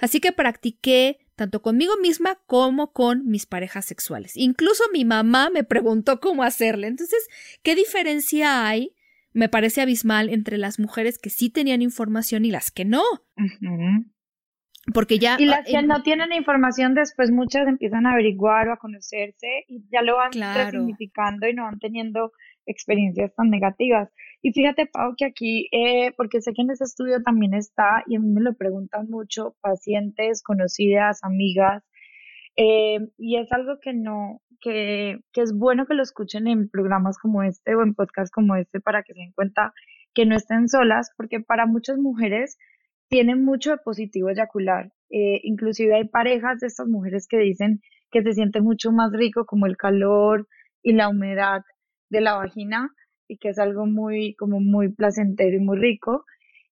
Así 0.00 0.20
que 0.20 0.32
practiqué 0.32 1.16
tanto 1.34 1.62
conmigo 1.62 1.94
misma 1.96 2.38
como 2.46 2.92
con 2.92 3.24
mis 3.24 3.46
parejas 3.46 3.86
sexuales. 3.86 4.36
Incluso 4.36 4.84
mi 4.92 5.06
mamá 5.06 5.48
me 5.48 5.64
preguntó 5.64 6.20
cómo 6.20 6.42
hacerle. 6.42 6.88
Entonces, 6.88 7.26
¿qué 7.62 7.74
diferencia 7.74 8.66
hay? 8.66 8.94
Me 9.32 9.48
parece 9.48 9.80
abismal 9.80 10.28
entre 10.28 10.58
las 10.58 10.78
mujeres 10.78 11.16
que 11.16 11.30
sí 11.30 11.48
tenían 11.48 11.80
información 11.80 12.44
y 12.44 12.50
las 12.50 12.70
que 12.70 12.84
no. 12.84 13.02
Porque 14.92 15.18
ya. 15.18 15.36
Y 15.38 15.46
las 15.46 15.66
que 15.66 15.82
no 15.82 16.02
tienen 16.02 16.32
información, 16.32 16.94
después 16.94 17.30
muchas 17.30 17.66
empiezan 17.66 18.06
a 18.06 18.12
averiguar 18.12 18.68
o 18.68 18.72
a 18.74 18.76
conocerse 18.76 19.64
y 19.68 19.84
ya 19.90 20.02
lo 20.02 20.16
van 20.16 20.32
significando 20.32 21.48
y 21.48 21.54
no 21.54 21.64
van 21.64 21.78
teniendo 21.78 22.32
experiencias 22.68 23.34
tan 23.34 23.50
negativas. 23.50 24.10
Y 24.42 24.52
fíjate, 24.52 24.86
Pau, 24.86 25.14
que 25.16 25.24
aquí, 25.24 25.68
eh, 25.72 26.12
porque 26.16 26.40
sé 26.40 26.52
que 26.52 26.62
en 26.62 26.70
ese 26.70 26.84
estudio 26.84 27.22
también 27.22 27.54
está, 27.54 28.04
y 28.06 28.16
a 28.16 28.20
mí 28.20 28.28
me 28.28 28.40
lo 28.40 28.54
preguntan 28.54 29.10
mucho, 29.10 29.56
pacientes, 29.60 30.42
conocidas, 30.42 31.20
amigas, 31.24 31.82
eh, 32.56 32.98
y 33.18 33.36
es 33.36 33.50
algo 33.52 33.78
que 33.80 33.94
no, 33.94 34.40
que, 34.60 35.20
que 35.32 35.42
es 35.42 35.56
bueno 35.56 35.86
que 35.86 35.94
lo 35.94 36.02
escuchen 36.02 36.46
en 36.46 36.68
programas 36.68 37.18
como 37.18 37.42
este 37.42 37.74
o 37.74 37.82
en 37.82 37.94
podcasts 37.94 38.32
como 38.32 38.56
este 38.56 38.80
para 38.80 39.02
que 39.02 39.14
se 39.14 39.20
den 39.20 39.32
cuenta 39.32 39.72
que 40.14 40.26
no 40.26 40.36
estén 40.36 40.68
solas, 40.68 41.10
porque 41.16 41.40
para 41.40 41.66
muchas 41.66 41.98
mujeres 41.98 42.58
tiene 43.08 43.36
mucho 43.36 43.70
de 43.70 43.78
positivo 43.78 44.28
eyacular. 44.30 44.92
Eh, 45.10 45.40
inclusive 45.42 45.94
hay 45.94 46.08
parejas 46.08 46.60
de 46.60 46.66
estas 46.66 46.88
mujeres 46.88 47.26
que 47.28 47.38
dicen 47.38 47.80
que 48.10 48.22
se 48.22 48.32
siente 48.32 48.60
mucho 48.60 48.92
más 48.92 49.12
rico 49.12 49.46
como 49.46 49.66
el 49.66 49.76
calor 49.76 50.46
y 50.82 50.92
la 50.92 51.08
humedad 51.08 51.62
de 52.10 52.20
la 52.20 52.34
vagina 52.34 52.90
y 53.28 53.38
que 53.38 53.50
es 53.50 53.58
algo 53.58 53.86
muy 53.86 54.34
como 54.36 54.60
muy 54.60 54.88
placentero 54.88 55.56
y 55.56 55.60
muy 55.60 55.78
rico. 55.78 56.24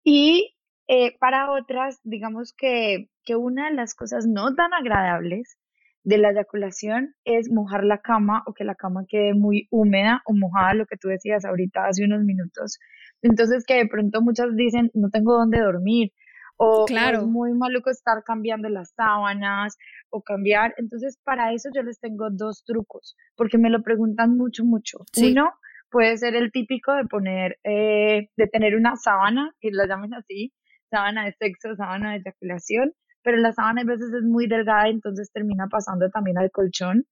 Y 0.03 0.55
eh, 0.87 1.17
para 1.19 1.51
otras, 1.51 1.99
digamos 2.03 2.53
que, 2.53 3.09
que 3.23 3.35
una 3.35 3.69
de 3.69 3.75
las 3.75 3.95
cosas 3.95 4.27
no 4.27 4.53
tan 4.55 4.73
agradables 4.73 5.57
de 6.03 6.19
la 6.19 6.29
eyaculación 6.29 7.15
es 7.25 7.51
mojar 7.51 7.83
la 7.83 7.97
cama 7.97 8.43
o 8.45 8.53
que 8.53 8.63
la 8.63 8.75
cama 8.75 9.05
quede 9.07 9.33
muy 9.33 9.67
húmeda 9.71 10.21
o 10.25 10.33
mojada, 10.33 10.75
lo 10.75 10.85
que 10.85 10.97
tú 10.97 11.07
decías 11.07 11.45
ahorita 11.45 11.87
hace 11.87 12.05
unos 12.05 12.23
minutos. 12.23 12.79
Entonces 13.23 13.65
que 13.65 13.75
de 13.75 13.87
pronto 13.87 14.21
muchas 14.21 14.55
dicen, 14.55 14.91
no 14.93 15.09
tengo 15.09 15.33
dónde 15.33 15.59
dormir, 15.59 16.11
o, 16.57 16.85
claro. 16.85 17.19
es 17.19 17.25
muy 17.25 17.53
maluco 17.53 17.89
estar 17.89 18.23
cambiando 18.23 18.69
las 18.69 18.91
sábanas 18.91 19.77
o 20.09 20.21
cambiar. 20.21 20.73
Entonces, 20.77 21.19
para 21.23 21.53
eso 21.53 21.69
yo 21.73 21.83
les 21.83 21.99
tengo 21.99 22.29
dos 22.31 22.63
trucos, 22.65 23.15
porque 23.35 23.57
me 23.57 23.69
lo 23.69 23.81
preguntan 23.81 24.37
mucho, 24.37 24.63
mucho. 24.63 24.99
Uno 25.21 25.53
puede 25.89 26.17
ser 26.17 26.35
el 26.35 26.51
típico 26.51 26.93
de 26.93 27.05
poner, 27.05 27.57
eh, 27.63 28.29
de 28.35 28.47
tener 28.47 28.75
una 28.75 28.95
sábana, 28.95 29.53
que 29.59 29.69
la 29.71 29.87
llamen 29.87 30.13
así, 30.13 30.53
sábana 30.89 31.25
de 31.25 31.33
sexo, 31.33 31.75
sábana 31.75 32.11
de 32.11 32.17
eyaculación, 32.17 32.93
pero 33.23 33.37
la 33.37 33.53
sábana 33.53 33.81
a 33.81 33.85
veces 33.85 34.13
es 34.13 34.23
muy 34.23 34.47
delgada, 34.47 34.87
entonces 34.87 35.31
termina 35.31 35.67
pasando 35.67 36.09
también 36.09 36.37
al 36.37 36.51
colchón. 36.51 37.05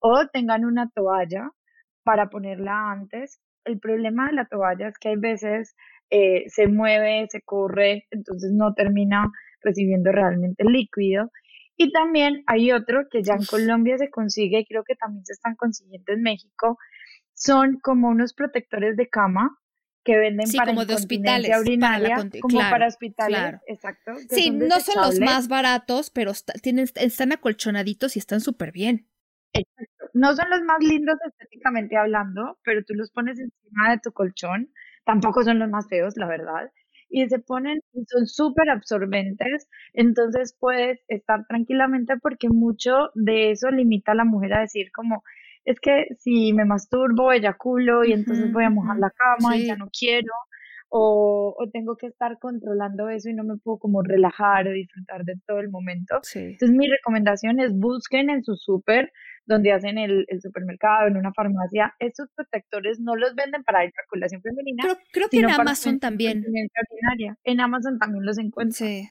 O 0.00 0.26
tengan 0.32 0.64
una 0.64 0.90
toalla 0.90 1.50
para 2.02 2.28
ponerla 2.28 2.90
antes. 2.90 3.40
El 3.64 3.78
problema 3.78 4.26
de 4.26 4.32
la 4.32 4.46
toalla 4.46 4.88
es 4.88 4.98
que 4.98 5.10
hay 5.10 5.16
veces 5.16 5.76
eh, 6.14 6.44
se 6.48 6.68
mueve, 6.68 7.26
se 7.30 7.40
corre, 7.40 8.06
entonces 8.10 8.52
no 8.52 8.74
termina 8.74 9.32
recibiendo 9.62 10.12
realmente 10.12 10.62
el 10.62 10.70
líquido. 10.70 11.30
Y 11.74 11.90
también 11.90 12.44
hay 12.46 12.70
otro 12.70 13.04
que 13.10 13.22
ya 13.22 13.32
en 13.32 13.46
Colombia 13.46 13.96
se 13.96 14.10
consigue, 14.10 14.58
y 14.58 14.66
creo 14.66 14.84
que 14.84 14.94
también 14.94 15.24
se 15.24 15.32
están 15.32 15.56
consiguiendo 15.56 16.12
en 16.12 16.20
México, 16.20 16.76
son 17.32 17.80
como 17.80 18.08
unos 18.08 18.34
protectores 18.34 18.94
de 18.98 19.08
cama 19.08 19.58
que 20.04 20.18
venden 20.18 20.46
para 20.54 20.72
como 20.72 20.84
de 20.84 20.94
hospitales, 20.94 21.50
urinaria, 21.58 22.16
como 22.42 22.58
para 22.58 22.88
hospitales, 22.88 23.60
exacto. 23.66 24.12
Sí, 24.28 24.50
no 24.50 24.80
son 24.80 25.00
los 25.00 25.18
más 25.18 25.48
baratos, 25.48 26.10
pero 26.10 26.32
tienen, 26.60 26.88
están 26.96 27.32
acolchonaditos 27.32 28.16
y 28.16 28.18
están 28.18 28.42
súper 28.42 28.70
bien. 28.70 29.08
Exacto. 29.54 30.10
No 30.12 30.36
son 30.36 30.50
los 30.50 30.60
más 30.62 30.80
lindos 30.80 31.16
estéticamente 31.26 31.96
hablando, 31.96 32.58
pero 32.64 32.84
tú 32.84 32.92
los 32.92 33.10
pones 33.12 33.38
encima 33.38 33.92
de 33.92 33.98
tu 34.00 34.12
colchón 34.12 34.68
tampoco 35.04 35.42
son 35.42 35.58
los 35.58 35.70
más 35.70 35.88
feos, 35.88 36.16
la 36.16 36.26
verdad. 36.26 36.70
Y 37.08 37.28
se 37.28 37.38
ponen, 37.38 37.80
son 38.06 38.26
súper 38.26 38.70
absorbentes, 38.70 39.68
entonces 39.92 40.56
puedes 40.58 41.00
estar 41.08 41.46
tranquilamente 41.46 42.14
porque 42.16 42.48
mucho 42.48 43.10
de 43.14 43.50
eso 43.50 43.70
limita 43.70 44.12
a 44.12 44.14
la 44.14 44.24
mujer 44.24 44.54
a 44.54 44.60
decir 44.60 44.90
como, 44.92 45.22
es 45.64 45.78
que 45.78 46.06
si 46.18 46.54
me 46.54 46.64
masturbo, 46.64 47.32
eyaculo 47.32 48.04
y 48.04 48.12
entonces 48.12 48.50
voy 48.52 48.64
a 48.64 48.70
mojar 48.70 48.98
la 48.98 49.10
cama 49.10 49.56
y 49.56 49.66
ya 49.66 49.76
no 49.76 49.88
quiero, 49.96 50.32
o, 50.88 51.54
o, 51.58 51.70
tengo 51.70 51.96
que 51.96 52.06
estar 52.06 52.38
controlando 52.38 53.08
eso 53.08 53.30
y 53.30 53.34
no 53.34 53.44
me 53.44 53.56
puedo 53.56 53.78
como 53.78 54.02
relajar 54.02 54.68
o 54.68 54.72
disfrutar 54.72 55.24
de 55.24 55.36
todo 55.46 55.60
el 55.60 55.70
momento. 55.70 56.20
Entonces 56.34 56.70
mi 56.70 56.86
recomendación 56.86 57.60
es 57.60 57.72
busquen 57.74 58.28
en 58.28 58.44
su 58.44 58.56
súper 58.56 59.10
donde 59.44 59.72
hacen 59.72 59.98
el, 59.98 60.24
el, 60.28 60.40
supermercado, 60.40 61.08
en 61.08 61.16
una 61.16 61.32
farmacia, 61.32 61.94
estos 61.98 62.28
protectores 62.34 63.00
no 63.00 63.16
los 63.16 63.34
venden 63.34 63.64
para 63.64 63.84
eyaculación 63.84 64.42
femenina. 64.42 64.82
Creo, 64.82 64.98
creo 65.12 65.28
que 65.28 65.38
en 65.38 65.50
Amazon 65.50 65.98
también. 65.98 66.44
En 67.44 67.60
Amazon 67.60 67.98
también 67.98 68.24
los 68.24 68.38
encuentran. 68.38 68.88
Sí. 68.88 69.08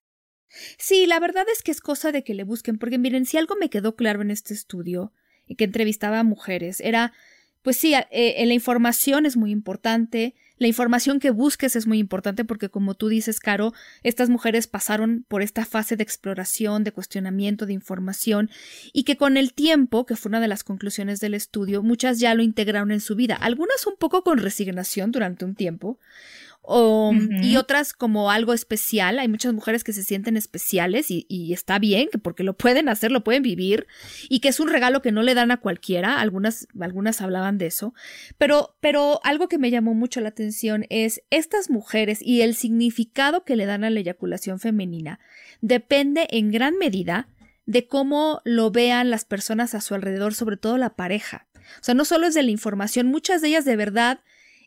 Sí, 0.78 1.06
la 1.06 1.20
verdad 1.20 1.46
es 1.52 1.64
que 1.64 1.72
es 1.72 1.80
cosa 1.80 2.12
de 2.12 2.24
que 2.24 2.34
le 2.34 2.44
busquen, 2.44 2.78
porque 2.78 2.98
miren, 2.98 3.26
si 3.26 3.38
algo 3.38 3.56
me 3.56 3.70
quedó 3.70 3.96
claro 3.96 4.22
en 4.22 4.32
este 4.32 4.54
estudio, 4.54 5.14
y 5.52 5.56
que 5.56 5.66
entrevistaba 5.66 6.20
a 6.20 6.24
mujeres, 6.24 6.80
era, 6.80 7.12
pues 7.62 7.78
sí, 7.78 7.94
eh, 8.12 8.46
la 8.46 8.54
información 8.54 9.26
es 9.26 9.36
muy 9.36 9.52
importante, 9.52 10.34
la 10.62 10.68
información 10.68 11.20
que 11.20 11.32
busques 11.32 11.76
es 11.76 11.88
muy 11.88 11.98
importante 11.98 12.46
porque, 12.46 12.70
como 12.70 12.94
tú 12.94 13.08
dices, 13.08 13.40
Caro, 13.40 13.74
estas 14.04 14.30
mujeres 14.30 14.68
pasaron 14.68 15.26
por 15.28 15.42
esta 15.42 15.66
fase 15.66 15.96
de 15.96 16.04
exploración, 16.04 16.84
de 16.84 16.92
cuestionamiento, 16.92 17.66
de 17.66 17.74
información, 17.74 18.52
y 18.94 19.02
que 19.02 19.18
con 19.18 19.38
el 19.38 19.56
tiempo, 19.56 20.06
que 20.06 20.16
fue 20.16 20.30
una 20.30 20.40
de 20.40 20.48
las 20.48 20.64
conclusiones 20.64 21.20
del 21.20 21.34
estudio, 21.34 21.82
muchas 21.82 22.20
ya 22.20 22.36
lo 22.36 22.44
integraron 22.44 22.92
en 22.92 23.02
su 23.02 23.16
vida, 23.16 23.34
algunas 23.34 23.88
un 23.88 23.96
poco 23.98 24.24
con 24.24 24.38
resignación 24.38 25.12
durante 25.12 25.46
un 25.46 25.56
tiempo, 25.56 25.98
o, 26.62 27.12
y 27.42 27.58
otras 27.58 27.94
como 27.94 28.30
algo 28.30 28.54
especial. 28.54 29.20
Hay 29.20 29.28
muchas 29.28 29.54
mujeres 29.54 29.84
que 29.84 29.94
se 29.94 30.04
sienten 30.04 30.38
especiales 30.38 31.10
y, 31.10 31.26
y, 31.28 31.54
está 31.54 31.80
bien, 31.80 32.08
que 32.12 32.18
porque 32.18 32.44
lo 32.44 32.54
pueden 32.54 32.88
hacer, 32.88 33.12
lo 33.12 33.24
pueden 33.24 33.44
vivir 33.44 33.88
y 34.30 34.40
que 34.40 34.50
es 34.50 34.60
un 34.60 34.70
regalo 34.70 35.02
que 35.02 35.12
no 35.12 35.24
le 35.24 35.34
dan 35.34 35.52
a 35.52 35.58
cualquiera. 35.58 36.20
Algunas, 36.20 36.68
algunas 36.80 37.22
hablaban 37.22 37.58
de 37.58 37.68
eso. 37.68 37.94
Pero, 38.38 38.76
pero 38.80 39.20
algo 39.24 39.48
que 39.48 39.58
me 39.58 39.72
llamó 39.72 39.94
mucho 39.94 40.22
la 40.22 40.30
atención 40.30 40.86
es 40.90 41.24
estas 41.32 41.70
mujeres 41.70 42.20
y 42.22 42.42
el 42.42 42.56
significado 42.56 43.44
que 43.44 43.56
le 43.56 43.66
dan 43.66 43.84
a 43.84 43.90
la 43.90 44.00
eyaculación 44.00 44.60
femenina 44.60 45.20
depende 45.62 46.28
en 46.30 46.52
gran 46.52 46.78
medida 46.78 47.28
de 47.66 47.88
cómo 47.88 48.42
lo 48.44 48.72
vean 48.72 49.10
las 49.10 49.26
personas 49.26 49.74
a 49.76 49.82
su 49.82 49.96
alrededor, 49.96 50.34
sobre 50.34 50.58
todo 50.58 50.78
la 50.78 50.96
pareja. 50.96 51.48
O 51.80 51.84
sea, 51.84 51.96
no 51.96 52.06
solo 52.06 52.28
es 52.28 52.34
de 52.34 52.44
la 52.44 52.52
información, 52.52 53.08
muchas 53.08 53.42
de 53.42 53.50
ellas 53.50 53.66
de 53.66 53.76
verdad 53.76 54.20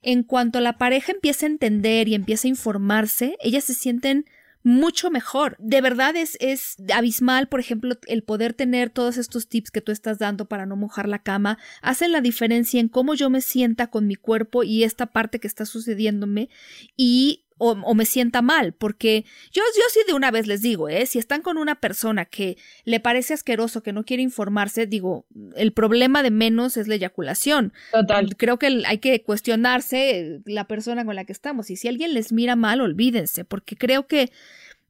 en 0.04 0.22
cuanto 0.22 0.60
la 0.60 0.78
pareja 0.78 1.12
empieza 1.12 1.46
a 1.46 1.48
entender 1.48 2.08
y 2.08 2.14
empieza 2.14 2.46
a 2.46 2.50
informarse, 2.50 3.36
ellas 3.40 3.64
se 3.64 3.74
sienten 3.74 4.26
mucho 4.64 5.10
mejor. 5.10 5.56
De 5.58 5.80
verdad 5.80 6.16
es, 6.16 6.36
es 6.40 6.76
abismal, 6.92 7.48
por 7.48 7.60
ejemplo, 7.60 7.96
el 8.06 8.22
poder 8.22 8.54
tener 8.54 8.90
todos 8.90 9.18
estos 9.18 9.46
tips 9.46 9.70
que 9.70 9.82
tú 9.82 9.92
estás 9.92 10.18
dando 10.18 10.46
para 10.46 10.66
no 10.66 10.74
mojar 10.74 11.08
la 11.08 11.22
cama, 11.22 11.58
hacen 11.82 12.12
la 12.12 12.22
diferencia 12.22 12.80
en 12.80 12.88
cómo 12.88 13.14
yo 13.14 13.28
me 13.30 13.42
sienta 13.42 13.88
con 13.88 14.06
mi 14.06 14.16
cuerpo 14.16 14.62
y 14.62 14.82
esta 14.82 15.06
parte 15.06 15.38
que 15.38 15.46
está 15.46 15.66
sucediéndome 15.66 16.48
y 16.96 17.43
o, 17.56 17.94
me 17.94 18.04
sienta 18.04 18.42
mal, 18.42 18.72
porque 18.72 19.24
yo, 19.52 19.62
yo 19.76 19.82
sí 19.90 20.00
de 20.06 20.12
una 20.12 20.30
vez 20.30 20.46
les 20.46 20.60
digo, 20.60 20.88
¿eh? 20.88 21.06
si 21.06 21.18
están 21.18 21.40
con 21.40 21.56
una 21.56 21.76
persona 21.76 22.24
que 22.24 22.56
le 22.84 23.00
parece 23.00 23.34
asqueroso, 23.34 23.82
que 23.82 23.92
no 23.92 24.04
quiere 24.04 24.22
informarse, 24.22 24.86
digo, 24.86 25.26
el 25.54 25.72
problema 25.72 26.22
de 26.22 26.30
menos 26.30 26.76
es 26.76 26.88
la 26.88 26.96
eyaculación. 26.96 27.72
Total. 27.92 28.36
Creo 28.36 28.58
que 28.58 28.82
hay 28.86 28.98
que 28.98 29.22
cuestionarse 29.22 30.42
la 30.46 30.66
persona 30.66 31.04
con 31.04 31.14
la 31.14 31.24
que 31.24 31.32
estamos 31.32 31.70
y 31.70 31.76
si 31.76 31.88
alguien 31.88 32.14
les 32.14 32.32
mira 32.32 32.56
mal, 32.56 32.80
olvídense, 32.80 33.44
porque 33.44 33.76
creo 33.76 34.08
que, 34.08 34.32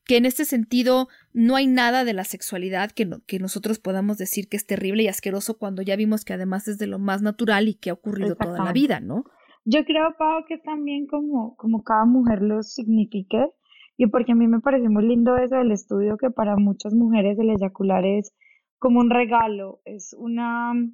que 0.04 0.16
en 0.16 0.24
este 0.24 0.46
sentido 0.46 1.08
no 1.34 1.56
hay 1.56 1.66
nada 1.66 2.04
de 2.04 2.14
la 2.14 2.24
sexualidad 2.24 2.92
que, 2.92 3.08
que 3.26 3.38
nosotros 3.38 3.78
podamos 3.78 4.16
decir 4.16 4.48
que 4.48 4.56
es 4.56 4.66
terrible 4.66 5.02
y 5.02 5.08
asqueroso 5.08 5.58
cuando 5.58 5.82
ya 5.82 5.96
vimos 5.96 6.24
que 6.24 6.32
además 6.32 6.66
es 6.66 6.78
de 6.78 6.86
lo 6.86 6.98
más 6.98 7.20
natural 7.20 7.68
y 7.68 7.74
que 7.74 7.90
ha 7.90 7.94
ocurrido 7.94 8.36
toda 8.36 8.64
la 8.64 8.72
vida, 8.72 9.00
¿no? 9.00 9.24
Yo 9.66 9.84
creo, 9.84 10.14
Pau, 10.18 10.44
que 10.46 10.58
también 10.58 11.06
como, 11.06 11.56
como 11.56 11.82
cada 11.82 12.04
mujer 12.04 12.42
lo 12.42 12.62
signifique, 12.62 13.48
y 13.96 14.06
porque 14.08 14.32
a 14.32 14.34
mí 14.34 14.46
me 14.46 14.60
parece 14.60 14.88
muy 14.90 15.06
lindo 15.06 15.36
eso 15.36 15.56
del 15.56 15.72
estudio, 15.72 16.16
que 16.18 16.30
para 16.30 16.56
muchas 16.56 16.92
mujeres 16.94 17.38
el 17.38 17.50
eyacular 17.50 18.04
es 18.04 18.32
como 18.78 19.00
un 19.00 19.08
regalo, 19.10 19.80
es 19.86 20.14
una, 20.18 20.74
mm, 20.74 20.90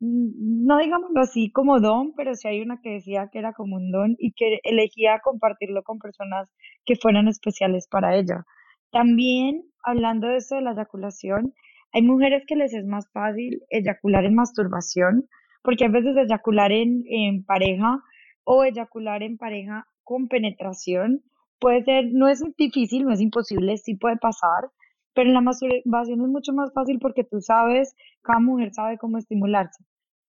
no 0.00 0.78
digámoslo 0.78 1.20
así 1.20 1.50
como 1.52 1.80
don, 1.80 2.12
pero 2.16 2.34
sí 2.34 2.48
hay 2.48 2.60
una 2.62 2.80
que 2.82 2.90
decía 2.94 3.28
que 3.32 3.38
era 3.38 3.52
como 3.52 3.76
un 3.76 3.90
don 3.92 4.16
y 4.18 4.32
que 4.32 4.58
elegía 4.64 5.20
compartirlo 5.22 5.82
con 5.84 5.98
personas 5.98 6.50
que 6.84 6.96
fueran 6.96 7.28
especiales 7.28 7.86
para 7.88 8.16
ella. 8.16 8.44
También, 8.90 9.62
hablando 9.84 10.26
de 10.28 10.36
eso 10.38 10.56
de 10.56 10.62
la 10.62 10.72
eyaculación, 10.72 11.54
hay 11.92 12.02
mujeres 12.02 12.44
que 12.46 12.56
les 12.56 12.74
es 12.74 12.86
más 12.86 13.08
fácil 13.12 13.62
eyacular 13.70 14.24
en 14.24 14.34
masturbación, 14.34 15.28
porque 15.62 15.84
a 15.84 15.88
veces 15.88 16.16
eyacular 16.16 16.72
en, 16.72 17.04
en 17.08 17.44
pareja 17.44 18.02
o 18.44 18.64
eyacular 18.64 19.22
en 19.22 19.36
pareja 19.38 19.86
con 20.04 20.28
penetración 20.28 21.22
puede 21.60 21.84
ser, 21.84 22.06
no 22.12 22.28
es 22.28 22.42
difícil, 22.56 23.04
no 23.04 23.12
es 23.12 23.20
imposible, 23.20 23.76
sí 23.76 23.94
puede 23.94 24.16
pasar, 24.16 24.70
pero 25.14 25.28
en 25.28 25.34
la 25.34 25.40
masturbación 25.40 26.20
es 26.20 26.28
mucho 26.28 26.52
más 26.52 26.72
fácil 26.74 26.98
porque 27.00 27.24
tú 27.24 27.40
sabes, 27.40 27.94
cada 28.22 28.40
mujer 28.40 28.72
sabe 28.74 28.98
cómo 28.98 29.18
estimularse, 29.18 29.84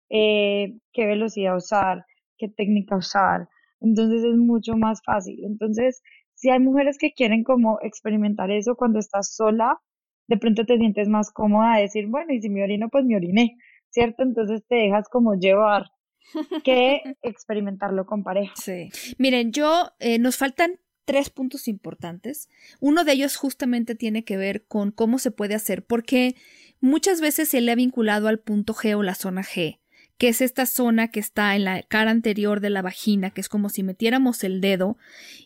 eh, 0.09 0.77
qué 0.93 1.07
velocidad 1.07 1.55
usar, 1.57 2.05
qué 2.37 2.49
técnica 2.49 2.95
usar, 2.97 3.47
entonces 3.81 4.23
es 4.23 4.35
mucho 4.37 4.77
más 4.77 5.01
fácil. 5.05 5.43
Entonces, 5.43 6.01
si 6.35 6.49
hay 6.49 6.59
mujeres 6.59 6.97
que 6.97 7.13
quieren 7.13 7.43
como 7.43 7.79
experimentar 7.81 8.51
eso 8.51 8.75
cuando 8.75 8.99
estás 8.99 9.35
sola, 9.35 9.79
de 10.27 10.37
pronto 10.37 10.65
te 10.65 10.77
sientes 10.77 11.09
más 11.09 11.31
cómoda 11.31 11.75
a 11.75 11.79
decir, 11.79 12.07
bueno, 12.07 12.33
y 12.33 12.41
si 12.41 12.49
me 12.49 12.63
orino, 12.63 12.89
pues 12.89 13.05
me 13.05 13.15
oriné. 13.15 13.57
¿Cierto? 13.93 14.23
Entonces 14.23 14.63
te 14.67 14.75
dejas 14.75 15.07
como 15.09 15.35
llevar. 15.35 15.91
que 16.63 17.01
experimentarlo 17.21 18.05
con 18.05 18.23
pareja. 18.23 18.53
Sí. 18.55 18.89
Miren, 19.17 19.51
yo 19.51 19.91
eh, 19.99 20.19
nos 20.19 20.37
faltan 20.37 20.79
tres 21.05 21.29
puntos 21.29 21.67
importantes. 21.67 22.49
Uno 22.79 23.03
de 23.03 23.13
ellos 23.13 23.35
justamente 23.35 23.95
tiene 23.95 24.23
que 24.23 24.37
ver 24.37 24.65
con 24.65 24.91
cómo 24.91 25.19
se 25.19 25.31
puede 25.31 25.55
hacer, 25.55 25.85
porque 25.85 26.35
muchas 26.79 27.21
veces 27.21 27.49
se 27.49 27.61
le 27.61 27.71
ha 27.71 27.75
vinculado 27.75 28.27
al 28.27 28.39
punto 28.39 28.73
G 28.73 28.95
o 28.95 29.03
la 29.03 29.15
zona 29.15 29.43
G, 29.43 29.79
que 30.17 30.29
es 30.29 30.41
esta 30.41 30.65
zona 30.65 31.09
que 31.09 31.19
está 31.19 31.55
en 31.55 31.65
la 31.65 31.83
cara 31.83 32.11
anterior 32.11 32.61
de 32.61 32.69
la 32.69 32.81
vagina, 32.81 33.31
que 33.31 33.41
es 33.41 33.49
como 33.49 33.69
si 33.69 33.83
metiéramos 33.83 34.43
el 34.43 34.61
dedo 34.61 34.97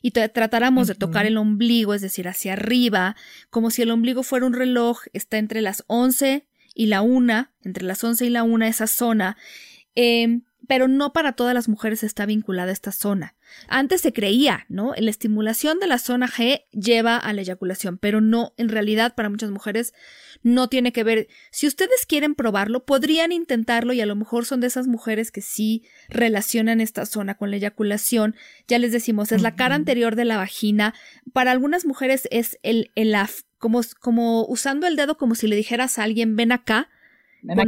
y 0.02 0.12
tratáramos 0.12 0.88
de 0.88 0.96
tocar 0.96 1.26
el 1.26 1.38
ombligo, 1.38 1.96
es 1.96 2.02
decir, 2.02 2.28
hacia 2.28 2.54
arriba, 2.54 3.16
como 3.50 3.72
si 3.72 3.82
el 3.82 3.92
ombligo 3.92 4.22
fuera 4.22 4.46
un 4.46 4.54
reloj, 4.54 5.00
está 5.14 5.38
entre 5.40 5.62
las 5.62 5.84
11 5.88 6.46
y 6.78 6.86
la 6.86 7.02
1, 7.02 7.50
entre 7.64 7.84
las 7.84 8.04
11 8.04 8.26
y 8.26 8.30
la 8.30 8.44
1 8.44 8.66
esa 8.66 8.86
zona. 8.86 9.36
Eh, 9.96 10.42
pero 10.68 10.88
no 10.88 11.14
para 11.14 11.34
todas 11.34 11.54
las 11.54 11.70
mujeres 11.70 12.04
está 12.04 12.26
vinculada 12.26 12.72
esta 12.72 12.92
zona. 12.92 13.36
Antes 13.68 14.02
se 14.02 14.12
creía, 14.12 14.66
¿no? 14.68 14.94
La 14.98 15.10
estimulación 15.10 15.80
de 15.80 15.88
la 15.88 15.98
zona 15.98 16.28
G 16.28 16.66
lleva 16.72 17.16
a 17.18 17.32
la 17.34 17.42
eyaculación, 17.42 17.98
pero 17.98 18.20
no, 18.20 18.54
en 18.58 18.68
realidad 18.70 19.16
para 19.16 19.30
muchas 19.30 19.50
mujeres 19.50 19.94
no 20.44 20.68
tiene 20.68 20.92
que 20.92 21.06
ver. 21.06 21.28
Si 21.52 21.68
ustedes 21.68 22.06
quieren 22.06 22.36
probarlo, 22.36 22.86
podrían 22.86 23.32
intentarlo 23.32 23.94
y 23.94 24.02
a 24.02 24.06
lo 24.06 24.16
mejor 24.16 24.46
son 24.46 24.60
de 24.60 24.68
esas 24.68 24.88
mujeres 24.88 25.32
que 25.32 25.42
sí 25.42 25.84
relacionan 26.10 26.82
esta 26.82 27.06
zona 27.06 27.36
con 27.36 27.50
la 27.50 27.58
eyaculación. 27.58 28.36
Ya 28.68 28.78
les 28.78 28.92
decimos, 28.92 29.32
es 29.32 29.42
la 29.42 29.56
cara 29.56 29.76
anterior 29.76 30.16
de 30.16 30.26
la 30.26 30.38
vagina. 30.38 30.94
Para 31.32 31.52
algunas 31.52 31.86
mujeres 31.86 32.28
es 32.30 32.60
el, 32.62 32.92
el 32.96 33.16
como, 33.58 33.82
como 34.00 34.46
usando 34.46 34.88
el 34.88 34.96
dedo 34.96 35.18
como 35.18 35.36
si 35.36 35.48
le 35.48 35.56
dijeras 35.56 36.00
a 36.00 36.04
alguien, 36.04 36.36
ven 36.36 36.52
acá. 36.52 36.90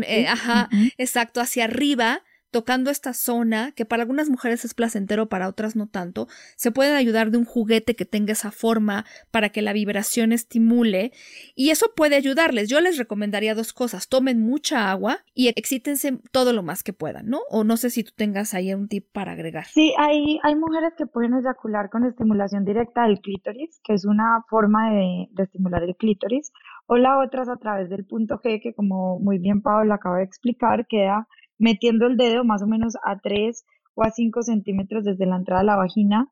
Eh, 0.08 0.28
ajá, 0.28 0.70
exacto, 0.98 1.42
hacia 1.42 1.66
arriba 1.66 2.24
tocando 2.52 2.90
esta 2.90 3.14
zona, 3.14 3.72
que 3.72 3.86
para 3.86 4.04
algunas 4.04 4.30
mujeres 4.30 4.66
es 4.66 4.74
placentero, 4.74 5.30
para 5.30 5.48
otras 5.48 5.76
no 5.76 5.88
tanto, 5.88 6.28
se 6.56 6.72
pueden 6.72 6.96
ayudar 6.96 7.32
de 7.32 7.38
un 7.38 7.46
juguete 7.46 7.96
que 7.96 8.06
tenga 8.06 8.34
esa 8.34 8.52
forma 8.52 9.06
para 9.32 9.50
que 9.50 9.62
la 9.62 9.74
vibración 9.74 10.32
estimule 10.32 11.12
y 11.56 11.70
eso 11.70 11.94
puede 11.96 12.16
ayudarles. 12.16 12.70
Yo 12.70 12.82
les 12.82 12.98
recomendaría 12.98 13.56
dos 13.56 13.74
cosas, 13.74 14.10
tomen 14.10 14.42
mucha 14.42 14.90
agua 14.92 15.20
y 15.34 15.48
excítense 15.50 16.20
todo 16.32 16.54
lo 16.54 16.64
más 16.64 16.84
que 16.84 16.94
puedan, 16.94 17.28
¿no? 17.28 17.40
O 17.50 17.64
no 17.64 17.78
sé 17.78 17.90
si 17.90 18.04
tú 18.04 18.12
tengas 18.16 18.54
ahí 18.54 18.74
un 18.74 18.88
tip 18.88 19.06
para 19.12 19.34
agregar. 19.34 19.66
Sí, 19.66 19.94
hay, 19.98 20.40
hay 20.44 20.56
mujeres 20.56 20.94
que 20.98 21.06
pueden 21.06 21.34
eyacular 21.36 21.90
con 21.90 22.06
estimulación 22.06 22.66
directa 22.66 23.04
del 23.04 23.20
clítoris, 23.20 23.80
que 23.84 23.94
es 23.94 24.06
una 24.06 24.44
forma 24.50 24.92
de, 24.92 25.30
estimular 25.38 25.84
el 25.84 25.96
clítoris, 25.96 26.52
o 26.88 26.98
la 26.98 27.20
otra 27.20 27.44
es 27.44 27.50
a 27.50 27.58
través 27.58 27.90
del 27.90 28.06
punto 28.06 28.40
G, 28.40 28.62
que 28.62 28.74
como 28.74 29.20
muy 29.20 29.38
bien 29.38 29.62
Pablo 29.62 29.94
acaba 29.94 30.18
de 30.18 30.24
explicar, 30.24 30.88
queda 30.88 31.28
metiendo 31.60 32.08
el 32.08 32.18
dedo 32.18 32.44
más 32.44 32.64
o 32.64 32.68
menos 32.68 32.96
a 33.04 33.20
3 33.20 33.66
o 33.94 34.04
a 34.04 34.10
5 34.10 34.42
centímetros 34.42 35.04
desde 35.04 35.26
la 35.26 35.36
entrada 35.36 35.62
de 35.62 35.68
la 35.68 35.76
vagina 35.76 36.32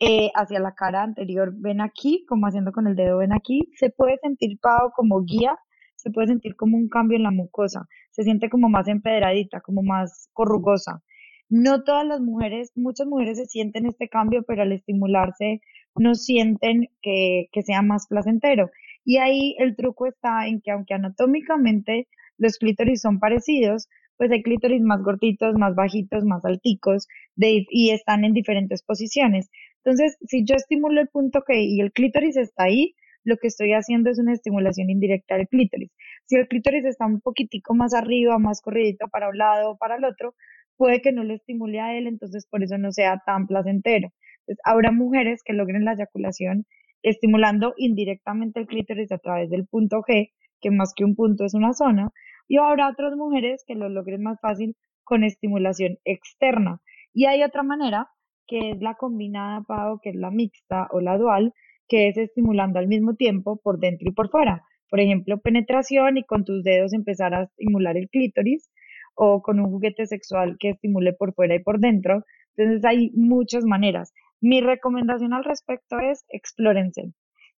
eh, 0.00 0.30
hacia 0.34 0.58
la 0.58 0.74
cara 0.74 1.02
anterior. 1.02 1.52
Ven 1.56 1.80
aquí, 1.80 2.26
como 2.28 2.46
haciendo 2.46 2.72
con 2.72 2.86
el 2.86 2.96
dedo, 2.96 3.18
ven 3.18 3.32
aquí. 3.32 3.70
Se 3.76 3.90
puede 3.90 4.18
sentir 4.18 4.58
pavo 4.60 4.92
como 4.94 5.22
guía, 5.22 5.56
se 5.96 6.10
puede 6.10 6.26
sentir 6.26 6.56
como 6.56 6.76
un 6.76 6.88
cambio 6.88 7.16
en 7.16 7.22
la 7.22 7.30
mucosa. 7.30 7.86
Se 8.10 8.24
siente 8.24 8.50
como 8.50 8.68
más 8.68 8.88
empedradita, 8.88 9.60
como 9.60 9.82
más 9.82 10.28
corrugosa. 10.32 11.02
No 11.48 11.84
todas 11.84 12.06
las 12.06 12.20
mujeres, 12.20 12.72
muchas 12.74 13.06
mujeres 13.06 13.38
se 13.38 13.46
sienten 13.46 13.86
este 13.86 14.08
cambio, 14.08 14.42
pero 14.46 14.62
al 14.62 14.72
estimularse 14.72 15.60
no 15.96 16.14
sienten 16.14 16.88
que, 17.00 17.48
que 17.52 17.62
sea 17.62 17.82
más 17.82 18.06
placentero. 18.08 18.70
Y 19.04 19.18
ahí 19.18 19.54
el 19.58 19.76
truco 19.76 20.06
está 20.06 20.48
en 20.48 20.60
que 20.60 20.72
aunque 20.72 20.94
anatómicamente 20.94 22.08
los 22.38 22.58
clítoris 22.58 23.00
son 23.02 23.20
parecidos, 23.20 23.88
pues 24.24 24.32
hay 24.32 24.42
clítoris 24.42 24.80
más 24.80 25.02
gorditos, 25.02 25.54
más 25.58 25.74
bajitos, 25.74 26.24
más 26.24 26.42
alticos 26.46 27.08
y 27.36 27.90
están 27.90 28.24
en 28.24 28.32
diferentes 28.32 28.82
posiciones. 28.82 29.50
Entonces, 29.84 30.16
si 30.26 30.46
yo 30.46 30.54
estimulo 30.54 31.02
el 31.02 31.08
punto 31.08 31.40
G 31.40 31.56
y 31.58 31.82
el 31.82 31.92
clítoris 31.92 32.38
está 32.38 32.64
ahí, 32.64 32.94
lo 33.22 33.36
que 33.36 33.48
estoy 33.48 33.74
haciendo 33.74 34.08
es 34.08 34.18
una 34.18 34.32
estimulación 34.32 34.88
indirecta 34.88 35.36
del 35.36 35.46
clítoris. 35.46 35.90
Si 36.24 36.36
el 36.36 36.48
clítoris 36.48 36.86
está 36.86 37.04
un 37.04 37.20
poquitico 37.20 37.74
más 37.74 37.92
arriba, 37.92 38.38
más 38.38 38.62
corridito 38.62 39.08
para 39.08 39.28
un 39.28 39.36
lado 39.36 39.72
o 39.72 39.76
para 39.76 39.96
el 39.96 40.06
otro, 40.06 40.34
puede 40.78 41.02
que 41.02 41.12
no 41.12 41.22
lo 41.22 41.34
estimule 41.34 41.80
a 41.80 41.94
él, 41.94 42.06
entonces 42.06 42.46
por 42.50 42.62
eso 42.62 42.78
no 42.78 42.92
sea 42.92 43.20
tan 43.26 43.46
placentero. 43.46 44.08
Entonces, 44.38 44.62
habrá 44.64 44.90
mujeres 44.90 45.42
que 45.44 45.52
logren 45.52 45.84
la 45.84 45.92
eyaculación 45.92 46.64
estimulando 47.02 47.74
indirectamente 47.76 48.58
el 48.58 48.66
clítoris 48.68 49.12
a 49.12 49.18
través 49.18 49.50
del 49.50 49.66
punto 49.66 49.98
G, 49.98 50.30
que 50.62 50.70
más 50.70 50.94
que 50.96 51.04
un 51.04 51.14
punto 51.14 51.44
es 51.44 51.52
una 51.52 51.74
zona, 51.74 52.10
y 52.48 52.58
habrá 52.58 52.88
otras 52.90 53.16
mujeres 53.16 53.64
que 53.66 53.74
lo 53.74 53.88
logren 53.88 54.22
más 54.22 54.40
fácil 54.40 54.76
con 55.02 55.24
estimulación 55.24 55.98
externa. 56.04 56.80
Y 57.12 57.26
hay 57.26 57.42
otra 57.42 57.62
manera, 57.62 58.08
que 58.46 58.70
es 58.70 58.80
la 58.80 58.94
combinada, 58.94 59.62
Pau, 59.62 60.00
que 60.02 60.10
es 60.10 60.16
la 60.16 60.30
mixta 60.30 60.88
o 60.90 61.00
la 61.00 61.16
dual, 61.16 61.52
que 61.88 62.08
es 62.08 62.16
estimulando 62.16 62.78
al 62.78 62.88
mismo 62.88 63.14
tiempo 63.14 63.60
por 63.62 63.78
dentro 63.78 64.08
y 64.08 64.12
por 64.12 64.30
fuera. 64.30 64.62
Por 64.90 65.00
ejemplo, 65.00 65.40
penetración 65.40 66.16
y 66.18 66.24
con 66.24 66.44
tus 66.44 66.62
dedos 66.62 66.92
empezar 66.92 67.34
a 67.34 67.44
estimular 67.44 67.96
el 67.96 68.08
clítoris 68.08 68.70
o 69.14 69.42
con 69.42 69.60
un 69.60 69.70
juguete 69.70 70.06
sexual 70.06 70.56
que 70.58 70.70
estimule 70.70 71.12
por 71.12 71.34
fuera 71.34 71.54
y 71.54 71.62
por 71.62 71.78
dentro. 71.78 72.24
Entonces 72.56 72.84
hay 72.84 73.10
muchas 73.14 73.64
maneras. 73.64 74.12
Mi 74.40 74.60
recomendación 74.60 75.32
al 75.32 75.44
respecto 75.44 75.98
es 75.98 76.24
explórense. 76.28 77.12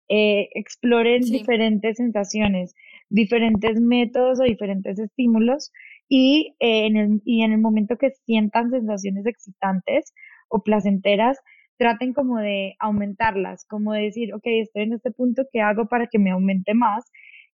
Eh, 0.08 0.48
exploren 0.54 1.20
diferentes 1.22 1.96
sensaciones 1.96 2.74
diferentes 3.08 3.80
métodos 3.80 4.40
o 4.40 4.44
diferentes 4.44 4.98
estímulos 4.98 5.72
y, 6.08 6.54
eh, 6.60 6.86
en 6.86 6.96
el, 6.96 7.22
y 7.24 7.42
en 7.42 7.52
el 7.52 7.60
momento 7.60 7.96
que 7.96 8.10
sientan 8.24 8.70
sensaciones 8.70 9.26
excitantes 9.26 10.12
o 10.48 10.62
placenteras, 10.62 11.38
traten 11.78 12.12
como 12.12 12.38
de 12.38 12.74
aumentarlas, 12.78 13.64
como 13.66 13.92
de 13.92 14.02
decir, 14.02 14.34
ok, 14.34 14.42
estoy 14.44 14.84
en 14.84 14.94
este 14.94 15.10
punto, 15.10 15.42
¿qué 15.52 15.60
hago 15.60 15.86
para 15.88 16.06
que 16.06 16.18
me 16.18 16.30
aumente 16.30 16.74
más? 16.74 17.04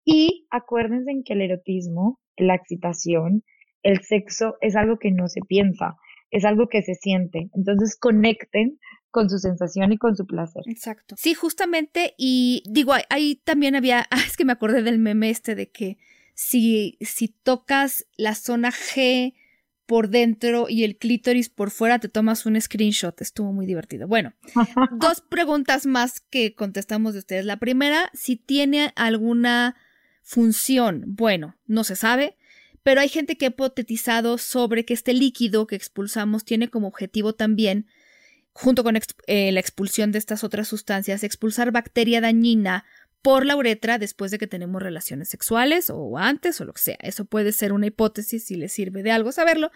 Y 0.05 0.47
acuérdense 0.51 1.11
en 1.11 1.23
que 1.23 1.35
el 1.35 1.43
erotismo, 1.43 2.19
la 2.37 2.55
excitación, 2.55 3.43
el 3.83 4.01
sexo 4.03 4.57
es 4.61 4.77
algo 4.77 4.99
que 4.99 5.11
no 5.11 5.29
se 5.29 5.41
piensa, 5.41 5.97
es 6.31 6.45
algo 6.45 6.69
que 6.69 6.83
se 6.83 6.95
siente. 6.95 7.49
Entonces 7.55 7.99
conecten 7.99 8.79
con 9.11 9.29
su 9.29 9.39
sensación 9.39 9.93
y 9.93 9.99
con 9.99 10.17
su 10.17 10.27
placer. 10.27 10.63
Exacto. 10.67 11.15
Sí, 11.19 11.35
justamente, 11.35 12.15
y 12.17 12.63
digo, 12.69 12.95
ahí, 13.09 13.37
también 13.45 13.75
había, 13.75 14.07
ah, 14.11 14.21
es 14.27 14.37
que 14.37 14.45
me 14.45 14.53
acordé 14.53 14.83
del 14.83 14.99
meme 14.99 15.31
este 15.31 15.55
de 15.55 15.71
que 15.71 15.99
si, 16.35 16.97
si 17.01 17.29
tocas 17.29 18.07
la 18.17 18.35
zona 18.35 18.71
G 18.71 19.35
por 19.87 20.09
dentro 20.09 20.67
y 20.69 20.85
el 20.85 20.97
clítoris 20.97 21.49
por 21.49 21.71
fuera, 21.71 21.99
te 21.99 22.09
tomas 22.09 22.47
un 22.47 22.61
screenshot. 22.61 23.21
Estuvo 23.21 23.53
muy 23.53 23.67
divertido. 23.67 24.07
Bueno, 24.07 24.33
dos 25.01 25.21
preguntas 25.21 25.85
más 25.85 26.21
que 26.21 26.55
contestamos 26.55 27.13
de 27.13 27.19
ustedes. 27.19 27.45
La 27.45 27.59
primera, 27.59 28.09
si 28.15 28.37
tiene 28.37 28.93
alguna 28.95 29.75
función. 30.23 31.03
Bueno, 31.09 31.57
no 31.67 31.83
se 31.83 31.97
sabe, 31.97 32.37
pero 32.85 33.01
hay 33.01 33.09
gente 33.09 33.37
que 33.37 33.47
ha 33.47 33.49
hipotetizado 33.49 34.39
sobre 34.39 34.85
que 34.85 34.95
este 34.95 35.13
líquido 35.13 35.67
que 35.67 35.75
expulsamos 35.75 36.45
tiene 36.45 36.69
como 36.69 36.87
objetivo 36.87 37.35
también 37.35 37.87
junto 38.61 38.85
con 38.85 38.99
eh, 39.27 39.53
la 39.53 39.61
expulsión 39.61 40.13
de 40.13 40.19
estas 40.19 40.45
otras 40.45 40.69
sustancias, 40.69 41.25
expulsar 41.25 41.73
bacteria 41.73 42.21
dañina 42.21 42.85
por 43.23 43.47
la 43.47 43.57
uretra 43.57 43.99
después 43.99 44.31
de 44.31 44.39
que 44.39 44.47
tenemos 44.47 44.83
relaciones 44.83 45.29
sexuales 45.29 45.91
o 45.91 46.19
antes 46.19 46.61
o 46.61 46.67
lo 46.67 46.75
que 46.75 46.83
sea. 46.83 46.99
Eso 47.01 47.25
puede 47.25 47.53
ser 47.53 47.73
una 47.73 47.87
hipótesis 47.87 48.45
si 48.45 48.57
les 48.57 48.73
sirve 48.73 49.03
de 49.03 49.13
algo 49.13 49.33
saberlo. 49.33 49.71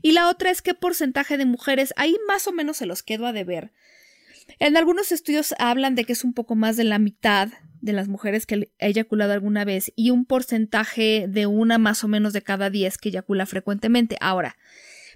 Y 0.00 0.12
la 0.12 0.28
otra 0.28 0.50
es 0.50 0.62
qué 0.62 0.72
porcentaje 0.72 1.36
de 1.36 1.44
mujeres, 1.44 1.92
ahí 1.96 2.16
más 2.26 2.46
o 2.46 2.52
menos 2.52 2.78
se 2.78 2.86
los 2.86 3.02
quedo 3.02 3.26
a 3.26 3.32
deber. 3.32 3.72
En 4.58 4.76
algunos 4.76 5.12
estudios 5.12 5.54
hablan 5.58 5.94
de 5.94 6.04
que 6.04 6.14
es 6.14 6.24
un 6.24 6.32
poco 6.32 6.54
más 6.54 6.76
de 6.76 6.84
la 6.84 6.98
mitad 6.98 7.50
de 7.80 7.92
las 7.92 8.08
mujeres 8.08 8.46
que 8.46 8.70
ha 8.80 8.86
eyaculado 8.86 9.32
alguna 9.32 9.64
vez 9.64 9.92
y 9.94 10.10
un 10.10 10.24
porcentaje 10.24 11.26
de 11.28 11.46
una 11.46 11.78
más 11.78 12.02
o 12.02 12.08
menos 12.08 12.32
de 12.32 12.42
cada 12.42 12.70
diez 12.70 12.96
que 12.96 13.10
eyacula 13.10 13.44
frecuentemente. 13.44 14.16
Ahora, 14.20 14.56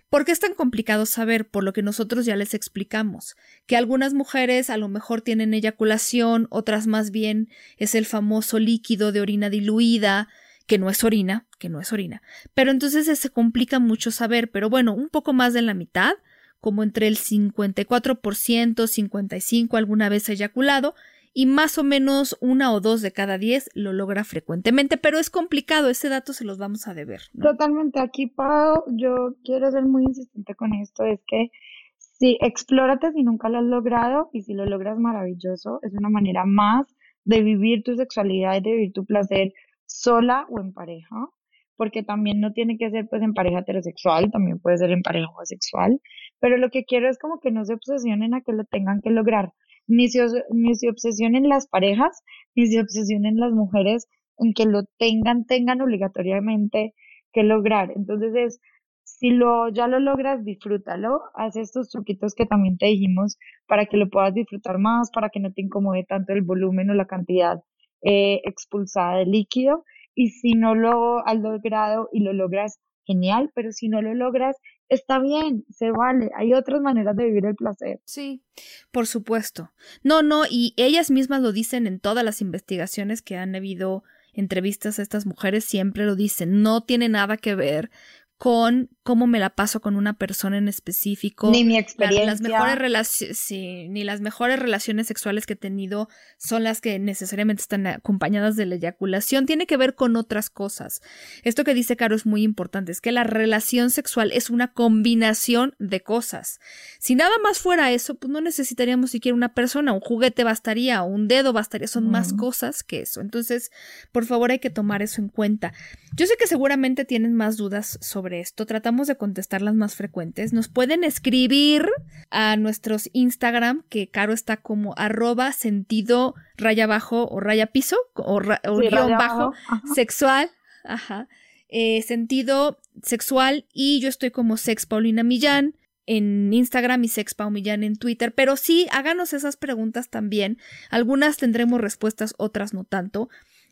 ¿Por 0.09 0.25
qué 0.25 0.33
es 0.33 0.41
tan 0.41 0.55
complicado 0.55 1.05
saber? 1.05 1.49
Por 1.49 1.65
lo 1.65 1.73
que 1.73 1.83
nosotros 1.83 2.25
ya 2.25 2.37
les 2.37 2.55
explicamos, 2.55 3.37
que 3.67 3.77
algunas 3.77 4.15
mujeres 4.15 4.71
a 4.71 4.77
lo 4.77 4.89
mejor 4.89 5.21
tienen 5.21 5.53
eyaculación, 5.53 6.47
otras 6.51 6.87
más 6.87 7.11
bien 7.11 7.49
es 7.77 7.95
el 7.95 8.07
famoso 8.07 8.59
líquido 8.59 9.11
de 9.11 9.21
orina 9.21 9.51
diluida, 9.51 10.29
que 10.67 10.79
no 10.79 10.91
es 10.91 11.03
orina, 11.05 11.47
que 11.59 11.69
no 11.69 11.81
es 11.81 11.93
orina. 11.93 12.23
Pero 12.55 12.71
entonces 12.71 13.19
se 13.19 13.31
complica 13.31 13.79
mucho 13.79 14.11
saber, 14.11 14.51
pero 14.51 14.71
bueno, 14.71 14.95
un 14.95 15.09
poco 15.09 15.33
más 15.33 15.53
de 15.55 15.63
la 15.63 15.75
mitad, 15.75 16.15
como 16.61 16.83
entre 16.83 17.09
el 17.09 17.17
54%, 17.17 18.75
55% 18.75 19.77
alguna 19.77 20.09
vez 20.09 20.29
eyaculado, 20.29 20.95
y 21.39 21.45
más 21.45 21.77
o 21.77 21.85
menos 21.85 22.39
una 22.41 22.73
o 22.73 22.81
dos 22.81 23.03
de 23.03 23.13
cada 23.13 23.37
diez 23.37 23.69
lo 23.75 23.93
logra 23.93 24.25
frecuentemente, 24.25 24.97
pero 24.97 25.19
es 25.19 25.29
complicado, 25.29 25.91
ese 25.91 26.09
dato 26.09 26.33
se 26.33 26.47
los 26.47 26.57
vamos 26.57 26.89
a 26.89 26.95
deber. 26.95 27.21
Totalmente, 27.39 28.01
aquí 28.01 28.27
Pau, 28.27 28.85
yo 28.97 29.35
quiero 29.45 29.71
ser 29.71 29.85
muy 29.85 30.05
insistente 30.05 30.55
con 30.55 30.73
esto, 30.73 31.05
es 31.05 31.21
que 31.27 31.51
si 31.99 32.39
explórate 32.41 33.13
si 33.13 33.23
nunca 33.23 33.51
lo 33.51 33.59
has 33.59 33.65
logrado 33.65 34.31
y 34.33 34.45
si 34.45 34.55
lo 34.55 34.65
logras 34.65 34.99
maravilloso, 34.99 35.79
es 35.83 35.93
una 35.93 36.09
manera 36.09 36.47
más 36.47 36.87
de 37.27 37.43
vivir 37.43 37.83
tu 37.83 37.95
sexualidad 37.97 38.57
y 38.57 38.63
de 38.63 38.71
vivir 38.71 38.93
tu 38.95 39.05
placer 39.05 39.53
sola 39.85 40.47
o 40.49 40.59
en 40.59 40.73
pareja, 40.73 41.29
porque 41.77 42.03
también 42.03 42.41
no 42.41 42.55
tiene 42.55 42.79
que 42.79 42.89
ser 42.89 43.09
pues 43.11 43.21
en 43.21 43.35
pareja 43.35 43.59
heterosexual, 43.59 44.31
también 44.31 44.59
puede 44.59 44.79
ser 44.79 44.91
en 44.91 45.03
pareja 45.03 45.29
homosexual, 45.29 46.01
pero 46.41 46.57
lo 46.57 46.71
que 46.71 46.87
quiero 46.87 47.11
es 47.11 47.19
como 47.19 47.41
que 47.41 47.51
no 47.51 47.67
se 47.67 47.75
obsesionen 47.75 48.33
a 48.33 48.41
que 48.41 48.53
lo 48.53 48.65
tengan 48.65 49.03
que 49.03 49.11
lograr, 49.11 49.53
ni 49.87 50.09
se, 50.09 50.27
ni 50.51 50.75
se 50.75 50.89
obsesionen 50.89 51.49
las 51.49 51.69
parejas, 51.69 52.23
ni 52.55 52.67
se 52.67 52.81
obsesionen 52.81 53.37
las 53.37 53.53
mujeres 53.53 54.09
en 54.39 54.53
que 54.53 54.67
lo 54.67 54.85
tengan, 54.99 55.45
tengan 55.47 55.81
obligatoriamente 55.81 56.95
que 57.33 57.43
lograr. 57.43 57.93
Entonces 57.97 58.35
es, 58.35 58.61
si 59.05 59.31
lo, 59.31 59.69
ya 59.69 59.87
lo 59.87 60.01
logras, 60.01 60.45
disfrútalo, 60.45 61.21
haz 61.35 61.57
estos 61.57 61.89
truquitos 61.91 62.35
que 62.35 62.47
también 62.47 62.77
te 62.77 62.87
dijimos 62.87 63.39
para 63.67 63.87
que 63.87 63.97
lo 63.97 64.09
puedas 64.09 64.35
disfrutar 64.35 64.79
más, 64.79 65.11
para 65.11 65.31
que 65.31 65.41
no 65.41 65.53
te 65.53 65.63
incomode 65.63 66.05
tanto 66.05 66.33
el 66.33 66.43
volumen 66.43 66.91
o 66.91 66.95
la 66.95 67.07
cantidad 67.07 67.63
eh, 68.03 68.41
expulsada 68.45 69.19
de 69.19 69.27
líquido. 69.27 69.85
Y 70.15 70.31
si 70.31 70.55
no 70.55 70.75
lo 70.75 71.27
has 71.27 71.39
logrado 71.39 72.09
y 72.13 72.21
lo 72.21 72.33
logras, 72.33 72.79
genial, 73.07 73.51
pero 73.55 73.71
si 73.71 73.89
no 73.89 74.03
lo 74.03 74.15
logras, 74.15 74.57
está 74.89 75.19
bien, 75.19 75.65
se 75.71 75.91
vale. 75.91 76.31
Hay 76.37 76.55
otras 76.55 76.81
maneras 76.81 77.17
de 77.17 77.25
vivir 77.25 77.47
el 77.47 77.55
placer. 77.55 78.01
Sí, 78.05 78.43
por 78.91 79.07
supuesto. 79.07 79.73
No, 80.03 80.23
no, 80.23 80.45
y 80.49 80.75
ellas 80.77 81.11
mismas 81.11 81.41
lo 81.43 81.53
dicen 81.53 81.87
en 81.87 82.01
todas 82.01 82.25
las 82.25 82.41
investigaciones 82.41 83.23
que 83.23 83.37
han 83.37 83.55
habido 83.55 84.05
entrevistas 84.33 84.99
a 84.99 85.03
estas 85.03 85.27
mujeres 85.27 85.65
siempre 85.65 86.05
lo 86.05 86.15
dicen, 86.15 86.63
no 86.63 86.83
tiene 86.83 87.09
nada 87.09 87.37
que 87.37 87.55
ver 87.55 87.91
con 88.39 88.91
cómo 89.03 89.27
me 89.27 89.39
la 89.39 89.51
paso 89.51 89.81
con 89.81 89.97
una 89.97 90.19
persona 90.19 90.59
en 90.59 90.69
específico. 90.69 91.51
Ni 91.51 91.65
mi 91.65 91.79
experiencia. 91.79 92.27
las 92.27 92.41
mejores 92.41 92.77
relaciones, 92.77 93.39
sí, 93.39 93.89
ni 93.89 94.05
las 94.05 94.21
mejores 94.21 94.59
relaciones 94.59 95.07
sexuales 95.07 95.47
que 95.47 95.55
he 95.55 95.57
tenido 95.57 96.09
son 96.37 96.65
las 96.65 96.81
que 96.81 96.99
necesariamente 96.99 97.63
están 97.63 97.87
acompañadas 97.87 98.57
de 98.57 98.67
la 98.67 98.75
eyaculación. 98.75 99.47
Tiene 99.47 99.67
que 99.67 99.77
ver 99.77 99.95
con 99.95 100.17
otras 100.17 100.51
cosas. 100.51 101.01
Esto 101.45 101.65
que 101.65 101.73
dice 101.73 101.97
Caro 101.97 102.15
es 102.15 102.27
muy 102.27 102.43
importante, 102.43 102.93
es 102.93 103.01
que 103.01 103.13
la 103.13 103.25
relación 103.25 103.91
sexual 103.91 104.33
es 104.33 104.51
una 104.51 104.73
combinación 104.73 105.75
de 105.79 106.03
cosas. 106.03 106.59
Si 106.99 107.15
nada 107.15 107.39
más 107.43 107.59
fuera 107.59 107.93
eso, 107.93 108.17
pues 108.17 108.31
no 108.31 108.41
necesitaríamos 108.41 109.13
siquiera 109.13 109.35
una 109.35 109.55
persona, 109.55 109.93
un 109.93 110.01
juguete 110.01 110.45
bastaría, 110.45 111.03
un 111.03 111.29
dedo 111.29 111.53
bastaría, 111.53 111.87
son 111.87 112.11
más 112.11 112.33
cosas 112.35 112.83
que 112.83 113.01
eso. 113.01 113.21
Entonces, 113.21 113.71
por 114.13 114.27
favor, 114.27 114.51
hay 114.51 114.59
que 114.59 114.71
tomar 114.71 115.01
eso 115.01 115.23
en 115.23 115.29
cuenta. 115.29 115.73
Yo 116.15 116.27
sé 116.27 116.35
que 116.39 116.47
seguramente 116.47 117.05
tienen 117.05 117.35
más 117.35 117.57
dudas 117.57 117.99
sobre 118.03 118.26
esto. 118.35 118.67
Tratamos 118.67 119.07
de 119.07 119.17
contestar 119.17 119.63
las 119.63 119.75
más 119.75 119.95
frecuentes. 119.95 120.53
Nos 120.53 120.69
pueden 120.69 121.05
escribir 121.05 121.89
a 122.31 122.57
nuestros 122.57 123.11
Instagram, 123.13 123.85
que 123.89 124.09
Caro 124.09 124.33
está 124.33 124.57
como 124.57 124.95
arroba 124.97 125.53
sentido 125.53 126.35
raya 126.57 126.87
bajo 126.87 127.29
o 127.29 127.41
raya 127.41 127.67
piso 127.67 127.97
o, 128.15 128.41
guion 128.41 129.13
bajo 129.19 129.53
sexual. 129.95 130.51
Ajá. 130.85 131.29
Eh, 131.69 132.03
sentido 132.03 132.79
sexual 133.03 133.67
y 133.73 134.01
yo 134.01 134.09
estoy 134.09 134.31
como 134.31 134.57
Sex 134.57 134.87
Paulina 134.87 135.25
Millán 135.25 135.75
en 136.07 136.53
Instagram 136.53 137.03
y 137.05 137.09
Sex 137.09 137.35
Pau 137.35 137.51
Millán 137.51 137.83
en 137.83 137.97
Twitter, 137.97 138.33
pero 138.33 138.57
sí 138.57 138.87
háganos 138.93 139.33
esas 139.33 139.57
preguntas 139.57 140.09
también. 140.09 140.59
Algunas 140.89 141.37
tendremos 141.37 141.81
respuestas, 141.81 142.35
otras 142.39 142.73
no 142.73 142.85
tanto 142.85 143.29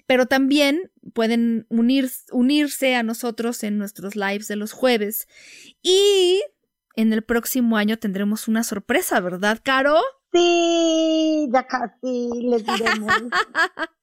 pero 0.06 0.26
también 0.26 0.90
pueden 1.12 1.66
unir, 1.68 2.10
unirse 2.30 2.94
a 2.94 3.02
nosotros 3.02 3.62
en 3.62 3.78
nuestros 3.78 4.16
lives 4.16 4.48
de 4.48 4.56
los 4.56 4.72
jueves. 4.72 5.28
Y 5.82 6.42
en 6.96 7.12
el 7.12 7.22
próximo 7.22 7.76
año 7.76 7.98
tendremos 7.98 8.48
una 8.48 8.64
sorpresa, 8.64 9.20
¿verdad, 9.20 9.60
Caro? 9.62 10.00
Sí, 10.32 11.48
ya 11.52 11.66
casi 11.66 12.28
les 12.42 12.64
diremos. 12.66 13.12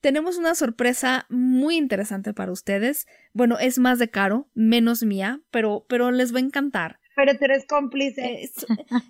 Tenemos 0.00 0.36
una 0.36 0.54
sorpresa 0.54 1.26
muy 1.28 1.76
interesante 1.76 2.32
para 2.32 2.52
ustedes. 2.52 3.06
Bueno, 3.32 3.58
es 3.58 3.78
más 3.78 3.98
de 3.98 4.10
Caro, 4.10 4.48
menos 4.54 5.02
mía, 5.02 5.40
pero, 5.50 5.84
pero 5.88 6.10
les 6.10 6.34
va 6.34 6.38
a 6.38 6.42
encantar. 6.42 7.01
Pero 7.14 7.36
tú 7.36 7.44
eres 7.44 7.66
cómplice. 7.66 8.50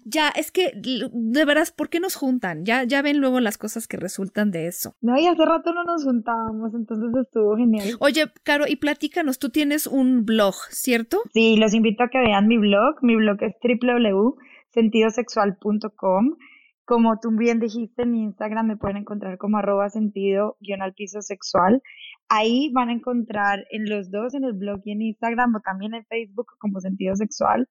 ya, 0.05 0.29
es 0.31 0.51
que, 0.51 0.73
de 0.75 1.45
veras, 1.45 1.71
¿por 1.71 1.89
qué 1.89 2.01
nos 2.01 2.17
juntan? 2.17 2.65
Ya, 2.65 2.83
ya 2.85 3.03
ven 3.03 3.19
luego 3.19 3.41
las 3.41 3.59
cosas 3.59 3.87
que 3.87 3.97
resultan 3.97 4.51
de 4.51 4.67
eso. 4.67 4.97
No, 5.01 5.17
y 5.19 5.27
hace 5.27 5.45
rato 5.45 5.73
no 5.73 5.85
nos 5.85 6.05
juntábamos, 6.05 6.75
entonces 6.75 7.11
estuvo 7.23 7.57
genial. 7.57 7.97
Oye, 8.01 8.25
Caro, 8.43 8.65
y 8.67 8.77
platícanos, 8.77 9.39
tú 9.39 9.51
tienes 9.51 9.87
un 9.87 10.25
blog, 10.25 10.55
¿cierto? 10.71 11.23
Sí, 11.33 11.57
los 11.57 11.75
invito 11.75 12.05
a 12.05 12.09
que 12.09 12.19
vean 12.19 12.49
mi 12.49 12.59
blog. 12.59 12.97
Mi 13.03 13.17
blog 13.17 13.43
es 13.43 13.55
www.sentidosexual.com. 13.63 16.37
Como 16.85 17.21
tú 17.21 17.31
bien 17.31 17.61
dijiste, 17.61 18.03
en 18.03 18.11
mi 18.11 18.25
Instagram 18.25 18.67
me 18.67 18.77
pueden 18.77 18.97
encontrar 18.99 19.39
como 19.39 19.59
arroba 19.59 19.89
sentido 19.89 20.57
guion 20.61 20.83
al 20.83 20.95
piso 20.95 21.23
sexual. 21.23 21.81
Ahí 22.29 22.71
van 22.73 22.89
a 22.89 22.93
encontrar 22.93 23.67
en 23.71 23.89
los 23.89 24.11
dos, 24.11 24.35
en 24.35 24.43
el 24.45 24.55
blog 24.55 24.81
y 24.85 24.91
en 24.93 25.03
Instagram 25.03 25.55
o 25.55 25.61
también 25.61 25.95
en 25.95 26.05
Facebook 26.07 26.49
como 26.59 26.81
sentido 26.81 27.15
sexual, 27.15 27.69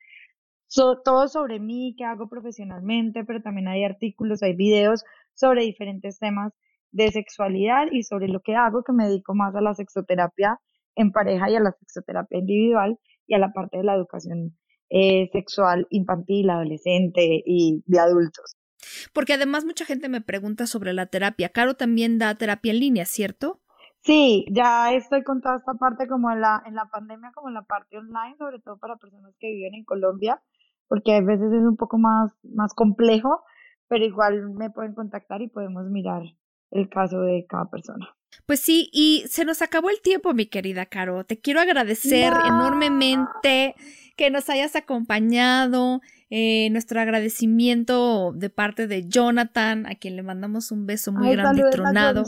todo 0.76 1.28
sobre 1.28 1.60
mí, 1.60 1.96
qué 1.98 2.06
hago 2.06 2.30
profesionalmente, 2.30 3.24
pero 3.26 3.42
también 3.42 3.68
hay 3.68 3.84
artículos, 3.84 4.42
hay 4.42 4.56
videos 4.56 5.04
sobre 5.34 5.64
diferentes 5.64 6.20
temas 6.20 6.54
de 6.92 7.12
sexualidad 7.12 7.88
y 7.92 8.04
sobre 8.04 8.28
lo 8.28 8.42
que 8.42 8.56
hago, 8.56 8.84
que 8.84 8.94
me 8.94 9.08
dedico 9.08 9.34
más 9.34 9.56
a 9.56 9.62
la 9.62 9.74
sexoterapia 9.74 10.60
en 10.96 11.12
pareja 11.12 11.50
y 11.50 11.56
a 11.56 11.60
la 11.60 11.72
sexoterapia 11.72 12.40
individual 12.40 13.00
y 13.28 13.36
a 13.36 13.40
la 13.40 13.54
parte 13.54 13.78
de 13.78 13.84
la 13.84 13.96
educación 13.96 14.58
eh, 14.90 15.30
sexual 15.32 15.88
infantil, 15.90 16.50
adolescente 16.50 17.44
y 17.46 17.84
de 17.86 18.00
adultos. 18.00 18.58
Porque 19.14 19.34
además 19.34 19.64
mucha 19.64 19.86
gente 19.86 20.10
me 20.10 20.22
pregunta 20.22 20.68
sobre 20.68 20.94
la 20.94 21.06
terapia. 21.06 21.50
Caro 21.50 21.76
también 21.76 22.18
da 22.18 22.36
terapia 22.36 22.74
en 22.74 22.80
línea, 22.80 23.06
¿cierto? 23.06 23.62
Sí, 24.04 24.46
ya 24.52 24.94
estoy 24.94 25.24
con 25.24 25.42
toda 25.42 25.58
esta 25.58 25.74
parte 25.76 26.08
como 26.08 26.32
en 26.32 26.42
la, 26.42 26.64
en 26.66 26.76
la 26.76 26.86
pandemia, 26.86 27.32
como 27.36 27.50
en 27.50 27.54
la 27.54 27.62
parte 27.62 27.98
online, 27.98 28.36
sobre 28.38 28.60
todo 28.60 28.78
para 28.78 28.98
personas 28.98 29.34
que 29.40 29.48
viven 29.48 29.76
en 29.76 29.86
Colombia 29.86 30.42
porque 30.92 31.16
a 31.16 31.22
veces 31.22 31.54
es 31.54 31.64
un 31.64 31.78
poco 31.78 31.98
más, 31.98 32.34
más 32.44 32.74
complejo, 32.74 33.46
pero 33.88 34.04
igual 34.04 34.50
me 34.50 34.70
pueden 34.70 34.94
contactar 34.94 35.42
y 35.42 35.48
podemos 35.48 35.86
mirar 35.86 36.22
el 36.70 36.90
caso 36.90 37.22
de 37.22 37.46
cada 37.48 37.70
persona. 37.70 38.10
Pues 38.46 38.60
sí, 38.60 38.90
y 38.92 39.24
se 39.30 39.46
nos 39.46 39.62
acabó 39.62 39.90
el 39.90 40.02
tiempo, 40.02 40.34
mi 40.34 40.48
querida 40.48 40.86
Caro. 40.86 41.24
Te 41.24 41.40
quiero 41.40 41.62
agradecer 41.62 42.34
enormemente 42.46 43.74
que 44.18 44.30
nos 44.32 44.50
hayas 44.50 44.76
acompañado. 44.76 46.02
Eh, 46.34 46.70
nuestro 46.72 47.02
agradecimiento 47.02 48.32
de 48.34 48.50
parte 48.50 48.88
de 48.88 49.06
Jonathan, 49.06 49.86
a 49.86 49.96
quien 49.96 50.16
le 50.16 50.24
mandamos 50.24 50.72
un 50.72 50.86
beso 50.86 51.12
muy 51.12 51.32
grande 51.32 51.62
y 51.68 51.70
tronado 51.70 52.24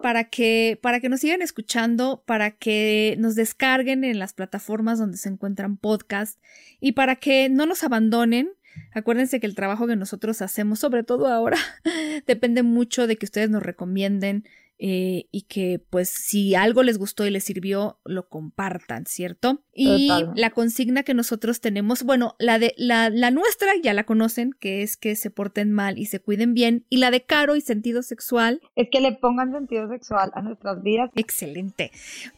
para 0.00 0.30
que, 0.30 0.78
para 0.80 1.00
que 1.00 1.08
nos 1.08 1.18
sigan 1.18 1.42
escuchando, 1.42 2.22
para 2.24 2.52
que 2.52 3.16
nos 3.18 3.34
descarguen 3.34 4.04
en 4.04 4.20
las 4.20 4.32
plataformas 4.32 5.00
donde 5.00 5.16
se 5.16 5.28
encuentran 5.28 5.76
podcasts 5.76 6.40
y 6.78 6.92
para 6.92 7.16
que 7.16 7.48
no 7.48 7.66
nos 7.66 7.82
abandonen. 7.82 8.52
Acuérdense 8.92 9.40
que 9.40 9.46
el 9.48 9.56
trabajo 9.56 9.88
que 9.88 9.96
nosotros 9.96 10.40
hacemos, 10.40 10.78
sobre 10.78 11.02
todo 11.02 11.26
ahora, 11.26 11.58
depende 12.28 12.62
mucho 12.62 13.08
de 13.08 13.16
que 13.16 13.26
ustedes 13.26 13.50
nos 13.50 13.64
recomienden, 13.64 14.44
eh, 14.82 15.26
y 15.30 15.42
que 15.42 15.78
pues 15.90 16.08
si 16.08 16.54
algo 16.54 16.82
les 16.82 16.96
gustó 16.96 17.26
y 17.26 17.30
les 17.30 17.44
sirvió, 17.44 18.00
lo 18.06 18.30
compartan, 18.30 19.04
¿cierto? 19.04 19.62
Y 19.74 20.08
la 20.34 20.50
consigna 20.50 21.02
que 21.02 21.12
nosotros 21.12 21.60
tenemos, 21.60 22.02
bueno, 22.02 22.34
la 22.38 22.58
de 22.58 22.72
la, 22.78 23.10
la, 23.10 23.30
nuestra 23.30 23.72
ya 23.82 23.92
la 23.92 24.04
conocen, 24.04 24.52
que 24.58 24.82
es 24.82 24.96
que 24.96 25.16
se 25.16 25.30
porten 25.30 25.70
mal 25.70 25.98
y 25.98 26.06
se 26.06 26.20
cuiden 26.20 26.54
bien, 26.54 26.86
y 26.88 26.96
la 26.96 27.10
de 27.10 27.22
caro 27.22 27.56
y 27.56 27.60
sentido 27.60 28.02
sexual. 28.02 28.62
Es 28.74 28.88
que 28.90 29.02
le 29.02 29.12
pongan 29.12 29.52
sentido 29.52 29.86
sexual 29.90 30.30
a 30.34 30.40
nuestras 30.40 30.82
vidas. 30.82 31.10
Excelente. 31.14 31.90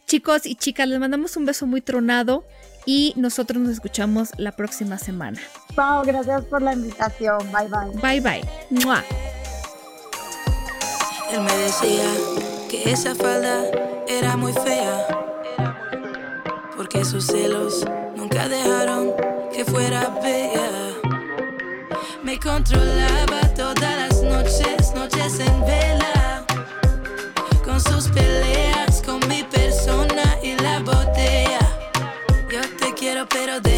Chicos 0.06 0.44
y 0.44 0.56
chicas, 0.56 0.88
les 0.88 0.98
mandamos 0.98 1.36
un 1.36 1.46
beso 1.46 1.68
muy 1.68 1.80
tronado 1.80 2.44
y 2.86 3.12
nosotros 3.16 3.62
nos 3.62 3.70
escuchamos 3.70 4.30
la 4.36 4.50
próxima 4.50 4.98
semana. 4.98 5.38
Pau, 5.76 6.04
gracias 6.04 6.44
por 6.46 6.60
la 6.60 6.72
invitación. 6.72 7.38
Bye 7.52 7.68
bye. 7.68 8.00
Bye 8.02 8.20
bye. 8.20 8.84
¡Mua! 8.84 9.04
Él 11.32 11.40
me 11.40 11.56
decía 11.56 12.04
que 12.68 12.92
esa 12.92 13.14
falda 13.14 13.64
era 14.06 14.36
muy 14.36 14.52
fea, 14.52 15.06
porque 16.76 17.06
sus 17.06 17.24
celos 17.24 17.86
nunca 18.14 18.48
dejaron 18.48 19.12
que 19.50 19.64
fuera 19.64 20.10
bella. 20.22 20.68
Me 22.22 22.38
controlaba 22.38 23.40
todas 23.56 23.96
las 23.96 24.22
noches, 24.22 24.92
noches 24.94 25.40
en 25.40 25.64
vela, 25.64 26.44
con 27.64 27.80
sus 27.80 28.08
peleas, 28.08 29.00
con 29.00 29.26
mi 29.26 29.42
persona 29.42 30.38
y 30.42 30.54
la 30.56 30.80
botella. 30.80 31.60
Yo 32.50 32.60
te 32.78 32.92
quiero, 32.92 33.26
pero 33.26 33.58
de 33.58 33.71